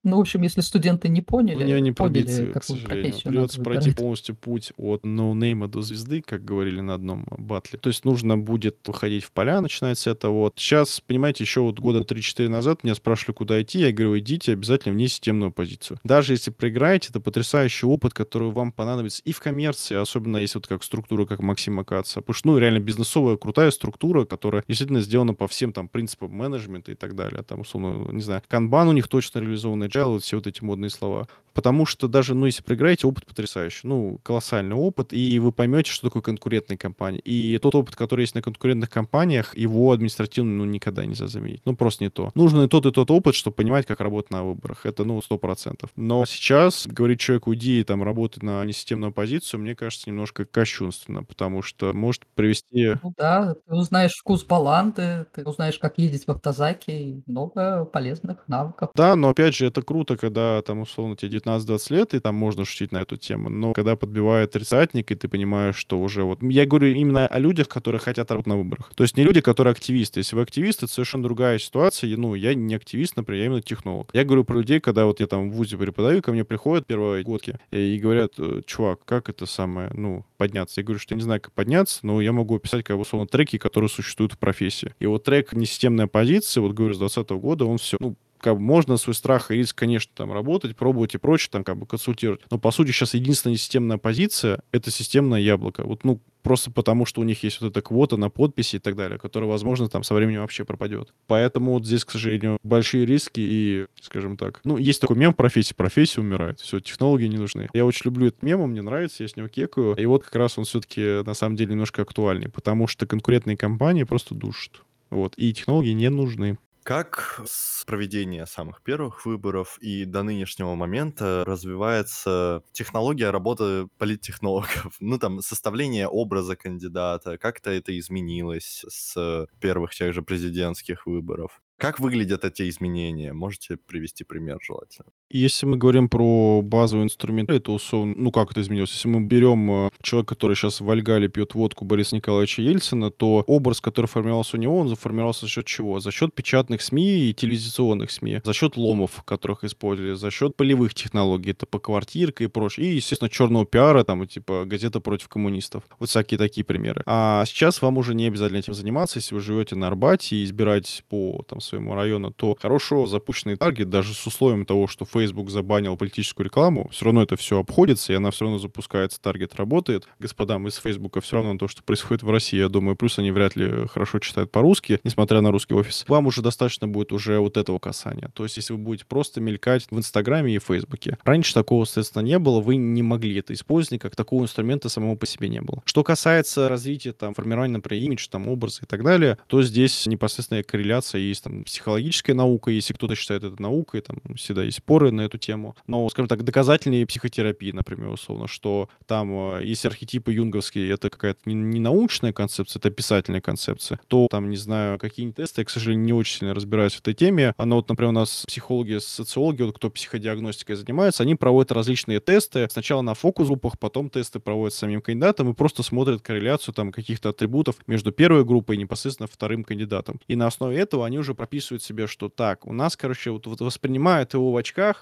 Ну, 0.04 0.16
в 0.16 0.20
общем, 0.20 0.42
если 0.42 0.62
студенты 0.62 1.08
не 1.08 1.22
поняли, 1.22 1.62
У 1.62 1.66
нее 1.66 1.80
не 1.80 1.92
поняли, 1.92 2.24
пробиться, 2.24 2.46
к 2.60 2.64
сожалению. 2.64 3.14
Придется 3.22 3.60
пройти 3.62 3.80
выбирать. 3.90 3.98
полностью 3.98 4.34
путь 4.34 4.72
от 4.76 5.04
ноунейма 5.04 5.68
до 5.68 5.80
звезды, 5.82 6.22
как 6.22 6.44
говорили 6.44 6.80
на 6.80 6.94
одном 6.94 7.24
батле. 7.38 7.78
То 7.78 7.88
есть 7.88 8.04
нужно 8.04 8.36
будет 8.36 8.78
выходить 8.86 9.22
в 9.22 9.30
поля, 9.30 9.60
начинать 9.60 9.98
с 9.98 10.08
этого. 10.08 10.32
Вот. 10.32 10.54
Сейчас, 10.56 11.00
понимаете, 11.00 11.44
еще 11.44 11.60
вот 11.60 11.78
года 11.78 12.00
3-4 12.00 12.48
назад 12.48 12.82
меня 12.82 12.96
спрашивали, 12.96 13.36
куда 13.36 13.62
идти. 13.62 13.78
Я 13.78 13.92
говорю, 13.92 14.18
идите 14.18 14.52
обязательно 14.52 14.94
в 14.94 14.96
несистемную 14.96 15.52
позицию. 15.52 15.98
Даже 16.02 16.32
если 16.32 16.50
проиграете, 16.50 17.08
это 17.10 17.20
потрясающий 17.20 17.86
опыт, 17.86 18.12
который 18.12 18.50
вам 18.50 18.72
понадобится 18.72 19.22
и 19.24 19.32
в 19.32 19.38
коммерции, 19.38 19.94
особенно 19.94 20.38
если 20.38 20.58
вот 20.58 20.66
как 20.66 20.82
структура, 20.82 21.26
как 21.26 21.40
Максима 21.40 21.84
Каца. 21.84 22.20
Потому 22.20 22.34
что, 22.34 22.48
ну, 22.48 22.58
реально 22.58 22.80
бизнесовая 22.80 23.36
крутая 23.36 23.70
структура, 23.70 24.24
которая 24.24 24.64
действительно 24.66 25.00
сделана 25.00 25.34
по 25.34 25.46
всем 25.46 25.72
там 25.72 25.88
принципам 25.88 26.32
менеджмента 26.32 26.90
и 26.90 26.96
так 26.96 27.14
далее. 27.14 27.42
Там, 27.42 27.60
условно, 27.60 28.10
не 28.12 28.22
знаю, 28.22 28.42
канбан 28.48 28.88
у 28.88 28.92
них 28.92 29.06
точно 29.06 29.38
реализованный, 29.38 29.91
agile, 29.92 30.12
вот 30.12 30.22
все 30.24 30.36
вот 30.36 30.46
эти 30.46 30.62
модные 30.62 30.90
слова. 30.90 31.28
Потому 31.54 31.86
что 31.86 32.08
даже, 32.08 32.34
ну, 32.34 32.46
если 32.46 32.62
проиграете, 32.62 33.06
опыт 33.06 33.26
потрясающий. 33.26 33.86
Ну, 33.86 34.18
колоссальный 34.22 34.76
опыт, 34.76 35.12
и 35.12 35.38
вы 35.38 35.52
поймете, 35.52 35.90
что 35.90 36.08
такое 36.08 36.22
конкурентная 36.22 36.76
компания. 36.76 37.20
И 37.20 37.58
тот 37.58 37.74
опыт, 37.74 37.96
который 37.96 38.22
есть 38.22 38.34
на 38.34 38.42
конкурентных 38.42 38.90
компаниях, 38.90 39.56
его 39.56 39.92
административно, 39.92 40.52
ну, 40.52 40.64
никогда 40.64 41.04
нельзя 41.04 41.26
заменить. 41.26 41.62
Ну, 41.64 41.76
просто 41.76 42.04
не 42.04 42.10
то. 42.10 42.30
Нужен 42.34 42.62
и 42.62 42.68
тот, 42.68 42.86
и 42.86 42.90
тот 42.90 43.10
опыт, 43.10 43.34
чтобы 43.34 43.56
понимать, 43.56 43.86
как 43.86 44.00
работать 44.00 44.30
на 44.30 44.44
выборах. 44.44 44.86
Это, 44.86 45.04
ну, 45.04 45.20
сто 45.20 45.38
процентов. 45.38 45.90
Но 45.96 46.24
сейчас 46.24 46.86
говорить 46.86 47.20
человеку, 47.20 47.50
уйди 47.50 47.80
и 47.80 47.84
там 47.84 48.02
работать 48.02 48.42
на 48.42 48.64
несистемную 48.64 49.12
позицию, 49.12 49.60
мне 49.60 49.74
кажется, 49.74 50.08
немножко 50.08 50.44
кощунственно, 50.44 51.22
потому 51.22 51.62
что 51.62 51.92
может 51.92 52.26
привести... 52.34 52.94
Ну 53.02 53.12
да, 53.16 53.54
ты 53.54 53.74
узнаешь 53.74 54.12
вкус 54.12 54.44
баланды, 54.44 55.26
ты 55.34 55.44
узнаешь, 55.44 55.78
как 55.78 55.98
ездить 55.98 56.26
в 56.26 56.30
автозаке, 56.30 57.02
и 57.02 57.22
много 57.26 57.84
полезных 57.84 58.48
навыков. 58.48 58.90
Да, 58.94 59.16
но 59.16 59.30
опять 59.30 59.54
же, 59.54 59.66
это 59.66 59.82
круто, 59.82 60.16
когда 60.16 60.62
там, 60.62 60.80
условно, 60.80 61.16
тебе 61.16 61.30
19-20 61.44 61.94
лет, 61.94 62.14
и 62.14 62.20
там 62.20 62.34
можно 62.34 62.64
шутить 62.64 62.92
на 62.92 62.98
эту 62.98 63.16
тему. 63.16 63.48
Но 63.48 63.72
когда 63.72 63.96
подбивает 63.96 64.52
тридцатник, 64.52 65.10
и 65.10 65.14
ты 65.14 65.28
понимаешь, 65.28 65.76
что 65.76 66.00
уже 66.00 66.24
вот... 66.24 66.42
Я 66.42 66.66
говорю 66.66 66.88
именно 66.88 67.26
о 67.26 67.38
людях, 67.38 67.68
которые 67.68 68.00
хотят 68.00 68.30
работать 68.30 68.48
на 68.48 68.56
выборах. 68.56 68.90
То 68.94 69.04
есть 69.04 69.16
не 69.16 69.24
люди, 69.24 69.40
которые 69.40 69.72
активисты. 69.72 70.20
Если 70.20 70.36
вы 70.36 70.42
активисты, 70.42 70.86
это 70.86 70.94
совершенно 70.94 71.24
другая 71.24 71.58
ситуация. 71.58 72.16
Ну, 72.16 72.34
я 72.34 72.54
не 72.54 72.74
активист, 72.74 73.16
например, 73.16 73.40
я 73.40 73.46
именно 73.46 73.62
технолог. 73.62 74.10
Я 74.12 74.24
говорю 74.24 74.44
про 74.44 74.56
людей, 74.56 74.80
когда 74.80 75.06
вот 75.06 75.20
я 75.20 75.26
там 75.26 75.50
в 75.50 75.54
ВУЗе 75.54 75.76
преподаю, 75.76 76.22
ко 76.22 76.32
мне 76.32 76.44
приходят 76.44 76.86
первые 76.86 77.24
годки 77.24 77.58
и 77.70 77.98
говорят, 77.98 78.34
«Э, 78.38 78.62
чувак, 78.66 79.04
как 79.04 79.28
это 79.28 79.46
самое, 79.46 79.90
ну, 79.94 80.24
подняться? 80.36 80.80
Я 80.80 80.84
говорю, 80.84 80.98
что 80.98 81.14
я 81.14 81.16
не 81.16 81.22
знаю, 81.22 81.40
как 81.40 81.52
подняться, 81.52 82.00
но 82.02 82.20
я 82.20 82.32
могу 82.32 82.56
описать, 82.56 82.84
как 82.84 82.98
условно, 82.98 83.26
треки, 83.26 83.58
которые 83.58 83.88
существуют 83.88 84.32
в 84.32 84.38
профессии. 84.38 84.94
И 84.98 85.06
вот 85.06 85.24
трек 85.24 85.52
«Несистемная 85.52 86.06
позиция», 86.06 86.60
вот 86.62 86.72
говорю, 86.72 86.94
с 86.94 86.98
2020 86.98 87.30
года, 87.42 87.64
он 87.64 87.78
все, 87.78 87.96
ну, 88.00 88.16
как 88.42 88.56
бы 88.56 88.60
можно 88.60 88.96
свой 88.96 89.14
страх 89.14 89.50
и 89.50 89.54
риск, 89.54 89.78
конечно, 89.78 90.10
там 90.14 90.32
работать, 90.32 90.76
пробовать 90.76 91.14
и 91.14 91.18
прочее, 91.18 91.48
там 91.50 91.64
как 91.64 91.78
бы 91.78 91.86
консультировать. 91.86 92.42
Но 92.50 92.58
по 92.58 92.70
сути 92.70 92.90
сейчас 92.90 93.14
единственная 93.14 93.56
системная 93.56 93.98
позиция— 93.98 94.62
это 94.72 94.90
системное 94.90 95.40
яблоко. 95.40 95.84
Вот, 95.84 96.02
ну, 96.04 96.20
просто 96.42 96.72
потому, 96.72 97.06
что 97.06 97.20
у 97.20 97.24
них 97.24 97.42
есть 97.44 97.60
вот 97.60 97.70
эта 97.70 97.80
квота 97.82 98.16
на 98.16 98.28
подписи 98.30 98.76
и 98.76 98.78
так 98.80 98.96
далее, 98.96 99.18
которая, 99.18 99.48
возможно, 99.48 99.88
там 99.88 100.02
со 100.02 100.12
временем 100.14 100.40
вообще 100.40 100.64
пропадет. 100.64 101.14
Поэтому 101.28 101.74
вот 101.74 101.86
здесь, 101.86 102.04
к 102.04 102.10
сожалению, 102.10 102.58
большие 102.64 103.06
риски 103.06 103.40
и, 103.40 103.86
скажем 104.00 104.36
так, 104.36 104.60
ну, 104.64 104.76
есть 104.76 105.00
такой 105.00 105.16
мем 105.16 105.34
профессии, 105.34 105.74
профессия 105.74 106.20
умирает. 106.20 106.58
Все, 106.60 106.80
технологии 106.80 107.28
не 107.28 107.38
нужны. 107.38 107.68
Я 107.72 107.86
очень 107.86 108.02
люблю 108.06 108.26
этот 108.26 108.42
мем, 108.42 108.60
он 108.60 108.70
мне 108.70 108.82
нравится, 108.82 109.22
я 109.22 109.28
с 109.28 109.36
него 109.36 109.46
кекаю. 109.46 109.94
И 109.94 110.04
вот 110.04 110.24
как 110.24 110.34
раз 110.34 110.58
он 110.58 110.64
все-таки, 110.64 111.22
на 111.22 111.34
самом 111.34 111.56
деле, 111.56 111.72
немножко 111.72 112.02
актуальный, 112.02 112.48
потому 112.48 112.88
что 112.88 113.06
конкурентные 113.06 113.56
компании 113.56 114.02
просто 114.02 114.34
душат. 114.34 114.82
Вот, 115.10 115.34
и 115.36 115.52
технологии 115.52 115.92
не 115.92 116.08
нужны. 116.08 116.58
Как 116.84 117.40
с 117.46 117.84
проведения 117.84 118.44
самых 118.44 118.82
первых 118.82 119.24
выборов 119.24 119.78
и 119.80 120.04
до 120.04 120.24
нынешнего 120.24 120.74
момента 120.74 121.44
развивается 121.46 122.64
технология 122.72 123.30
работы 123.30 123.86
политтехнологов? 123.98 124.96
Ну, 125.00 125.18
там, 125.18 125.40
составление 125.42 126.08
образа 126.08 126.56
кандидата, 126.56 127.38
как-то 127.38 127.70
это 127.70 127.96
изменилось 127.98 128.84
с 128.88 129.46
первых 129.60 129.94
тех 129.94 130.12
же 130.12 130.22
президентских 130.22 131.06
выборов? 131.06 131.62
Как 131.76 132.00
выглядят 132.00 132.44
эти 132.44 132.68
изменения? 132.68 133.32
Можете 133.32 133.76
привести 133.76 134.24
пример 134.24 134.58
желательно? 134.60 135.12
Если 135.34 135.64
мы 135.64 135.78
говорим 135.78 136.10
про 136.10 136.60
базовый 136.60 137.06
инструмент, 137.06 137.48
это 137.48 137.72
условно, 137.72 138.12
ну 138.18 138.30
как 138.30 138.50
это 138.50 138.60
изменилось? 138.60 138.92
Если 138.92 139.08
мы 139.08 139.22
берем 139.22 139.86
э, 139.86 139.90
человека, 140.02 140.34
который 140.34 140.56
сейчас 140.56 140.82
в 140.82 140.84
Вальгале 140.84 141.28
пьет 141.28 141.54
водку 141.54 141.86
Бориса 141.86 142.14
Николаевича 142.16 142.60
Ельцина, 142.60 143.10
то 143.10 143.42
образ, 143.46 143.80
который 143.80 144.06
формировался 144.06 144.58
у 144.58 144.60
него, 144.60 144.78
он 144.78 144.88
заформировался 144.88 145.46
за 145.46 145.48
счет 145.48 145.64
чего? 145.64 146.00
За 146.00 146.10
счет 146.10 146.34
печатных 146.34 146.82
СМИ 146.82 147.30
и 147.30 147.32
телевизионных 147.32 148.10
СМИ, 148.10 148.42
за 148.44 148.52
счет 148.52 148.76
ломов, 148.76 149.22
которых 149.24 149.64
использовали, 149.64 150.12
за 150.12 150.30
счет 150.30 150.54
полевых 150.54 150.92
технологий, 150.92 151.52
это 151.52 151.64
по 151.64 151.78
квартирка 151.78 152.44
и 152.44 152.46
прочее, 152.46 152.88
и, 152.88 152.96
естественно, 152.96 153.30
черного 153.30 153.64
пиара, 153.64 154.04
там, 154.04 154.26
типа 154.26 154.64
газета 154.66 155.00
против 155.00 155.28
коммунистов. 155.28 155.84
Вот 155.98 156.10
всякие 156.10 156.36
такие 156.36 156.62
примеры. 156.62 157.04
А 157.06 157.44
сейчас 157.46 157.80
вам 157.80 157.96
уже 157.96 158.14
не 158.14 158.26
обязательно 158.26 158.58
этим 158.58 158.74
заниматься, 158.74 159.18
если 159.18 159.34
вы 159.34 159.40
живете 159.40 159.76
на 159.76 159.86
Арбате 159.86 160.36
и 160.36 160.44
избираете 160.44 161.02
по 161.08 161.42
там, 161.48 161.62
своему 161.62 161.94
району, 161.94 162.32
то 162.32 162.54
хорошо 162.60 163.06
запущенный 163.06 163.56
таргет, 163.56 163.88
даже 163.88 164.12
с 164.12 164.26
условием 164.26 164.66
того, 164.66 164.86
что 164.86 165.06
Facebook 165.06 165.21
забанил 165.26 165.96
политическую 165.96 166.46
рекламу, 166.46 166.88
все 166.92 167.04
равно 167.06 167.22
это 167.22 167.36
все 167.36 167.58
обходится, 167.58 168.12
и 168.12 168.16
она 168.16 168.30
все 168.30 168.44
равно 168.44 168.58
запускается, 168.58 169.20
таргет 169.20 169.54
работает. 169.54 170.08
Господам 170.18 170.66
из 170.68 170.76
Facebook 170.76 171.22
все 171.22 171.36
равно 171.36 171.56
то, 171.58 171.68
что 171.68 171.82
происходит 171.82 172.22
в 172.22 172.30
России, 172.30 172.58
я 172.58 172.68
думаю, 172.68 172.96
плюс 172.96 173.18
они 173.18 173.30
вряд 173.30 173.56
ли 173.56 173.86
хорошо 173.88 174.18
читают 174.18 174.50
по-русски, 174.50 175.00
несмотря 175.04 175.40
на 175.40 175.50
русский 175.50 175.74
офис. 175.74 176.04
Вам 176.08 176.26
уже 176.26 176.42
достаточно 176.42 176.88
будет 176.88 177.12
уже 177.12 177.38
вот 177.38 177.56
этого 177.56 177.78
касания. 177.78 178.30
То 178.34 178.44
есть, 178.44 178.56
если 178.56 178.72
вы 178.72 178.78
будете 178.78 179.06
просто 179.06 179.40
мелькать 179.40 179.86
в 179.90 179.96
Инстаграме 179.96 180.54
и 180.54 180.58
Фейсбуке. 180.58 181.18
Раньше 181.24 181.54
такого, 181.54 181.84
соответственно, 181.84 182.22
не 182.22 182.38
было, 182.38 182.60
вы 182.60 182.76
не 182.76 183.02
могли 183.02 183.36
это 183.38 183.52
использовать, 183.52 184.00
как 184.00 184.16
такого 184.16 184.42
инструмента 184.42 184.88
самого 184.88 185.16
по 185.16 185.26
себе 185.26 185.48
не 185.48 185.60
было. 185.60 185.82
Что 185.84 186.02
касается 186.02 186.68
развития, 186.68 187.12
там, 187.12 187.34
формирования, 187.34 187.74
например, 187.74 188.04
имидж, 188.04 188.26
там, 188.28 188.48
образа 188.48 188.80
и 188.82 188.86
так 188.86 189.04
далее, 189.04 189.38
то 189.46 189.62
здесь 189.62 190.06
непосредственная 190.06 190.62
корреляция 190.62 191.20
есть, 191.20 191.44
там, 191.44 191.64
психологическая 191.64 192.34
наука, 192.34 192.70
если 192.70 192.94
кто-то 192.94 193.14
считает 193.14 193.44
это 193.44 193.60
наукой, 193.60 194.00
там, 194.00 194.16
всегда 194.36 194.64
есть 194.64 194.78
споры 194.78 195.11
на 195.12 195.22
эту 195.22 195.38
тему. 195.38 195.76
Но, 195.86 196.08
скажем 196.08 196.28
так, 196.28 196.44
доказательные 196.44 197.06
психотерапии, 197.06 197.72
например, 197.72 198.08
условно, 198.08 198.48
что 198.48 198.88
там, 199.06 199.56
э, 199.56 199.64
если 199.64 199.88
архетипы 199.88 200.32
юнговские, 200.32 200.90
это 200.90 201.10
какая-то 201.10 201.40
не, 201.46 201.80
научная 201.80 202.32
концепция, 202.32 202.80
это 202.80 202.90
писательная 202.90 203.40
концепция, 203.40 204.00
то 204.08 204.28
там, 204.30 204.50
не 204.50 204.56
знаю, 204.56 204.98
какие-нибудь 204.98 205.36
тесты, 205.36 205.62
я, 205.62 205.64
к 205.64 205.70
сожалению, 205.70 206.04
не 206.04 206.12
очень 206.12 206.38
сильно 206.38 206.54
разбираюсь 206.54 206.94
в 206.94 207.00
этой 207.00 207.14
теме. 207.14 207.54
Но 207.58 207.76
вот, 207.76 207.88
например, 207.88 208.10
у 208.10 208.12
нас 208.12 208.44
психологи, 208.46 208.98
социологи, 208.98 209.62
вот 209.62 209.76
кто 209.76 209.90
психодиагностикой 209.90 210.76
занимается, 210.76 211.22
они 211.22 211.34
проводят 211.34 211.72
различные 211.72 212.20
тесты. 212.20 212.68
Сначала 212.70 213.02
на 213.02 213.14
фокус-группах, 213.14 213.78
потом 213.78 214.10
тесты 214.10 214.40
проводят 214.40 214.74
самим 214.74 215.00
кандидатом 215.02 215.50
и 215.50 215.54
просто 215.54 215.82
смотрят 215.82 216.22
корреляцию 216.22 216.74
там 216.74 216.92
каких-то 216.92 217.30
атрибутов 217.30 217.76
между 217.86 218.12
первой 218.12 218.44
группой 218.44 218.76
и 218.76 218.78
непосредственно 218.78 219.26
вторым 219.26 219.64
кандидатом. 219.64 220.20
И 220.28 220.36
на 220.36 220.46
основе 220.46 220.78
этого 220.78 221.06
они 221.06 221.18
уже 221.18 221.34
прописывают 221.34 221.82
себе, 221.82 222.06
что 222.06 222.28
так, 222.28 222.66
у 222.66 222.72
нас, 222.72 222.96
короче, 222.96 223.30
вот, 223.30 223.46
вот 223.46 223.60
воспринимают 223.60 224.34
его 224.34 224.52
в 224.52 224.56
очках, 224.56 225.01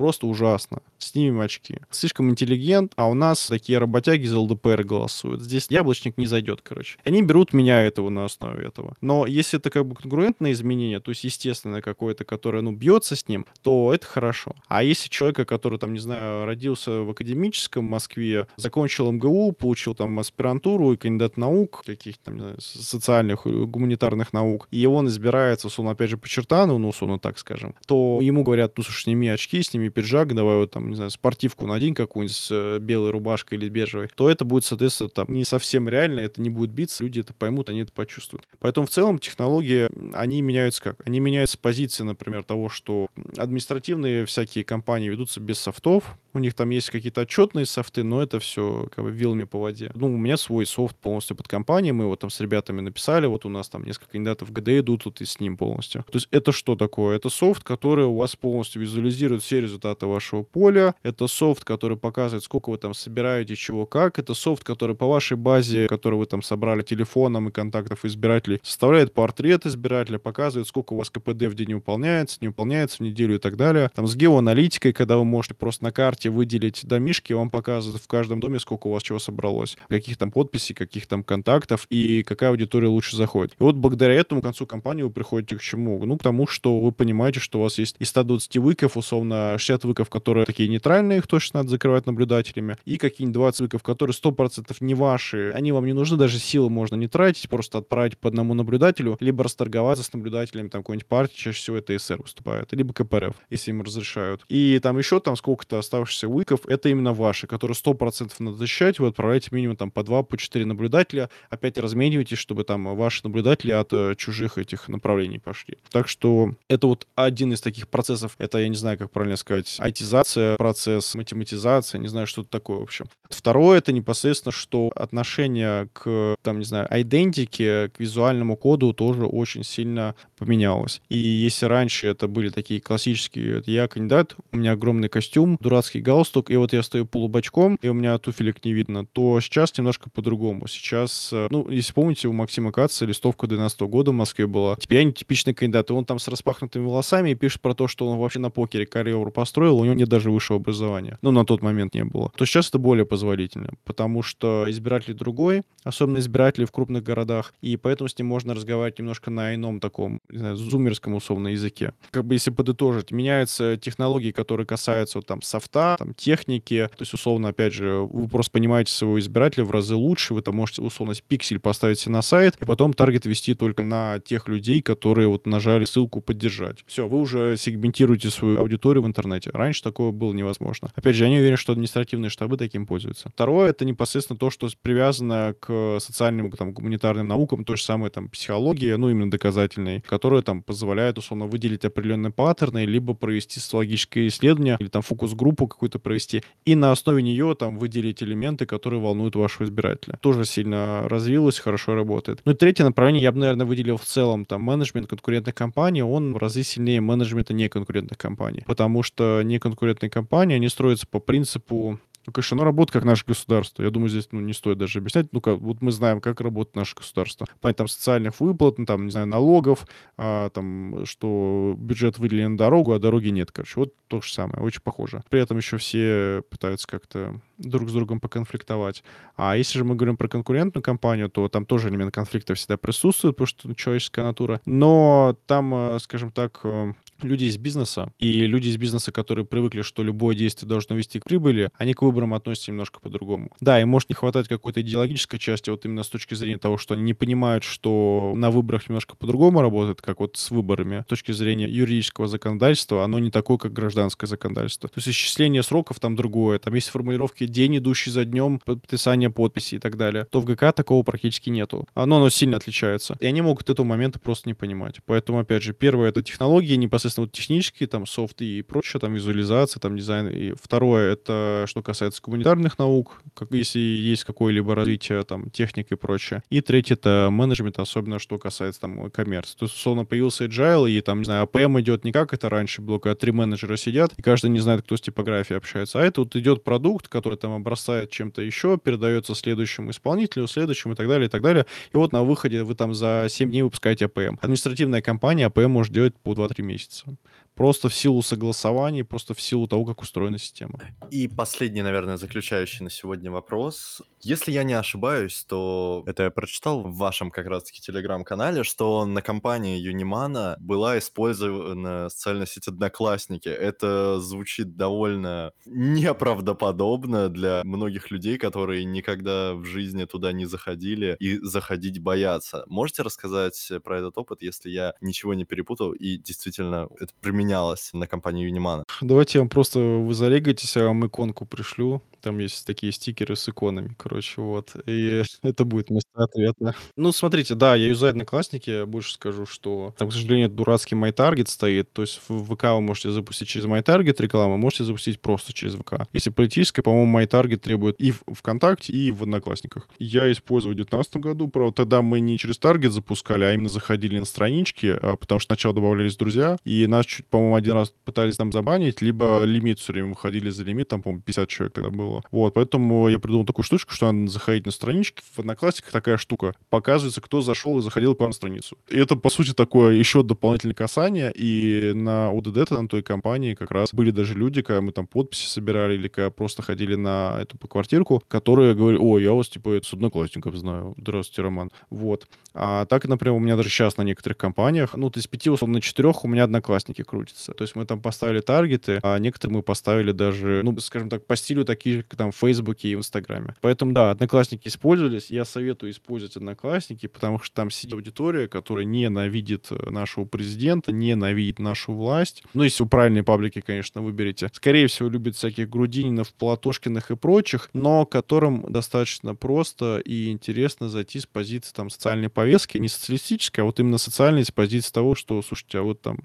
просто 0.00 0.26
ужасно. 0.26 0.78
Снимем 0.96 1.40
очки. 1.40 1.76
Слишком 1.90 2.30
интеллигент, 2.30 2.94
а 2.96 3.06
у 3.06 3.12
нас 3.12 3.48
такие 3.48 3.76
работяги 3.76 4.22
из 4.22 4.32
ЛДПР 4.32 4.82
голосуют. 4.82 5.42
Здесь 5.42 5.66
яблочник 5.68 6.16
не 6.16 6.24
зайдет, 6.24 6.62
короче. 6.62 6.96
Они 7.04 7.20
берут 7.20 7.52
меня 7.52 7.82
этого 7.82 8.08
на 8.08 8.24
основе 8.24 8.66
этого. 8.66 8.96
Но 9.02 9.26
если 9.26 9.58
это 9.58 9.68
как 9.68 9.84
бы 9.86 9.94
конкурентное 9.94 10.52
изменение, 10.52 11.00
то 11.00 11.10
есть 11.10 11.24
естественное 11.24 11.82
какое-то, 11.82 12.24
которое, 12.24 12.62
ну, 12.62 12.72
бьется 12.72 13.14
с 13.14 13.28
ним, 13.28 13.44
то 13.60 13.92
это 13.92 14.06
хорошо. 14.06 14.54
А 14.68 14.82
если 14.82 15.10
человека, 15.10 15.44
который, 15.44 15.78
там, 15.78 15.92
не 15.92 16.00
знаю, 16.00 16.46
родился 16.46 17.02
в 17.02 17.10
академическом 17.10 17.84
Москве, 17.84 18.46
закончил 18.56 19.12
МГУ, 19.12 19.52
получил 19.52 19.94
там 19.94 20.18
аспирантуру 20.18 20.94
и 20.94 20.96
кандидат 20.96 21.36
наук, 21.36 21.82
каких-то 21.84 22.24
там, 22.24 22.34
не 22.36 22.40
знаю, 22.40 22.56
социальных, 22.58 23.42
гуманитарных 23.44 24.32
наук, 24.32 24.66
и 24.70 24.86
он 24.86 25.08
избирается, 25.08 25.66
условно, 25.66 25.92
опять 25.92 26.08
же, 26.08 26.16
по 26.16 26.26
чертану, 26.26 26.78
ну, 26.78 26.88
условно, 26.88 27.18
так 27.18 27.38
скажем, 27.38 27.74
то 27.86 28.20
ему 28.22 28.44
говорят, 28.44 28.78
ну, 28.78 28.82
слушай, 28.82 29.02
сними 29.02 29.28
очки, 29.28 29.62
сними 29.62 29.89
пиджак, 29.90 30.34
давай 30.34 30.56
вот 30.56 30.70
там, 30.70 30.90
не 30.90 30.96
знаю, 30.96 31.10
спортивку 31.10 31.66
надень 31.66 31.94
какую-нибудь 31.94 32.36
с 32.36 32.48
э, 32.50 32.78
белой 32.78 33.10
рубашкой 33.10 33.58
или 33.58 33.68
бежевой, 33.68 34.08
то 34.14 34.30
это 34.30 34.44
будет, 34.44 34.64
соответственно, 34.64 35.10
там 35.10 35.26
не 35.28 35.44
совсем 35.44 35.88
реально, 35.88 36.20
это 36.20 36.40
не 36.40 36.50
будет 36.50 36.70
биться, 36.70 37.04
люди 37.04 37.20
это 37.20 37.34
поймут, 37.34 37.68
они 37.68 37.80
это 37.80 37.92
почувствуют. 37.92 38.46
Поэтому 38.58 38.86
в 38.86 38.90
целом 38.90 39.18
технологии, 39.18 39.88
они 40.14 40.42
меняются 40.42 40.82
как? 40.82 41.06
Они 41.06 41.20
меняются 41.20 41.58
позиции, 41.58 42.04
например, 42.04 42.42
того, 42.44 42.68
что 42.68 43.08
административные 43.36 44.26
всякие 44.26 44.64
кампании 44.64 45.08
ведутся 45.08 45.40
без 45.40 45.58
софтов, 45.58 46.04
У 46.32 46.38
них 46.38 46.54
там 46.54 46.70
есть 46.70 46.90
какие-то 46.90 47.22
отчетные 47.22 47.66
софты, 47.66 48.04
но 48.04 48.22
это 48.22 48.38
все 48.38 48.88
как 48.94 49.04
бы 49.04 49.10
вилами 49.10 49.44
по 49.44 49.58
воде. 49.58 49.90
Ну, 49.94 50.06
у 50.14 50.16
меня 50.16 50.36
свой 50.36 50.64
софт 50.66 50.96
полностью 50.96 51.36
под 51.36 51.48
кампании, 51.48 51.92
мы 51.92 52.04
его 52.04 52.16
там 52.16 52.30
с 52.30 52.40
ребятами 52.40 52.80
написали, 52.80 53.26
вот 53.26 53.44
у 53.44 53.48
нас 53.48 53.68
там 53.68 53.84
несколько 53.84 54.12
кандидатов 54.12 54.48
в 54.48 54.52
ГД 54.52 54.68
идут 54.68 55.04
вот 55.04 55.20
и 55.20 55.24
с 55.24 55.40
ним 55.40 55.56
полностью. 55.56 56.04
То 56.04 56.16
есть 56.16 56.28
это 56.30 56.52
что 56.52 56.76
такое? 56.76 57.16
Это 57.16 57.30
софт, 57.30 57.64
который 57.64 58.04
у 58.04 58.14
вас 58.14 58.36
полностью 58.36 58.82
визуализирует 58.82 59.42
все 59.42 59.60
результаты 59.70 60.06
вашего 60.06 60.42
поля, 60.42 60.94
это 61.02 61.26
софт, 61.26 61.64
который 61.64 61.96
показывает, 61.96 62.44
сколько 62.44 62.70
вы 62.70 62.78
там 62.78 62.94
собираете, 62.94 63.56
чего 63.56 63.86
как, 63.86 64.18
это 64.18 64.34
софт, 64.34 64.64
который 64.64 64.96
по 64.96 65.06
вашей 65.06 65.36
базе, 65.36 65.86
которую 65.86 66.20
вы 66.20 66.26
там 66.26 66.42
собрали 66.42 66.82
телефоном 66.82 67.48
и 67.48 67.52
контактов 67.52 68.04
избирателей, 68.04 68.60
составляет 68.62 69.14
портрет 69.14 69.66
избирателя, 69.66 70.18
показывает, 70.18 70.68
сколько 70.68 70.92
у 70.92 70.96
вас 70.96 71.10
КПД 71.10 71.44
в 71.46 71.54
день 71.54 71.74
выполняется, 71.74 72.38
не 72.40 72.48
выполняется 72.48 72.98
в 72.98 73.00
неделю 73.00 73.36
и 73.36 73.38
так 73.38 73.56
далее. 73.56 73.90
Там 73.94 74.06
с 74.06 74.16
геоаналитикой, 74.16 74.92
когда 74.92 75.16
вы 75.16 75.24
можете 75.24 75.54
просто 75.54 75.84
на 75.84 75.92
карте 75.92 76.30
выделить 76.30 76.84
домишки, 76.84 77.32
вам 77.32 77.50
показывает 77.50 78.02
в 78.02 78.06
каждом 78.08 78.40
доме, 78.40 78.58
сколько 78.58 78.88
у 78.88 78.92
вас 78.92 79.02
чего 79.02 79.18
собралось, 79.18 79.76
каких 79.88 80.16
там 80.16 80.30
подписей, 80.30 80.74
каких 80.74 81.06
там 81.06 81.22
контактов 81.22 81.86
и 81.90 82.22
какая 82.22 82.50
аудитория 82.50 82.88
лучше 82.88 83.16
заходит. 83.16 83.52
И 83.52 83.62
вот 83.62 83.76
благодаря 83.76 84.14
этому 84.14 84.40
к 84.40 84.44
концу 84.44 84.66
кампании 84.66 85.02
вы 85.02 85.10
приходите 85.10 85.56
к 85.56 85.60
чему? 85.60 86.04
Ну, 86.04 86.18
к 86.18 86.22
тому, 86.22 86.46
что 86.46 86.80
вы 86.80 86.92
понимаете, 86.92 87.40
что 87.40 87.60
у 87.60 87.62
вас 87.62 87.78
есть 87.78 87.96
из 87.98 88.08
120 88.08 88.56
выков, 88.58 88.96
условно, 88.96 89.56
60 89.60 89.84
выков, 89.84 90.10
которые 90.10 90.46
такие 90.46 90.68
нейтральные, 90.68 91.18
их 91.18 91.26
точно 91.26 91.60
надо 91.60 91.70
закрывать 91.70 92.06
наблюдателями, 92.06 92.76
и 92.84 92.96
какие-нибудь 92.96 93.34
20 93.34 93.60
выков, 93.60 93.82
которые 93.82 94.14
100% 94.14 94.76
не 94.80 94.94
ваши, 94.94 95.52
они 95.54 95.72
вам 95.72 95.86
не 95.86 95.92
нужны, 95.92 96.16
даже 96.16 96.38
силы 96.38 96.70
можно 96.70 96.96
не 96.96 97.08
тратить, 97.08 97.48
просто 97.48 97.78
отправить 97.78 98.18
по 98.18 98.28
одному 98.28 98.54
наблюдателю, 98.54 99.16
либо 99.20 99.44
расторговаться 99.44 100.04
с 100.04 100.12
наблюдателями 100.12 100.68
там 100.68 100.82
какой-нибудь 100.82 101.06
партии, 101.06 101.36
чаще 101.36 101.58
всего 101.58 101.76
это 101.76 101.98
СР 101.98 102.22
выступает, 102.22 102.72
либо 102.72 102.92
КПРФ, 102.92 103.34
если 103.50 103.70
им 103.70 103.82
разрешают. 103.82 104.44
И 104.48 104.78
там 104.82 104.98
еще 104.98 105.20
там 105.20 105.36
сколько-то 105.36 105.78
оставшихся 105.78 106.28
выков, 106.28 106.66
это 106.66 106.88
именно 106.88 107.12
ваши, 107.12 107.46
которые 107.46 107.76
100% 107.76 108.32
надо 108.38 108.56
защищать, 108.56 108.98
вы 108.98 109.08
отправляете 109.08 109.48
минимум 109.52 109.76
там 109.76 109.90
по 109.90 110.02
2, 110.02 110.22
по 110.22 110.36
4 110.36 110.64
наблюдателя, 110.64 111.30
опять 111.50 111.78
размениваетесь, 111.78 112.38
чтобы 112.38 112.64
там 112.64 112.96
ваши 112.96 113.20
наблюдатели 113.24 113.72
от 113.72 113.92
э, 113.92 114.14
чужих 114.16 114.58
этих 114.58 114.88
направлений 114.88 115.38
пошли. 115.38 115.78
Так 115.90 116.08
что 116.08 116.54
это 116.68 116.86
вот 116.86 117.06
один 117.14 117.52
из 117.52 117.60
таких 117.60 117.88
процессов, 117.88 118.34
это, 118.38 118.58
я 118.58 118.68
не 118.68 118.76
знаю, 118.76 118.98
как 118.98 119.10
правильно 119.10 119.36
сказать, 119.36 119.49
айтизация, 119.50 120.56
процесс 120.56 121.14
математизация, 121.14 121.98
не 121.98 122.08
знаю, 122.08 122.26
что 122.26 122.42
это 122.42 122.50
такое 122.50 122.78
в 122.78 122.82
общем. 122.82 123.06
Второе, 123.28 123.78
это 123.78 123.92
непосредственно, 123.92 124.52
что 124.52 124.90
отношение 124.94 125.88
к, 125.92 126.36
там, 126.42 126.58
не 126.58 126.64
знаю, 126.64 126.88
идентике, 126.90 127.88
к 127.88 128.00
визуальному 128.00 128.56
коду 128.56 128.92
тоже 128.92 129.24
очень 129.24 129.64
сильно 129.64 130.14
поменялось. 130.36 131.00
И 131.08 131.18
если 131.18 131.66
раньше 131.66 132.08
это 132.08 132.26
были 132.28 132.48
такие 132.48 132.80
классические, 132.80 133.62
я 133.66 133.86
кандидат, 133.88 134.34
у 134.52 134.56
меня 134.56 134.72
огромный 134.72 135.08
костюм, 135.08 135.58
дурацкий 135.60 136.00
галстук, 136.00 136.50
и 136.50 136.56
вот 136.56 136.72
я 136.72 136.82
стою 136.82 137.06
полубочком, 137.06 137.76
и 137.82 137.88
у 137.88 137.94
меня 137.94 138.18
туфелек 138.18 138.64
не 138.64 138.72
видно, 138.72 139.06
то 139.06 139.40
сейчас 139.40 139.76
немножко 139.78 140.10
по-другому. 140.10 140.66
Сейчас, 140.66 141.30
ну, 141.32 141.68
если 141.70 141.92
помните, 141.92 142.28
у 142.28 142.32
Максима 142.32 142.72
Каца 142.72 143.06
листовка 143.06 143.46
12 143.46 143.80
года 143.82 144.10
в 144.10 144.14
Москве 144.14 144.46
была. 144.46 144.76
Теперь 144.76 144.98
я 144.98 145.04
не 145.04 145.12
типичный 145.12 145.54
кандидат, 145.54 145.90
и 145.90 145.92
он 145.92 146.04
там 146.04 146.18
с 146.18 146.28
распахнутыми 146.28 146.84
волосами 146.84 147.30
и 147.30 147.34
пишет 147.34 147.60
про 147.60 147.74
то, 147.74 147.86
что 147.88 148.08
он 148.08 148.18
вообще 148.18 148.38
на 148.38 148.50
покере 148.50 148.86
карьеру 148.86 149.30
построил, 149.40 149.78
у 149.78 149.84
него 149.84 149.94
нет 149.94 150.08
даже 150.10 150.30
высшего 150.30 150.58
образования. 150.58 151.18
Ну, 151.22 151.30
на 151.30 151.46
тот 151.46 151.62
момент 151.62 151.94
не 151.94 152.04
было. 152.04 152.30
То 152.36 152.44
сейчас 152.44 152.68
это 152.68 152.78
более 152.78 153.06
позволительно, 153.06 153.70
потому 153.86 154.22
что 154.22 154.66
избиратель 154.68 155.14
другой, 155.14 155.62
особенно 155.82 156.18
избиратели 156.18 156.66
в 156.66 156.70
крупных 156.72 157.02
городах, 157.02 157.54
и 157.62 157.78
поэтому 157.78 158.08
с 158.08 158.18
ним 158.18 158.26
можно 158.26 158.52
разговаривать 158.52 158.98
немножко 158.98 159.30
на 159.30 159.54
ином 159.54 159.80
таком, 159.80 160.20
не 160.28 160.36
знаю, 160.36 160.56
зумерском 160.56 161.14
условно 161.14 161.48
языке. 161.48 161.94
Как 162.10 162.26
бы 162.26 162.34
если 162.34 162.50
подытожить, 162.50 163.12
меняются 163.12 163.78
технологии, 163.78 164.30
которые 164.30 164.66
касаются 164.66 165.16
вот, 165.16 165.26
там 165.26 165.40
софта, 165.40 165.96
там 165.98 166.12
техники, 166.12 166.90
то 166.94 167.02
есть 167.02 167.14
условно, 167.14 167.48
опять 167.48 167.72
же, 167.72 168.00
вы 168.00 168.28
просто 168.28 168.52
понимаете 168.52 168.92
своего 168.92 169.18
избирателя 169.18 169.64
в 169.64 169.70
разы 169.70 169.94
лучше, 169.94 170.34
вы 170.34 170.42
там 170.42 170.56
можете 170.56 170.82
условно 170.82 171.14
пиксель 171.26 171.60
поставить 171.60 172.06
на 172.06 172.20
сайт, 172.20 172.58
и 172.60 172.66
потом 172.66 172.92
таргет 172.92 173.24
вести 173.24 173.54
только 173.54 173.84
на 173.84 174.18
тех 174.18 174.48
людей, 174.48 174.82
которые 174.82 175.28
вот 175.28 175.46
нажали 175.46 175.86
ссылку 175.86 176.20
поддержать. 176.20 176.84
Все, 176.86 177.08
вы 177.08 177.18
уже 177.18 177.56
сегментируете 177.56 178.28
свою 178.28 178.58
аудиторию 178.58 179.02
в 179.02 179.06
интернете. 179.06 179.29
Раньше 179.52 179.82
такое 179.82 180.10
было 180.10 180.32
невозможно. 180.32 180.90
Опять 180.94 181.16
же, 181.16 181.24
я 181.24 181.30
не 181.30 181.38
уверен, 181.38 181.56
что 181.56 181.72
административные 181.72 182.30
штабы 182.30 182.56
таким 182.56 182.86
пользуются. 182.86 183.30
Второе, 183.30 183.70
это 183.70 183.84
непосредственно 183.84 184.38
то, 184.38 184.50
что 184.50 184.68
привязано 184.82 185.54
к 185.58 185.98
социальным, 186.00 186.50
там, 186.52 186.72
гуманитарным 186.72 187.28
наукам, 187.28 187.64
то 187.64 187.76
же 187.76 187.82
самое 187.82 188.10
там 188.10 188.28
психология, 188.28 188.96
ну, 188.96 189.10
именно 189.10 189.30
доказательной, 189.30 190.00
которая 190.02 190.42
там 190.42 190.62
позволяет, 190.62 191.18
условно, 191.18 191.46
выделить 191.46 191.84
определенные 191.84 192.32
паттерны, 192.32 192.84
либо 192.84 193.14
провести 193.14 193.60
социологическое 193.60 194.28
исследование, 194.28 194.76
или 194.80 194.88
там 194.88 195.02
фокус-группу 195.02 195.66
какую-то 195.66 195.98
провести, 195.98 196.42
и 196.64 196.74
на 196.74 196.92
основе 196.92 197.22
нее 197.22 197.54
там 197.58 197.78
выделить 197.78 198.22
элементы, 198.22 198.66
которые 198.66 199.00
волнуют 199.00 199.36
вашего 199.36 199.64
избирателя. 199.64 200.18
Тоже 200.20 200.44
сильно 200.44 201.08
развилось, 201.08 201.58
хорошо 201.58 201.94
работает. 201.94 202.40
Ну 202.44 202.52
и 202.52 202.54
третье 202.54 202.84
направление 202.84 203.22
я 203.22 203.32
бы, 203.32 203.38
наверное, 203.38 203.66
выделил 203.66 203.96
в 203.96 204.04
целом 204.04 204.44
там 204.44 204.62
менеджмент 204.62 205.08
конкурентных 205.08 205.54
компаний, 205.54 206.02
он 206.02 206.32
в 206.34 206.36
разы 206.38 206.62
сильнее 206.62 207.00
менеджмента 207.00 207.54
неконкурентных 207.54 208.18
компаний, 208.18 208.62
потому 208.66 209.02
что 209.02 209.19
неконкурентные 209.20 210.10
компании, 210.10 210.56
они 210.56 210.68
строятся 210.68 211.06
по 211.06 211.20
принципу 211.20 211.98
ну, 212.26 212.32
конечно, 212.32 212.56
оно 212.56 212.64
работает 212.64 212.92
как 212.92 213.04
наше 213.04 213.24
государство. 213.26 213.82
Я 213.82 213.90
думаю, 213.90 214.10
здесь 214.10 214.28
ну, 214.30 214.40
не 214.40 214.52
стоит 214.52 214.76
даже 214.76 214.98
объяснять. 214.98 215.32
Ну, 215.32 215.40
как, 215.40 215.58
вот 215.58 215.80
мы 215.80 215.90
знаем, 215.90 216.20
как 216.20 216.40
работает 216.40 216.76
наше 216.76 216.94
государство. 216.94 217.46
Понятно, 217.60 217.78
там 217.78 217.88
социальных 217.88 218.40
выплат, 218.40 218.78
ну, 218.78 218.84
там, 218.84 219.06
не 219.06 219.10
знаю, 219.10 219.26
налогов, 219.26 219.86
а, 220.18 220.50
там, 220.50 221.06
что 221.06 221.74
бюджет 221.78 222.18
выделен 222.18 222.52
на 222.52 222.58
дорогу, 222.58 222.92
а 222.92 222.98
дороги 222.98 223.28
нет, 223.28 223.50
короче. 223.52 223.80
Вот 223.80 223.94
то 224.08 224.20
же 224.20 224.32
самое, 224.32 224.62
очень 224.62 224.82
похоже. 224.82 225.22
При 225.30 225.40
этом 225.40 225.56
еще 225.56 225.78
все 225.78 226.42
пытаются 226.50 226.86
как-то 226.86 227.40
друг 227.56 227.88
с 227.88 227.92
другом 227.92 228.20
поконфликтовать. 228.20 229.02
А 229.36 229.56
если 229.56 229.78
же 229.78 229.84
мы 229.84 229.94
говорим 229.94 230.16
про 230.18 230.28
конкурентную 230.28 230.82
компанию, 230.82 231.30
то 231.30 231.48
там 231.48 231.64
тоже 231.64 231.88
элемент 231.88 232.14
конфликта 232.14 232.54
всегда 232.54 232.76
присутствует, 232.76 233.34
потому 233.34 233.46
что 233.46 233.68
ну, 233.68 233.74
человеческая 233.74 234.24
натура. 234.24 234.60
Но 234.66 235.36
там, 235.46 235.74
э, 235.74 235.98
скажем 236.00 236.32
так, 236.32 236.60
э, 236.64 236.92
люди 237.24 237.44
из 237.44 237.58
бизнеса, 237.58 238.12
и 238.18 238.46
люди 238.46 238.68
из 238.68 238.76
бизнеса, 238.76 239.12
которые 239.12 239.44
привыкли, 239.44 239.82
что 239.82 240.02
любое 240.02 240.34
действие 240.34 240.68
должно 240.68 240.96
вести 240.96 241.20
к 241.20 241.24
прибыли, 241.24 241.70
они 241.76 241.94
к 241.94 242.02
выборам 242.02 242.34
относятся 242.34 242.70
немножко 242.70 243.00
по-другому. 243.00 243.50
Да, 243.60 243.80
им 243.80 243.88
может 243.88 244.08
не 244.08 244.14
хватать 244.14 244.48
какой-то 244.48 244.80
идеологической 244.80 245.38
части, 245.38 245.70
вот 245.70 245.84
именно 245.84 246.02
с 246.02 246.08
точки 246.08 246.34
зрения 246.34 246.58
того, 246.58 246.78
что 246.78 246.94
они 246.94 247.02
не 247.02 247.14
понимают, 247.14 247.64
что 247.64 248.32
на 248.34 248.50
выборах 248.50 248.88
немножко 248.88 249.16
по-другому 249.16 249.60
работает, 249.60 250.02
как 250.02 250.20
вот 250.20 250.36
с 250.36 250.50
выборами. 250.50 251.02
С 251.06 251.10
точки 251.10 251.32
зрения 251.32 251.68
юридического 251.68 252.28
законодательства, 252.28 253.04
оно 253.04 253.18
не 253.18 253.30
такое, 253.30 253.58
как 253.58 253.72
гражданское 253.72 254.26
законодательство. 254.26 254.88
То 254.88 254.98
есть 254.98 255.08
исчисление 255.08 255.62
сроков 255.62 256.00
там 256.00 256.16
другое, 256.16 256.58
там 256.58 256.74
есть 256.74 256.88
формулировки 256.88 257.46
день, 257.46 257.78
идущий 257.78 258.10
за 258.10 258.24
днем, 258.24 258.60
подписание 258.64 259.30
подписи 259.30 259.76
и 259.76 259.78
так 259.78 259.96
далее. 259.96 260.26
То 260.30 260.40
в 260.40 260.44
ГК 260.44 260.72
такого 260.72 261.02
практически 261.02 261.50
нету. 261.50 261.86
Оно, 261.94 262.16
оно 262.16 262.30
сильно 262.30 262.56
отличается. 262.56 263.16
И 263.20 263.26
они 263.26 263.40
могут 263.42 263.68
этого 263.68 263.86
момента 263.86 264.18
просто 264.18 264.48
не 264.48 264.54
понимать. 264.54 264.96
Поэтому, 265.06 265.38
опять 265.38 265.62
же, 265.62 265.72
первое— 265.72 266.08
это 266.10 266.22
технологии, 266.22 266.74
непосредственно 266.74 267.09
соответственно, 267.10 267.26
вот 267.26 267.32
технические, 267.32 267.88
там, 267.88 268.06
софт 268.06 268.40
и 268.42 268.62
прочее, 268.62 269.00
там, 269.00 269.14
визуализация, 269.14 269.80
там, 269.80 269.96
дизайн. 269.96 270.28
И 270.28 270.52
второе, 270.60 271.12
это 271.12 271.64
что 271.66 271.82
касается 271.82 272.22
гуманитарных 272.22 272.78
наук, 272.78 273.22
как, 273.34 273.52
если 273.52 273.78
есть 273.78 274.24
какое-либо 274.24 274.74
развитие, 274.74 275.22
там, 275.24 275.50
техник 275.50 275.90
и 275.90 275.96
прочее. 275.96 276.42
И 276.50 276.60
третье, 276.60 276.94
это 276.94 277.28
менеджмент, 277.30 277.78
особенно 277.78 278.18
что 278.18 278.38
касается, 278.38 278.80
там, 278.82 279.10
коммерции. 279.10 279.56
То 279.58 279.64
есть, 279.66 279.76
условно, 279.76 280.04
появился 280.04 280.44
agile, 280.44 280.90
и, 280.90 281.00
там, 281.00 281.18
не 281.18 281.24
знаю, 281.24 281.42
АПМ 281.42 281.80
идет 281.80 282.04
не 282.04 282.12
как 282.12 282.32
это 282.32 282.48
раньше 282.48 282.82
было, 282.82 282.98
когда 282.98 283.14
три 283.14 283.32
менеджера 283.32 283.76
сидят, 283.76 284.12
и 284.16 284.22
каждый 284.22 284.50
не 284.50 284.60
знает, 284.60 284.82
кто 284.82 284.96
с 284.96 285.00
типографией 285.00 285.58
общается. 285.58 286.00
А 286.00 286.02
это 286.02 286.22
вот 286.22 286.36
идет 286.36 286.64
продукт, 286.64 287.08
который 287.08 287.38
там 287.38 287.52
обрастает 287.52 288.10
чем-то 288.10 288.42
еще, 288.42 288.78
передается 288.78 289.34
следующему 289.34 289.90
исполнителю, 289.90 290.46
следующему 290.46 290.94
и 290.94 290.96
так 290.96 291.08
далее, 291.08 291.26
и 291.26 291.30
так 291.30 291.42
далее. 291.42 291.66
И 291.92 291.96
вот 291.96 292.12
на 292.12 292.22
выходе 292.22 292.62
вы 292.62 292.74
там 292.74 292.94
за 292.94 293.26
7 293.28 293.50
дней 293.50 293.62
выпускаете 293.62 294.06
АПМ. 294.06 294.36
Административная 294.40 295.02
кампания 295.02 295.46
АПМ 295.46 295.70
может 295.70 295.92
делать 295.92 296.14
по 296.22 296.32
2-3 296.32 296.62
месяца 296.62 296.99
месяца. 297.06 297.29
Просто 297.60 297.90
в 297.90 297.94
силу 297.94 298.22
согласований, 298.22 299.04
просто 299.04 299.34
в 299.34 299.40
силу 299.42 299.68
того, 299.68 299.84
как 299.84 300.00
устроена 300.00 300.38
система. 300.38 300.80
И 301.10 301.28
последний, 301.28 301.82
наверное, 301.82 302.16
заключающий 302.16 302.82
на 302.84 302.88
сегодня 302.88 303.30
вопрос. 303.30 304.00
Если 304.22 304.50
я 304.50 304.62
не 304.62 304.72
ошибаюсь, 304.72 305.44
то 305.46 306.02
это 306.06 306.22
я 306.22 306.30
прочитал 306.30 306.80
в 306.82 306.96
вашем 306.96 307.30
как 307.30 307.46
раз-таки 307.46 307.82
телеграм-канале, 307.82 308.64
что 308.64 309.04
на 309.04 309.20
компании 309.20 309.78
Юнимана 309.78 310.56
была 310.58 310.96
использована 310.96 312.08
социальная 312.08 312.46
сеть 312.46 312.66
Одноклассники. 312.66 313.50
Это 313.50 314.20
звучит 314.20 314.76
довольно 314.76 315.52
неправдоподобно 315.66 317.28
для 317.28 317.60
многих 317.64 318.10
людей, 318.10 318.38
которые 318.38 318.86
никогда 318.86 319.52
в 319.52 319.66
жизни 319.66 320.06
туда 320.06 320.32
не 320.32 320.46
заходили 320.46 321.14
и 321.20 321.38
заходить 321.42 322.00
боятся. 322.00 322.64
Можете 322.68 323.02
рассказать 323.02 323.70
про 323.84 323.98
этот 323.98 324.16
опыт, 324.16 324.40
если 324.40 324.70
я 324.70 324.94
ничего 325.02 325.34
не 325.34 325.44
перепутал 325.44 325.92
и 325.92 326.16
действительно 326.16 326.88
это 326.98 327.12
применялось 327.50 327.90
на 327.92 328.06
компании 328.06 328.46
Юнимана? 328.46 328.84
Давайте 329.00 329.38
я 329.38 329.42
вам 329.42 329.48
просто 329.48 329.78
вы 329.80 330.14
зарегайтесь, 330.14 330.76
я 330.76 330.86
вам 330.86 331.06
иконку 331.06 331.46
пришлю 331.46 332.02
Там 332.20 332.38
есть 332.38 332.66
такие 332.66 332.92
стикеры 332.92 333.36
с 333.36 333.48
иконами, 333.48 333.94
короче, 333.98 334.40
вот. 334.40 334.72
И 334.86 335.22
это 335.42 335.64
будет 335.64 335.88
вместо 335.90 336.08
ответа. 336.14 336.74
Ну, 336.96 337.12
смотрите, 337.12 337.54
да, 337.54 337.74
я 337.74 337.88
юзаю 337.88 338.10
Одноклассники, 338.10 338.84
больше 338.84 339.14
скажу, 339.14 339.46
что 339.46 339.94
там, 339.98 340.08
к 340.08 340.12
сожалению, 340.12 340.48
дурацкий 340.48 340.94
MyTarget 340.96 341.48
стоит, 341.48 341.92
то 341.92 342.02
есть 342.02 342.20
в 342.28 342.44
ВК 342.54 342.64
вы 342.64 342.80
можете 342.80 343.10
запустить 343.10 343.48
через 343.48 343.66
MyTarget 343.66 344.20
рекламу, 344.22 344.56
можете 344.56 344.84
запустить 344.84 345.20
просто 345.20 345.52
через 345.52 345.74
ВК. 345.74 346.06
Если 346.12 346.30
политическая, 346.30 346.82
по-моему, 346.82 347.18
MyTarget 347.20 347.58
требует 347.58 347.96
и 348.00 348.12
в 348.12 348.20
ВКонтакте, 348.34 348.92
и 348.92 349.10
в 349.10 349.22
Одноклассниках. 349.22 349.88
Я 349.98 350.30
использовал 350.32 350.72
в 350.74 350.76
2019 350.76 351.16
году, 351.16 351.48
правда, 351.48 351.72
тогда 351.72 352.02
мы 352.02 352.20
не 352.20 352.38
через 352.38 352.58
Target 352.58 352.90
запускали, 352.90 353.44
а 353.44 353.52
именно 353.54 353.68
заходили 353.68 354.18
на 354.18 354.24
странички, 354.24 354.86
а, 355.00 355.16
потому 355.16 355.38
что 355.40 355.46
сначала 355.54 355.74
добавлялись 355.74 356.16
друзья, 356.16 356.56
и 356.64 356.86
нас 356.86 357.06
чуть, 357.06 357.26
по-моему, 357.26 357.54
один 357.56 357.74
раз 357.74 357.92
пытались 358.04 358.36
там 358.36 358.52
забанить, 358.52 359.00
либо 359.02 359.42
лимит 359.44 359.78
все 359.78 359.92
время 359.92 360.08
выходили 360.10 360.50
за 360.50 360.64
лимит, 360.64 360.88
там, 360.88 361.02
по-моему, 361.02 361.22
50 361.22 361.48
человек 361.48 361.74
тогда 361.74 361.90
было. 361.90 362.09
Вот, 362.30 362.54
поэтому 362.54 363.08
я 363.08 363.18
придумал 363.18 363.44
такую 363.44 363.64
штучку, 363.64 363.92
что 363.92 364.10
надо 364.10 364.30
заходить 364.30 364.66
на 364.66 364.72
странички. 364.72 365.22
В 365.34 365.38
Одноклассниках 365.38 365.92
такая 365.92 366.16
штука. 366.16 366.54
Показывается, 366.68 367.20
кто 367.20 367.40
зашел 367.40 367.78
и 367.78 367.82
заходил 367.82 368.14
по 368.14 368.30
страницу. 368.32 368.76
И 368.88 368.98
это, 368.98 369.16
по 369.16 369.30
сути, 369.30 369.52
такое 369.52 369.94
еще 369.94 370.22
дополнительное 370.22 370.74
касание. 370.74 371.32
И 371.34 371.92
на 371.94 372.30
УДД, 372.32 372.70
на 372.70 372.88
той 372.88 373.02
компании, 373.02 373.54
как 373.54 373.70
раз 373.70 373.92
были 373.92 374.10
даже 374.10 374.34
люди, 374.34 374.62
когда 374.62 374.80
мы 374.80 374.92
там 374.92 375.06
подписи 375.06 375.46
собирали 375.46 375.94
или 375.94 376.08
когда 376.08 376.30
просто 376.30 376.62
ходили 376.62 376.94
на 376.94 377.38
эту 377.40 377.58
по 377.58 377.68
квартирку, 377.68 378.22
которые 378.28 378.74
говорили, 378.74 379.00
о, 379.00 379.18
я 379.18 379.32
вас, 379.32 379.48
типа, 379.48 379.80
с 379.82 379.92
одноклассников 379.92 380.54
знаю. 380.56 380.94
Здравствуйте, 380.96 381.42
Роман. 381.42 381.70
Вот. 381.90 382.26
А 382.52 382.84
так, 382.86 383.06
например, 383.06 383.34
у 383.34 383.38
меня 383.38 383.56
даже 383.56 383.68
сейчас 383.68 383.96
на 383.96 384.02
некоторых 384.02 384.36
компаниях, 384.36 384.94
ну, 384.94 385.10
то 385.10 385.18
есть 385.18 385.28
пяти, 385.28 385.50
условно, 385.50 385.74
на 385.74 385.80
четырех 385.80 386.24
у 386.24 386.28
меня 386.28 386.44
одноклассники 386.44 387.02
крутятся. 387.02 387.52
То 387.52 387.62
есть 387.62 387.76
мы 387.76 387.84
там 387.84 388.00
поставили 388.00 388.40
таргеты, 388.40 388.98
а 389.02 389.18
некоторые 389.18 389.58
мы 389.58 389.62
поставили 389.62 390.12
даже, 390.12 390.62
ну, 390.64 390.76
скажем 390.80 391.08
так, 391.08 391.26
по 391.26 391.36
стилю 391.36 391.64
такие 391.64 391.99
как 392.02 392.16
там 392.16 392.32
в 392.32 392.36
Фейсбуке 392.36 392.88
и 392.88 392.94
в 392.94 392.98
Инстаграме. 392.98 393.54
Поэтому, 393.60 393.92
да, 393.92 394.10
одноклассники 394.10 394.68
использовались. 394.68 395.30
Я 395.30 395.44
советую 395.44 395.92
использовать 395.92 396.36
одноклассники, 396.36 397.06
потому 397.06 397.38
что 397.40 397.54
там 397.54 397.70
сидит 397.70 397.94
аудитория, 397.94 398.48
которая 398.48 398.84
ненавидит 398.84 399.66
э, 399.70 399.90
нашего 399.90 400.24
президента, 400.24 400.92
ненавидит 400.92 401.58
нашу 401.58 401.92
власть. 401.92 402.42
Ну, 402.54 402.62
если 402.62 402.82
вы 402.82 402.88
правильные 402.88 403.22
паблики, 403.22 403.60
конечно, 403.60 404.02
выберете. 404.02 404.50
Скорее 404.52 404.86
всего, 404.86 405.08
любит 405.08 405.36
всяких 405.36 405.68
Грудининов, 405.68 406.32
Платошкиных 406.34 407.10
и 407.10 407.16
прочих, 407.16 407.70
но 407.72 408.06
которым 408.06 408.70
достаточно 408.70 409.34
просто 409.34 409.98
и 410.04 410.30
интересно 410.30 410.88
зайти 410.88 411.20
с 411.20 411.26
позиции 411.26 411.72
там 411.74 411.90
социальной 411.90 412.28
повестки, 412.28 412.78
не 412.78 412.88
социалистической, 412.88 413.62
а 413.62 413.66
вот 413.66 413.80
именно 413.80 413.98
социальной, 413.98 414.44
с 414.44 414.50
позиции 414.50 414.92
того, 414.92 415.14
что, 415.14 415.40
слушайте, 415.42 415.78
а 415.78 415.82
вот 415.82 416.00
там 416.00 416.18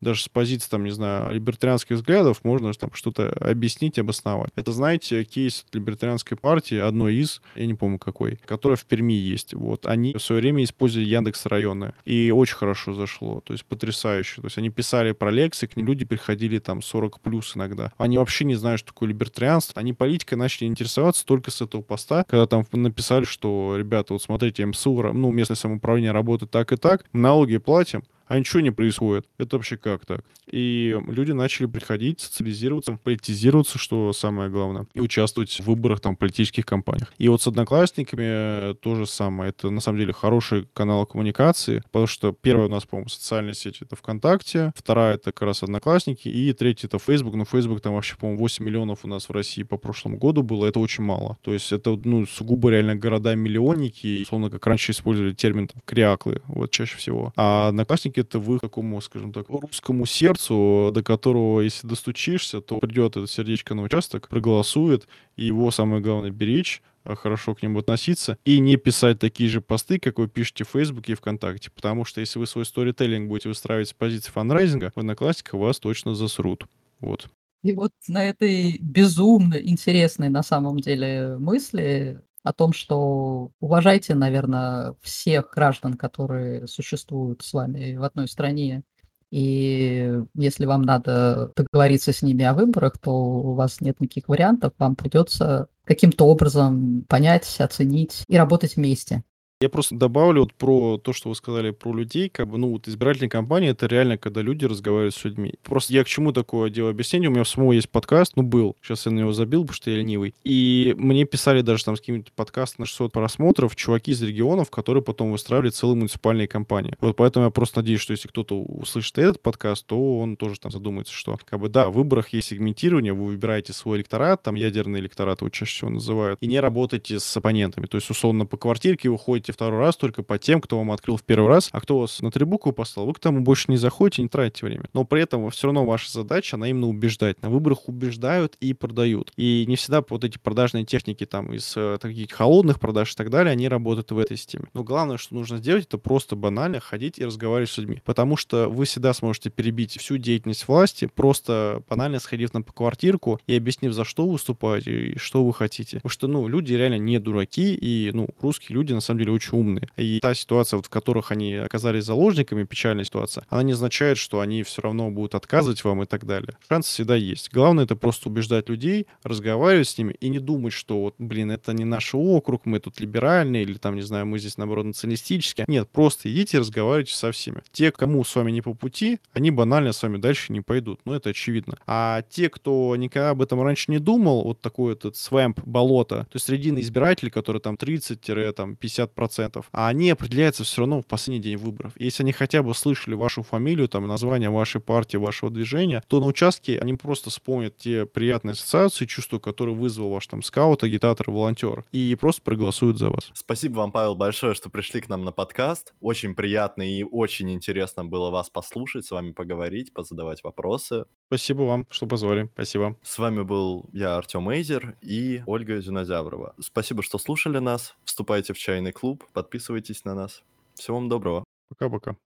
даже 0.00 0.22
с 0.22 0.28
позиции, 0.28 0.68
там, 0.68 0.84
не 0.84 0.90
знаю, 0.90 1.32
либертарианских 1.32 1.96
взглядов 1.96 2.44
можно 2.44 2.72
там 2.74 2.90
что-то 2.92 3.30
объяснить, 3.40 3.98
обосновать. 3.98 4.50
Это, 4.56 4.72
знаете, 4.72 5.24
кейс 5.24 5.66
либертарианской 5.72 6.36
партии, 6.36 6.78
одной 6.78 7.16
из, 7.16 7.42
я 7.54 7.66
не 7.66 7.74
помню 7.74 7.98
какой, 7.98 8.38
которая 8.44 8.76
в 8.76 8.84
Перми 8.84 9.14
есть. 9.14 9.54
Вот, 9.54 9.86
они 9.86 10.14
в 10.14 10.20
свое 10.20 10.40
время 10.40 10.64
использовали 10.64 11.08
Яндекс 11.08 11.46
районы, 11.46 11.92
и 12.04 12.30
очень 12.30 12.56
хорошо 12.56 12.94
зашло, 12.94 13.40
то 13.40 13.52
есть 13.52 13.64
потрясающе. 13.64 14.40
То 14.40 14.46
есть 14.46 14.58
они 14.58 14.70
писали 14.70 15.12
про 15.12 15.30
лекции, 15.30 15.66
к 15.66 15.76
ним 15.76 15.86
люди 15.86 16.04
приходили 16.04 16.58
там 16.58 16.82
40 16.82 17.20
плюс 17.20 17.56
иногда. 17.56 17.92
Они 17.98 18.18
вообще 18.18 18.44
не 18.44 18.54
знают, 18.54 18.80
что 18.80 18.88
такое 18.88 19.08
либертарианство. 19.08 19.80
Они 19.80 19.92
политикой 19.92 20.34
начали 20.34 20.66
интересоваться 20.66 21.24
только 21.24 21.50
с 21.50 21.60
этого 21.60 21.82
поста, 21.82 22.24
когда 22.28 22.46
там 22.46 22.64
написали, 22.72 23.24
что, 23.24 23.76
ребята, 23.76 24.12
вот 24.12 24.22
смотрите, 24.22 24.64
МСУ, 24.64 25.12
ну, 25.12 25.30
местное 25.30 25.56
самоуправление 25.56 26.12
работает 26.12 26.50
так 26.50 26.72
и 26.72 26.76
так, 26.76 27.04
налоги 27.12 27.58
платим, 27.58 28.02
а 28.28 28.38
ничего 28.38 28.60
не 28.60 28.70
происходит. 28.70 29.26
Это 29.38 29.56
вообще 29.56 29.76
как 29.76 30.06
так? 30.06 30.24
И 30.46 30.96
люди 31.08 31.32
начали 31.32 31.66
приходить, 31.66 32.20
социализироваться, 32.20 32.98
политизироваться, 33.02 33.78
что 33.78 34.12
самое 34.12 34.50
главное, 34.50 34.86
и 34.94 35.00
участвовать 35.00 35.60
в 35.60 35.64
выборах 35.64 36.00
там 36.00 36.16
политических 36.16 36.64
кампаниях. 36.64 37.12
И 37.18 37.28
вот 37.28 37.42
с 37.42 37.46
одноклассниками 37.46 38.74
то 38.74 38.94
же 38.94 39.06
самое. 39.06 39.50
Это 39.50 39.70
на 39.70 39.80
самом 39.80 39.98
деле 39.98 40.12
хороший 40.12 40.66
канал 40.72 41.06
коммуникации, 41.06 41.82
потому 41.90 42.06
что 42.06 42.32
первая 42.32 42.68
у 42.68 42.70
нас, 42.70 42.84
по-моему, 42.84 43.08
социальная 43.08 43.54
сеть 43.54 43.82
это 43.82 43.96
ВКонтакте, 43.96 44.72
вторая 44.74 45.14
это 45.14 45.32
как 45.32 45.42
раз 45.42 45.62
Одноклассники, 45.62 46.28
и 46.28 46.52
третья 46.52 46.88
это 46.88 46.98
Facebook. 46.98 47.34
Но 47.34 47.44
Facebook 47.44 47.80
там 47.80 47.94
вообще, 47.94 48.16
по-моему, 48.16 48.40
8 48.40 48.64
миллионов 48.64 49.04
у 49.04 49.08
нас 49.08 49.28
в 49.28 49.32
России 49.32 49.62
по 49.62 49.76
прошлому 49.76 50.18
году 50.18 50.42
было, 50.42 50.66
это 50.66 50.80
очень 50.80 51.04
мало. 51.04 51.38
То 51.42 51.52
есть 51.52 51.72
это, 51.72 51.98
ну, 52.04 52.26
сугубо 52.26 52.70
реально 52.70 52.94
города-миллионники, 52.94 54.22
условно, 54.22 54.50
как 54.50 54.66
раньше 54.66 54.92
использовали 54.92 55.32
термин 55.32 55.68
там, 55.68 55.82
криаклы, 55.84 56.42
вот 56.46 56.70
чаще 56.70 56.96
всего. 56.96 57.32
А 57.36 57.68
Одноклассники 57.68 58.17
это 58.18 58.38
вы 58.38 58.58
такому, 58.58 59.00
скажем 59.00 59.32
так, 59.32 59.48
русскому 59.48 60.06
сердцу, 60.06 60.90
до 60.92 61.02
которого, 61.02 61.60
если 61.60 61.86
достучишься, 61.86 62.60
то 62.60 62.78
придет 62.78 63.16
это 63.16 63.26
сердечко 63.26 63.74
на 63.74 63.82
участок, 63.82 64.28
проголосует, 64.28 65.08
и 65.36 65.46
его 65.46 65.70
самое 65.70 66.02
главное 66.02 66.30
беречь, 66.30 66.82
а 67.04 67.14
хорошо 67.14 67.54
к 67.54 67.62
нему 67.62 67.78
относиться 67.78 68.36
и 68.44 68.58
не 68.58 68.76
писать 68.76 69.18
такие 69.18 69.48
же 69.48 69.60
посты, 69.60 69.98
как 69.98 70.18
вы 70.18 70.28
пишете 70.28 70.64
в 70.64 70.68
Фейсбуке 70.68 71.12
и 71.12 71.14
ВКонтакте. 71.14 71.70
Потому 71.70 72.04
что 72.04 72.20
если 72.20 72.38
вы 72.38 72.46
свой 72.46 72.66
сторителлинг 72.66 73.28
будете 73.28 73.48
выстраивать 73.48 73.88
с 73.88 73.94
позиции 73.94 74.30
фанрайзинга, 74.30 74.92
в 74.94 74.98
Одноклассниках 74.98 75.54
вас 75.54 75.78
точно 75.78 76.14
засрут. 76.14 76.66
Вот. 77.00 77.28
И 77.62 77.72
вот 77.72 77.92
на 78.06 78.24
этой 78.24 78.78
безумно 78.80 79.54
интересной 79.54 80.28
на 80.28 80.42
самом 80.42 80.78
деле 80.78 81.36
мысли 81.38 82.20
о 82.48 82.52
том, 82.54 82.72
что 82.72 83.50
уважайте, 83.60 84.14
наверное, 84.14 84.94
всех 85.02 85.50
граждан, 85.54 85.94
которые 85.94 86.66
существуют 86.66 87.42
с 87.42 87.52
вами 87.52 87.96
в 87.96 88.04
одной 88.04 88.26
стране. 88.26 88.84
И 89.30 90.22
если 90.34 90.64
вам 90.64 90.80
надо 90.80 91.52
договориться 91.54 92.12
с 92.14 92.22
ними 92.22 92.44
о 92.46 92.54
выборах, 92.54 92.98
то 92.98 93.12
у 93.12 93.52
вас 93.52 93.82
нет 93.82 94.00
никаких 94.00 94.28
вариантов, 94.28 94.72
вам 94.78 94.96
придется 94.96 95.68
каким-то 95.84 96.24
образом 96.26 97.04
понять, 97.06 97.60
оценить 97.60 98.24
и 98.26 98.38
работать 98.38 98.76
вместе. 98.76 99.24
Я 99.60 99.68
просто 99.68 99.96
добавлю 99.96 100.42
вот 100.42 100.54
про 100.54 100.98
то, 100.98 101.12
что 101.12 101.30
вы 101.30 101.34
сказали 101.34 101.72
про 101.72 101.92
людей, 101.92 102.28
как 102.28 102.46
бы, 102.46 102.58
ну, 102.58 102.70
вот 102.70 102.86
избирательная 102.86 103.28
кампания— 103.28 103.68
это 103.70 103.86
реально, 103.86 104.16
когда 104.16 104.40
люди 104.40 104.64
разговаривают 104.64 105.16
с 105.16 105.24
людьми. 105.24 105.54
Просто 105.64 105.92
я 105.94 106.04
к 106.04 106.06
чему 106.06 106.30
такое 106.30 106.70
делаю 106.70 106.92
объяснение? 106.92 107.28
У 107.28 107.32
меня 107.32 107.42
в 107.42 107.48
самого 107.48 107.72
есть 107.72 107.90
подкаст, 107.90 108.34
ну, 108.36 108.44
был. 108.44 108.76
Сейчас 108.80 109.06
я 109.06 109.10
на 109.10 109.18
него 109.18 109.32
забил, 109.32 109.62
потому 109.62 109.74
что 109.74 109.90
я 109.90 109.96
ленивый. 109.96 110.32
И 110.44 110.94
мне 110.96 111.24
писали 111.24 111.62
даже 111.62 111.84
там 111.84 111.96
с 111.96 111.98
каким-то 111.98 112.30
подкастом 112.36 112.82
на 112.82 112.86
600 112.86 113.12
просмотров 113.12 113.74
чуваки 113.74 114.12
из 114.12 114.22
регионов, 114.22 114.70
которые 114.70 115.02
потом 115.02 115.32
выстраивали 115.32 115.70
целые 115.70 115.96
муниципальные 115.96 116.46
кампании. 116.46 116.94
Вот 117.00 117.16
поэтому 117.16 117.46
я 117.46 117.50
просто 117.50 117.80
надеюсь, 117.80 118.00
что 118.00 118.12
если 118.12 118.28
кто-то 118.28 118.62
услышит 118.62 119.18
этот 119.18 119.42
подкаст, 119.42 119.84
то 119.86 120.20
он 120.20 120.36
тоже 120.36 120.60
там 120.60 120.70
задумается, 120.70 121.12
что, 121.12 121.36
как 121.44 121.58
бы, 121.58 121.68
да, 121.68 121.88
в 121.88 121.94
выборах 121.94 122.28
есть 122.28 122.50
сегментирование, 122.50 123.12
вы 123.12 123.26
выбираете 123.26 123.72
свой 123.72 123.98
электорат, 123.98 124.40
там 124.40 124.54
ядерный 124.54 125.00
электорат 125.00 125.40
его 125.40 125.50
чаще 125.50 125.78
всего 125.78 125.90
называют, 125.90 126.40
и 126.40 126.46
не 126.46 126.60
работаете 126.60 127.18
с 127.18 127.36
оппонентами. 127.36 127.86
То 127.86 127.96
есть, 127.96 128.08
условно, 128.08 128.46
по 128.46 128.56
квартирке 128.56 129.08
вы 129.08 129.18
второй 129.52 129.80
раз 129.80 129.96
только 129.96 130.22
по 130.22 130.38
тем, 130.38 130.60
кто 130.60 130.78
вам 130.78 130.90
открыл 130.90 131.16
в 131.16 131.22
первый 131.22 131.48
раз, 131.48 131.68
а 131.72 131.80
кто 131.80 132.00
вас 132.00 132.20
на 132.20 132.30
три 132.30 132.44
буквы 132.44 132.72
послал, 132.72 133.06
вы 133.06 133.14
к 133.14 133.18
тому 133.18 133.40
больше 133.40 133.66
не 133.68 133.76
заходите, 133.76 134.22
не 134.22 134.28
тратите 134.28 134.66
время. 134.66 134.84
Но 134.92 135.04
при 135.04 135.22
этом 135.22 135.50
все 135.50 135.68
равно 135.68 135.84
ваша 135.84 136.10
задача, 136.10 136.56
она 136.56 136.68
именно 136.68 136.88
убеждать. 136.88 137.40
На 137.42 137.50
выборах 137.50 137.88
убеждают 137.88 138.56
и 138.60 138.72
продают. 138.72 139.32
И 139.36 139.64
не 139.66 139.76
всегда 139.76 140.02
вот 140.08 140.24
эти 140.24 140.38
продажные 140.38 140.84
техники 140.84 141.26
там 141.26 141.52
из 141.52 141.74
э, 141.76 141.98
таких 142.00 142.30
холодных 142.30 142.80
продаж 142.80 143.12
и 143.12 143.16
так 143.16 143.30
далее, 143.30 143.52
они 143.52 143.68
работают 143.68 144.10
в 144.10 144.18
этой 144.18 144.36
системе. 144.36 144.66
Но 144.74 144.84
главное, 144.84 145.16
что 145.16 145.34
нужно 145.34 145.58
сделать, 145.58 145.84
это 145.84 145.98
просто 145.98 146.36
банально 146.36 146.80
ходить 146.80 147.18
и 147.18 147.24
разговаривать 147.24 147.70
с 147.70 147.78
людьми. 147.78 148.02
Потому 148.04 148.36
что 148.36 148.68
вы 148.68 148.84
всегда 148.84 149.12
сможете 149.12 149.50
перебить 149.50 149.98
всю 149.98 150.16
деятельность 150.16 150.66
власти, 150.68 151.06
просто 151.06 151.82
банально 151.88 152.18
сходив 152.18 152.54
на 152.54 152.62
квартирку 152.62 153.40
и 153.46 153.56
объяснив, 153.56 153.92
за 153.92 154.04
что 154.04 154.28
выступаете 154.28 155.08
и 155.08 155.18
что 155.18 155.44
вы 155.44 155.52
хотите. 155.52 155.96
Потому 155.96 156.10
что, 156.10 156.26
ну, 156.28 156.48
люди 156.48 156.74
реально 156.74 156.98
не 156.98 157.18
дураки, 157.18 157.74
и, 157.74 158.10
ну, 158.12 158.28
русские 158.40 158.74
люди, 158.74 158.92
на 158.92 159.00
самом 159.00 159.20
деле, 159.20 159.32
очень 159.38 159.58
умные. 159.58 159.88
И 159.96 160.20
та 160.20 160.34
ситуация, 160.34 160.76
вот, 160.76 160.86
в 160.86 160.90
которых 160.90 161.32
они 161.32 161.54
оказались 161.54 162.04
заложниками, 162.04 162.64
печальная 162.64 163.04
ситуация, 163.04 163.44
она 163.48 163.62
не 163.62 163.72
означает, 163.72 164.18
что 164.18 164.40
они 164.40 164.62
все 164.62 164.82
равно 164.82 165.10
будут 165.10 165.34
отказывать 165.34 165.82
вам 165.84 166.02
и 166.02 166.06
так 166.06 166.26
далее. 166.26 166.56
Шанс 166.68 166.86
всегда 166.86 167.16
есть. 167.16 167.50
Главное 167.52 167.84
это 167.84 167.96
просто 167.96 168.28
убеждать 168.28 168.68
людей, 168.68 169.06
разговаривать 169.22 169.88
с 169.88 169.98
ними 169.98 170.14
и 170.20 170.28
не 170.28 170.38
думать, 170.38 170.72
что 170.72 171.00
вот, 171.00 171.14
блин, 171.18 171.50
это 171.50 171.72
не 171.72 171.84
наш 171.84 172.14
округ, 172.14 172.66
мы 172.66 172.80
тут 172.80 173.00
либеральные 173.00 173.62
или 173.62 173.74
там, 173.74 173.94
не 173.94 174.02
знаю, 174.02 174.26
мы 174.26 174.38
здесь, 174.38 174.58
наоборот, 174.58 174.86
националистические. 174.86 175.64
Нет, 175.68 175.88
просто 175.90 176.30
идите 176.32 176.58
разговаривайте 176.58 177.14
со 177.14 177.32
всеми. 177.32 177.62
Те, 177.72 177.90
кому 177.92 178.24
с 178.24 178.34
вами 178.34 178.50
не 178.50 178.62
по 178.62 178.74
пути, 178.74 179.18
они 179.32 179.50
банально 179.50 179.92
с 179.92 180.02
вами 180.02 180.18
дальше 180.18 180.52
не 180.52 180.60
пойдут. 180.60 181.00
Ну, 181.04 181.12
это 181.12 181.30
очевидно. 181.30 181.78
А 181.86 182.22
те, 182.22 182.48
кто 182.48 182.94
никогда 182.96 183.30
об 183.30 183.42
этом 183.42 183.62
раньше 183.62 183.90
не 183.90 183.98
думал, 183.98 184.44
вот 184.44 184.60
такой 184.60 184.92
этот 184.94 185.16
свэмп, 185.16 185.60
болото, 185.64 186.24
то 186.24 186.36
есть 186.36 186.46
срединный 186.46 186.82
избиратель, 186.82 187.30
который 187.30 187.60
там 187.60 187.74
30-50%, 187.74 189.27
а 189.72 189.88
они 189.88 190.10
определяются 190.10 190.64
все 190.64 190.82
равно 190.82 191.02
в 191.02 191.06
последний 191.06 191.42
день 191.42 191.56
выборов. 191.56 191.92
Если 191.96 192.22
они 192.22 192.32
хотя 192.32 192.62
бы 192.62 192.74
слышали 192.74 193.14
вашу 193.14 193.42
фамилию, 193.42 193.88
там, 193.88 194.06
название 194.06 194.50
вашей 194.50 194.80
партии, 194.80 195.16
вашего 195.16 195.50
движения, 195.50 196.02
то 196.08 196.20
на 196.20 196.26
участке 196.26 196.78
они 196.78 196.94
просто 196.94 197.30
вспомнят 197.30 197.76
те 197.76 198.06
приятные 198.06 198.52
ассоциации, 198.52 199.06
чувства, 199.06 199.38
которые 199.38 199.74
вызвал 199.74 200.10
ваш 200.10 200.26
там 200.26 200.42
скаут, 200.42 200.82
агитатор, 200.82 201.30
волонтер, 201.30 201.84
и 201.92 202.16
просто 202.18 202.42
проголосуют 202.42 202.98
за 202.98 203.10
вас. 203.10 203.30
Спасибо 203.34 203.78
вам, 203.78 203.92
Павел, 203.92 204.14
большое, 204.14 204.54
что 204.54 204.70
пришли 204.70 205.00
к 205.00 205.08
нам 205.08 205.24
на 205.24 205.32
подкаст. 205.32 205.94
Очень 206.00 206.34
приятно 206.34 206.82
и 206.82 207.02
очень 207.02 207.50
интересно 207.50 208.04
было 208.04 208.30
вас 208.30 208.50
послушать, 208.50 209.04
с 209.06 209.10
вами 209.10 209.32
поговорить, 209.32 209.92
позадавать 209.92 210.42
вопросы. 210.44 211.04
Спасибо 211.28 211.62
вам, 211.62 211.86
что 211.90 212.06
позвали. 212.06 212.48
Спасибо. 212.54 212.96
С 213.02 213.18
вами 213.18 213.42
был 213.42 213.88
я, 213.92 214.16
Артем 214.16 214.48
Эйзер 214.50 214.96
и 215.02 215.42
Ольга 215.46 215.80
Зинозяврова. 215.80 216.54
Спасибо, 216.60 217.02
что 217.02 217.18
слушали 217.18 217.58
нас. 217.58 217.96
Вступайте 218.04 218.52
в 218.52 218.58
чайный 218.58 218.92
клуб, 218.92 219.17
подписывайтесь 219.32 220.04
на 220.04 220.14
нас. 220.14 220.42
Всего 220.74 220.98
вам 220.98 221.08
доброго. 221.08 221.44
Пока-пока. 221.68 222.16